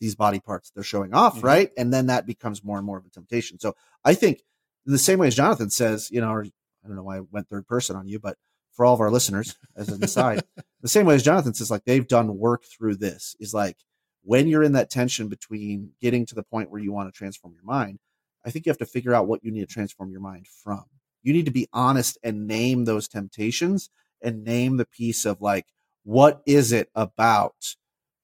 these 0.00 0.14
body 0.14 0.40
parts 0.40 0.70
they're 0.70 0.84
showing 0.84 1.14
off, 1.14 1.36
mm-hmm. 1.36 1.46
right? 1.46 1.70
And 1.76 1.92
then 1.92 2.06
that 2.06 2.26
becomes 2.26 2.64
more 2.64 2.76
and 2.76 2.86
more 2.86 2.98
of 2.98 3.06
a 3.06 3.10
temptation. 3.10 3.58
So 3.58 3.74
I 4.04 4.14
think 4.14 4.42
in 4.86 4.92
the 4.92 4.98
same 4.98 5.18
way 5.18 5.28
as 5.28 5.34
Jonathan 5.34 5.70
says, 5.70 6.10
you 6.10 6.20
know, 6.20 6.30
or 6.30 6.44
I 6.44 6.86
don't 6.86 6.96
know 6.96 7.02
why 7.02 7.18
I 7.18 7.20
went 7.30 7.48
third 7.48 7.66
person 7.66 7.96
on 7.96 8.06
you, 8.06 8.18
but 8.18 8.36
for 8.72 8.84
all 8.84 8.94
of 8.94 9.00
our 9.00 9.10
listeners, 9.10 9.56
as 9.76 9.88
an 9.88 10.04
aside, 10.04 10.44
the 10.82 10.88
same 10.88 11.06
way 11.06 11.14
as 11.14 11.22
Jonathan 11.22 11.54
says, 11.54 11.70
like 11.70 11.84
they've 11.84 12.06
done 12.06 12.38
work 12.38 12.64
through 12.64 12.96
this 12.96 13.34
is 13.40 13.54
like 13.54 13.78
when 14.22 14.48
you're 14.48 14.62
in 14.62 14.72
that 14.72 14.90
tension 14.90 15.28
between 15.28 15.92
getting 16.00 16.26
to 16.26 16.34
the 16.34 16.42
point 16.42 16.70
where 16.70 16.80
you 16.80 16.92
want 16.92 17.12
to 17.12 17.16
transform 17.16 17.54
your 17.54 17.64
mind, 17.64 17.98
I 18.44 18.50
think 18.50 18.66
you 18.66 18.70
have 18.70 18.78
to 18.78 18.86
figure 18.86 19.14
out 19.14 19.26
what 19.26 19.42
you 19.42 19.50
need 19.50 19.60
to 19.60 19.72
transform 19.72 20.10
your 20.10 20.20
mind 20.20 20.46
from. 20.46 20.84
You 21.22 21.32
need 21.32 21.46
to 21.46 21.50
be 21.50 21.68
honest 21.72 22.18
and 22.22 22.46
name 22.46 22.84
those 22.84 23.08
temptations 23.08 23.90
and 24.22 24.44
name 24.44 24.76
the 24.76 24.84
piece 24.84 25.24
of 25.24 25.40
like, 25.40 25.66
what 26.04 26.42
is 26.46 26.70
it 26.70 26.88
about 26.94 27.76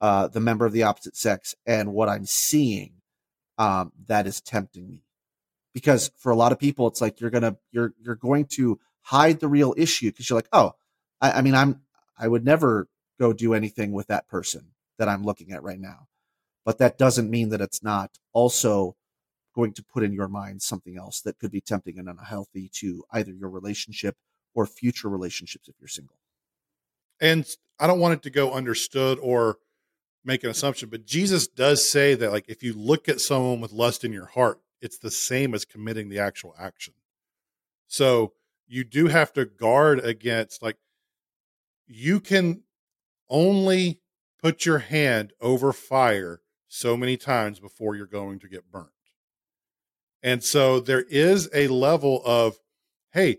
uh, 0.03 0.27
the 0.27 0.41
member 0.41 0.67
of 0.67 0.73
the 0.73 0.83
opposite 0.83 1.17
sex 1.17 1.55
and 1.65 1.95
what 1.95 2.09
I'm 2.09 2.27
seeing 2.27 2.95
um, 3.57 3.93
that 4.09 4.27
is 4.27 4.41
tempting 4.41 4.88
me? 4.88 5.05
Because 5.73 6.11
for 6.19 6.33
a 6.33 6.37
lot 6.37 6.51
of 6.51 6.59
people, 6.59 6.88
it's 6.88 7.01
like 7.01 7.21
you're 7.21 7.31
gonna 7.31 7.57
you're 7.71 7.95
you're 7.99 8.17
going 8.17 8.47
to 8.57 8.79
hide 9.03 9.38
the 9.41 9.49
real 9.49 9.75
issue 9.79 10.11
because 10.11 10.29
you're 10.29 10.37
like, 10.38 10.49
oh, 10.53 10.73
I, 11.21 11.31
I 11.31 11.43
mean, 11.43 11.55
I'm 11.55 11.83
I 12.19 12.27
would 12.27 12.45
never 12.45 12.88
go 13.19 13.33
do 13.33 13.55
anything 13.55 13.93
with 13.93 14.09
that 14.09 14.29
person 14.29 14.73
that 14.99 15.09
I'm 15.09 15.25
looking 15.25 15.53
at 15.53 15.62
right 15.62 15.81
now, 15.81 16.09
but 16.65 16.79
that 16.79 16.99
doesn't 16.99 17.31
mean 17.31 17.51
that 17.51 17.61
it's 17.61 17.83
not 17.83 18.19
also 18.33 18.97
going 19.55 19.73
to 19.75 19.85
put 19.85 20.03
in 20.03 20.12
your 20.12 20.29
mind 20.29 20.62
something 20.62 20.97
else 20.99 21.21
that 21.21 21.38
could 21.38 21.53
be 21.53 21.61
tempting 21.61 21.99
and 21.99 22.09
unhealthy 22.09 22.71
to 22.81 23.05
either 23.12 23.33
your 23.33 23.51
relationship 23.51 24.17
or 24.55 24.67
future 24.67 25.09
relationships 25.09 25.69
if 25.69 25.75
you're 25.79 25.88
single. 25.88 26.17
And 27.21 27.47
I 27.79 27.87
don't 27.87 28.01
want 28.01 28.15
it 28.15 28.23
to 28.23 28.31
go 28.31 28.53
understood 28.53 29.19
or 29.23 29.59
make 30.24 30.44
an 30.44 30.50
assumption, 30.50 30.88
but 30.88 31.06
Jesus 31.06 31.46
does 31.46 31.90
say 31.90 32.14
that 32.14 32.32
like 32.32 32.44
if 32.48 32.62
you 32.62 32.72
look 32.72 33.08
at 33.08 33.20
someone 33.20 33.61
with 33.61 33.72
lust 33.72 34.04
in 34.04 34.12
your 34.12 34.26
heart, 34.26 34.61
it's 34.80 34.98
the 34.98 35.11
same 35.11 35.54
as 35.54 35.64
committing 35.64 36.08
the 36.08 36.18
actual 36.18 36.54
action. 36.58 36.94
So 37.87 38.32
you 38.66 38.85
do 38.85 39.08
have 39.08 39.32
to 39.35 39.44
guard 39.44 40.00
against 40.00 40.62
like 40.62 40.76
you 41.87 42.20
can 42.20 42.62
only 43.28 44.00
put 44.40 44.66
your 44.66 44.78
hand 44.78 45.32
over 45.40 45.72
fire 45.72 46.40
so 46.68 46.96
many 46.96 47.16
times 47.16 47.61
before 47.61 47.94
you're 47.94 48.06
going 48.06 48.38
to 48.40 48.48
get 48.48 48.70
burnt. 48.70 48.88
And 50.22 50.42
so 50.42 50.80
there 50.80 51.02
is 51.02 51.50
a 51.52 51.68
level 51.68 52.22
of, 52.24 52.56
hey, 53.12 53.38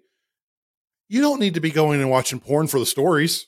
you 1.07 1.21
don't 1.21 1.39
need 1.39 1.53
to 1.53 1.59
be 1.59 1.71
going 1.71 2.01
and 2.01 2.09
watching 2.09 2.39
porn 2.39 2.67
for 2.67 2.79
the 2.79 2.85
stories 2.85 3.47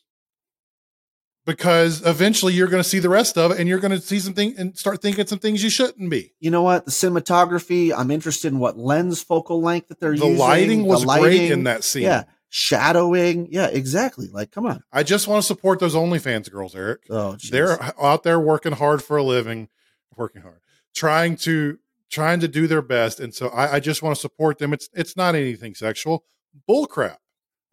because 1.46 2.06
eventually 2.06 2.54
you're 2.54 2.68
going 2.68 2.82
to 2.82 2.90
see 2.90 3.00
the 3.00 3.10
rest 3.10 3.38
of 3.38 3.52
it 3.52 3.60
and 3.60 3.70
you're 3.70 3.80
going 3.80 3.92
to 3.92 4.02
see 4.02 4.20
something 4.20 4.56
and 4.58 4.78
start 4.78 5.02
thinking 5.02 5.26
some 5.28 5.40
things 5.40 5.64
you 5.64 5.70
shouldn't 5.70 6.10
be. 6.10 6.34
You 6.40 6.52
know 6.52 6.64
what? 6.64 6.86
The 6.86 6.92
cinematography, 6.92 7.94
I'm 7.96 8.12
interested 8.12 8.52
in 8.52 8.60
what 8.60 8.78
lens 8.78 9.22
focal 9.22 9.62
length 9.62 9.90
that 9.90 10.00
they're 10.00 10.18
the 10.18 10.26
using. 10.26 10.38
Lighting 10.38 10.84
the 10.84 10.86
lighting 10.86 10.86
was 10.86 11.06
great 11.06 11.52
in 11.52 11.64
that 11.66 11.84
scene. 11.84 12.04
Yeah. 12.04 12.24
Shadowing. 12.50 13.48
Yeah, 13.52 13.68
exactly. 13.68 14.28
Like, 14.32 14.52
come 14.52 14.66
on. 14.66 14.82
I 14.92 15.04
just 15.04 15.28
want 15.28 15.42
to 15.42 15.46
support 15.48 15.80
those 15.80 15.94
OnlyFans 15.94 16.52
girls, 16.52 16.76
Eric. 16.76 17.04
Oh, 17.10 17.36
geez. 17.36 17.52
They're 17.52 17.78
out 18.02 18.24
there 18.24 18.40
working 18.40 18.72
hard 18.72 19.04
for 19.04 19.18
a 19.18 19.24
living, 19.24 19.68
working 20.16 20.42
hard, 20.42 20.62
trying 20.96 21.36
to 21.38 21.80
trying 22.10 22.40
to 22.40 22.48
do 22.48 22.66
their 22.66 22.82
best. 22.82 23.20
And 23.20 23.34
so 23.34 23.50
I, 23.50 23.74
I 23.74 23.80
just 23.82 24.02
want 24.02 24.16
to 24.16 24.22
support 24.22 24.58
them. 24.58 24.72
It's 24.72 24.88
it's 24.94 25.18
not 25.18 25.36
anything 25.36 25.76
sexual. 25.76 26.24
Bullcrap. 26.70 27.18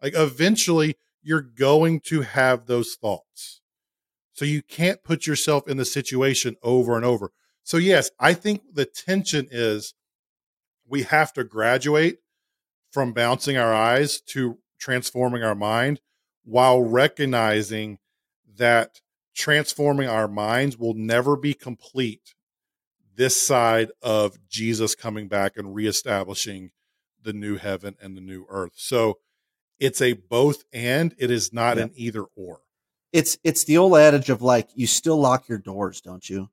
Like 0.01 0.13
eventually 0.15 0.97
you're 1.21 1.41
going 1.41 2.01
to 2.01 2.21
have 2.21 2.65
those 2.65 2.95
thoughts. 2.95 3.61
So 4.33 4.45
you 4.45 4.61
can't 4.61 5.03
put 5.03 5.27
yourself 5.27 5.67
in 5.67 5.77
the 5.77 5.85
situation 5.85 6.55
over 6.63 6.95
and 6.95 7.05
over. 7.05 7.31
So 7.63 7.77
yes, 7.77 8.09
I 8.19 8.33
think 8.33 8.73
the 8.73 8.85
tension 8.85 9.47
is 9.51 9.93
we 10.87 11.03
have 11.03 11.31
to 11.33 11.43
graduate 11.43 12.17
from 12.91 13.13
bouncing 13.13 13.57
our 13.57 13.73
eyes 13.73 14.19
to 14.21 14.59
transforming 14.79 15.43
our 15.43 15.55
mind 15.55 16.01
while 16.43 16.81
recognizing 16.81 17.99
that 18.57 19.01
transforming 19.33 20.07
our 20.07 20.27
minds 20.27 20.77
will 20.77 20.93
never 20.93 21.37
be 21.37 21.53
complete 21.53 22.35
this 23.15 23.41
side 23.41 23.91
of 24.01 24.37
Jesus 24.49 24.95
coming 24.95 25.27
back 25.27 25.55
and 25.55 25.73
reestablishing 25.73 26.71
the 27.21 27.33
new 27.33 27.57
heaven 27.57 27.95
and 28.01 28.17
the 28.17 28.21
new 28.21 28.45
earth. 28.49 28.73
So 28.75 29.19
it's 29.79 30.01
a 30.01 30.13
both 30.13 30.63
and 30.73 31.15
it 31.17 31.31
is 31.31 31.53
not 31.53 31.77
an 31.77 31.91
either 31.95 32.23
or. 32.35 32.62
It's 33.13 33.37
it's 33.43 33.63
the 33.63 33.77
old 33.77 33.95
adage 33.95 34.29
of 34.29 34.41
like 34.41 34.69
you 34.75 34.87
still 34.87 35.17
lock 35.17 35.47
your 35.47 35.59
doors, 35.59 36.01
don't 36.01 36.27
you? 36.29 36.49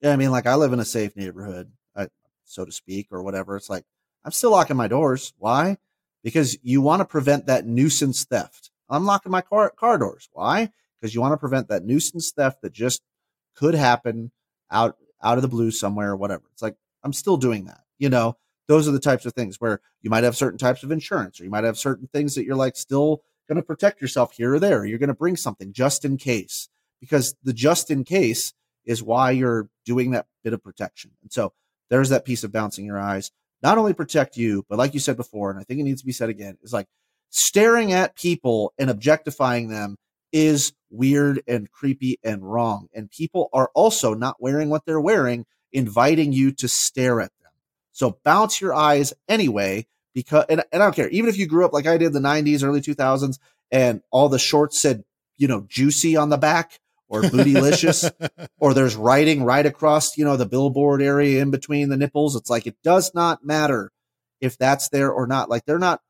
Yeah, 0.00 0.12
I 0.12 0.16
mean 0.16 0.30
like 0.30 0.46
I 0.46 0.54
live 0.54 0.72
in 0.72 0.80
a 0.80 0.84
safe 0.84 1.16
neighborhood, 1.16 1.72
I, 1.96 2.08
so 2.44 2.64
to 2.64 2.72
speak, 2.72 3.08
or 3.10 3.22
whatever. 3.22 3.56
It's 3.56 3.68
like 3.68 3.84
I'm 4.24 4.32
still 4.32 4.52
locking 4.52 4.76
my 4.76 4.88
doors. 4.88 5.34
Why? 5.36 5.78
Because 6.22 6.56
you 6.62 6.80
want 6.80 7.00
to 7.00 7.04
prevent 7.04 7.46
that 7.46 7.66
nuisance 7.66 8.24
theft. 8.24 8.70
I'm 8.88 9.04
locking 9.04 9.32
my 9.32 9.40
car, 9.40 9.70
car 9.70 9.98
doors. 9.98 10.28
Why? 10.32 10.70
Because 11.00 11.14
you 11.14 11.20
want 11.20 11.32
to 11.32 11.38
prevent 11.38 11.68
that 11.68 11.84
nuisance 11.84 12.30
theft 12.30 12.62
that 12.62 12.72
just 12.72 13.02
could 13.54 13.74
happen 13.74 14.30
out 14.70 14.96
out 15.22 15.38
of 15.38 15.42
the 15.42 15.48
blue 15.48 15.70
somewhere 15.70 16.10
or 16.10 16.16
whatever. 16.16 16.44
It's 16.52 16.62
like, 16.62 16.76
I'm 17.02 17.12
still 17.12 17.36
doing 17.36 17.64
that. 17.64 17.80
You 17.98 18.10
know, 18.10 18.36
those 18.68 18.86
are 18.86 18.92
the 18.92 19.00
types 19.00 19.26
of 19.26 19.32
things 19.32 19.60
where 19.60 19.80
you 20.02 20.10
might 20.10 20.24
have 20.24 20.36
certain 20.36 20.58
types 20.58 20.82
of 20.82 20.90
insurance 20.90 21.40
or 21.40 21.44
you 21.44 21.50
might 21.50 21.64
have 21.64 21.78
certain 21.78 22.08
things 22.12 22.34
that 22.34 22.44
you're 22.44 22.56
like 22.56 22.76
still 22.76 23.22
going 23.48 23.56
to 23.56 23.62
protect 23.62 24.00
yourself 24.00 24.32
here 24.32 24.54
or 24.54 24.58
there. 24.58 24.84
You're 24.84 24.98
going 24.98 25.08
to 25.08 25.14
bring 25.14 25.36
something 25.36 25.72
just 25.72 26.04
in 26.04 26.16
case 26.16 26.68
because 27.00 27.34
the 27.42 27.52
just 27.52 27.90
in 27.90 28.04
case 28.04 28.54
is 28.84 29.02
why 29.02 29.30
you're 29.30 29.68
doing 29.84 30.12
that 30.12 30.26
bit 30.42 30.52
of 30.52 30.62
protection. 30.62 31.12
And 31.22 31.32
so 31.32 31.52
there's 31.90 32.08
that 32.10 32.24
piece 32.24 32.44
of 32.44 32.52
bouncing 32.52 32.84
your 32.84 32.98
eyes, 32.98 33.30
not 33.62 33.78
only 33.78 33.94
protect 33.94 34.36
you, 34.36 34.64
but 34.68 34.78
like 34.78 34.94
you 34.94 35.00
said 35.00 35.16
before, 35.16 35.50
and 35.50 35.58
I 35.58 35.64
think 35.64 35.80
it 35.80 35.84
needs 35.84 36.00
to 36.00 36.06
be 36.06 36.12
said 36.12 36.28
again, 36.28 36.58
is 36.62 36.72
like 36.72 36.86
staring 37.30 37.92
at 37.92 38.16
people 38.16 38.72
and 38.78 38.90
objectifying 38.90 39.68
them 39.68 39.96
is 40.32 40.72
weird 40.90 41.42
and 41.46 41.70
creepy 41.70 42.18
and 42.24 42.42
wrong. 42.42 42.88
And 42.94 43.10
people 43.10 43.48
are 43.52 43.70
also 43.74 44.14
not 44.14 44.36
wearing 44.40 44.68
what 44.68 44.84
they're 44.84 45.00
wearing, 45.00 45.46
inviting 45.72 46.32
you 46.32 46.52
to 46.52 46.68
stare 46.68 47.20
at 47.20 47.30
them. 47.42 47.52
So 47.92 48.18
bounce 48.24 48.60
your 48.60 48.74
eyes 48.74 49.12
anyway, 49.28 49.86
because, 50.14 50.46
and, 50.48 50.62
and 50.72 50.82
I 50.82 50.86
don't 50.86 50.96
care, 50.96 51.08
even 51.10 51.28
if 51.28 51.36
you 51.36 51.46
grew 51.46 51.64
up 51.64 51.72
like 51.72 51.86
I 51.86 51.98
did 51.98 52.12
the 52.12 52.20
90s, 52.20 52.62
early 52.62 52.80
2000s, 52.80 53.38
and 53.70 54.02
all 54.10 54.28
the 54.28 54.38
shorts 54.38 54.80
said, 54.80 55.04
you 55.36 55.48
know, 55.48 55.66
juicy 55.68 56.16
on 56.16 56.28
the 56.28 56.36
back 56.36 56.80
or 57.08 57.22
bootylicious, 57.22 58.10
or 58.58 58.72
there's 58.72 58.96
writing 58.96 59.42
right 59.42 59.66
across, 59.66 60.16
you 60.16 60.24
know, 60.24 60.36
the 60.36 60.46
billboard 60.46 61.02
area 61.02 61.42
in 61.42 61.50
between 61.50 61.88
the 61.88 61.96
nipples. 61.96 62.36
It's 62.36 62.50
like, 62.50 62.66
it 62.66 62.76
does 62.82 63.12
not 63.14 63.44
matter 63.44 63.90
if 64.40 64.56
that's 64.56 64.88
there 64.88 65.10
or 65.10 65.26
not. 65.26 65.50
Like 65.50 65.64
they're 65.64 65.78
not, 65.78 66.00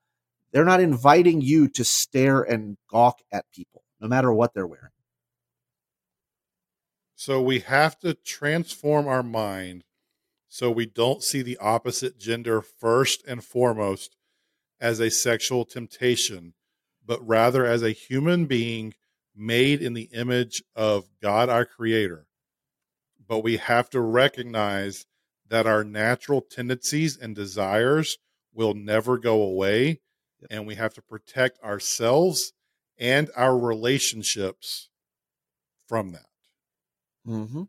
they're 0.53 0.65
not 0.65 0.81
inviting 0.81 1.41
you 1.41 1.69
to 1.69 1.85
stare 1.85 2.43
and 2.43 2.77
gawk 2.89 3.21
at 3.33 3.47
people 3.53 3.83
no 4.01 4.09
matter 4.09 4.33
what 4.33 4.53
they're 4.53 4.67
wearing. 4.67 4.91
So 7.17 7.41
we 7.41 7.61
have 7.61 7.99
to 8.01 8.15
transform 8.15 9.09
our 9.09 9.23
mind 9.23 9.85
so 10.55 10.71
we 10.71 10.87
don't 10.87 11.25
see 11.25 11.43
the 11.43 11.59
opposite 11.59 12.17
gender 12.17 12.63
first 12.63 13.25
and 13.27 13.43
foremost 13.43 14.15
as 14.81 15.01
a 15.01 15.11
sexual 15.11 15.65
temptation, 15.65 16.55
but 17.05 17.19
rather 17.27 17.67
as 17.67 17.83
a 17.83 17.91
human 17.91 18.47
being 18.47 18.95
made 19.35 19.83
in 19.83 19.95
the 19.95 20.09
image 20.13 20.63
of 20.77 21.09
God 21.21 21.49
our 21.49 21.65
Creator. 21.65 22.29
But 23.27 23.41
we 23.41 23.57
have 23.57 23.91
to 23.91 24.01
recognize 24.01 25.07
that 25.49 25.67
our 25.67 25.83
natural 25.83 26.41
tendencies 26.41 27.17
and 27.17 27.35
desires 27.35 28.19
will 28.53 28.75
never 28.75 29.19
go 29.19 29.43
away, 29.43 30.03
and 30.49 30.69
we 30.69 30.77
have 30.77 30.95
to 30.95 31.03
protect 31.03 31.59
ourselves 31.65 32.53
and 32.97 33.29
our 33.35 33.59
relationships 33.59 34.89
from 35.89 36.13
that. 36.13 36.29
Mm-hmm. 37.27 37.65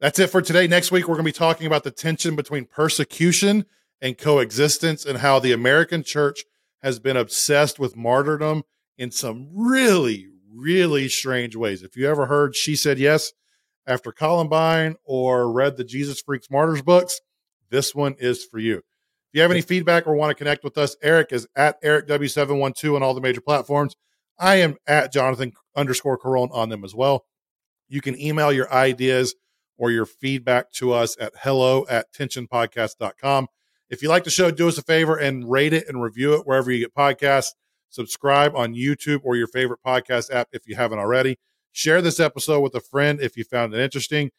That's 0.00 0.20
it 0.20 0.28
for 0.28 0.40
today. 0.40 0.68
Next 0.68 0.92
week, 0.92 1.08
we're 1.08 1.16
going 1.16 1.26
to 1.26 1.32
be 1.32 1.32
talking 1.32 1.66
about 1.66 1.82
the 1.82 1.90
tension 1.90 2.36
between 2.36 2.66
persecution 2.66 3.66
and 4.00 4.16
coexistence 4.16 5.04
and 5.04 5.18
how 5.18 5.40
the 5.40 5.52
American 5.52 6.04
church 6.04 6.44
has 6.82 7.00
been 7.00 7.16
obsessed 7.16 7.80
with 7.80 7.96
martyrdom 7.96 8.62
in 8.96 9.10
some 9.10 9.48
really, 9.52 10.28
really 10.54 11.08
strange 11.08 11.56
ways. 11.56 11.82
If 11.82 11.96
you 11.96 12.08
ever 12.08 12.26
heard 12.26 12.54
She 12.54 12.76
Said 12.76 13.00
Yes 13.00 13.32
after 13.88 14.12
Columbine 14.12 14.94
or 15.04 15.50
read 15.50 15.76
the 15.76 15.82
Jesus 15.82 16.20
Freaks 16.20 16.48
Martyrs 16.48 16.82
books, 16.82 17.20
this 17.70 17.92
one 17.92 18.14
is 18.20 18.44
for 18.44 18.60
you. 18.60 18.76
If 18.76 18.84
you 19.32 19.42
have 19.42 19.50
any 19.50 19.62
feedback 19.62 20.06
or 20.06 20.14
want 20.14 20.30
to 20.30 20.36
connect 20.36 20.62
with 20.62 20.78
us, 20.78 20.96
Eric 21.02 21.32
is 21.32 21.48
at 21.56 21.82
EricW712 21.82 22.94
on 22.94 23.02
all 23.02 23.14
the 23.14 23.20
major 23.20 23.40
platforms. 23.40 23.96
I 24.38 24.56
am 24.56 24.76
at 24.86 25.12
Jonathan 25.12 25.54
underscore 25.74 26.18
Carone 26.18 26.50
on 26.52 26.68
them 26.68 26.84
as 26.84 26.94
well. 26.94 27.24
You 27.88 28.00
can 28.00 28.20
email 28.20 28.52
your 28.52 28.72
ideas 28.72 29.34
or 29.78 29.90
your 29.90 30.06
feedback 30.06 30.70
to 30.72 30.92
us 30.92 31.16
at 31.20 31.32
hello 31.42 31.86
at 31.88 32.12
tensionpodcast.com. 32.12 33.46
If 33.88 34.02
you 34.02 34.08
like 34.08 34.24
the 34.24 34.30
show, 34.30 34.50
do 34.50 34.68
us 34.68 34.76
a 34.76 34.82
favor 34.82 35.16
and 35.16 35.50
rate 35.50 35.72
it 35.72 35.88
and 35.88 36.02
review 36.02 36.34
it 36.34 36.46
wherever 36.46 36.70
you 36.70 36.80
get 36.80 36.94
podcasts. 36.94 37.54
Subscribe 37.88 38.54
on 38.54 38.74
YouTube 38.74 39.20
or 39.24 39.36
your 39.36 39.46
favorite 39.46 39.80
podcast 39.86 40.30
app 40.30 40.48
if 40.52 40.68
you 40.68 40.76
haven't 40.76 40.98
already. 40.98 41.38
Share 41.72 42.02
this 42.02 42.20
episode 42.20 42.60
with 42.60 42.74
a 42.74 42.80
friend 42.80 43.20
if 43.20 43.36
you 43.36 43.44
found 43.44 43.72
it 43.72 43.80
interesting. 43.80 44.30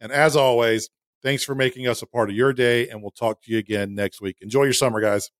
And 0.00 0.10
as 0.10 0.36
always, 0.36 0.88
thanks 1.22 1.44
for 1.44 1.54
making 1.54 1.86
us 1.86 2.02
a 2.02 2.06
part 2.06 2.30
of 2.30 2.36
your 2.36 2.52
day, 2.52 2.88
and 2.88 3.02
we'll 3.02 3.10
talk 3.10 3.42
to 3.42 3.52
you 3.52 3.58
again 3.58 3.94
next 3.94 4.20
week. 4.20 4.36
Enjoy 4.40 4.64
your 4.64 4.72
summer, 4.72 5.00
guys. 5.00 5.30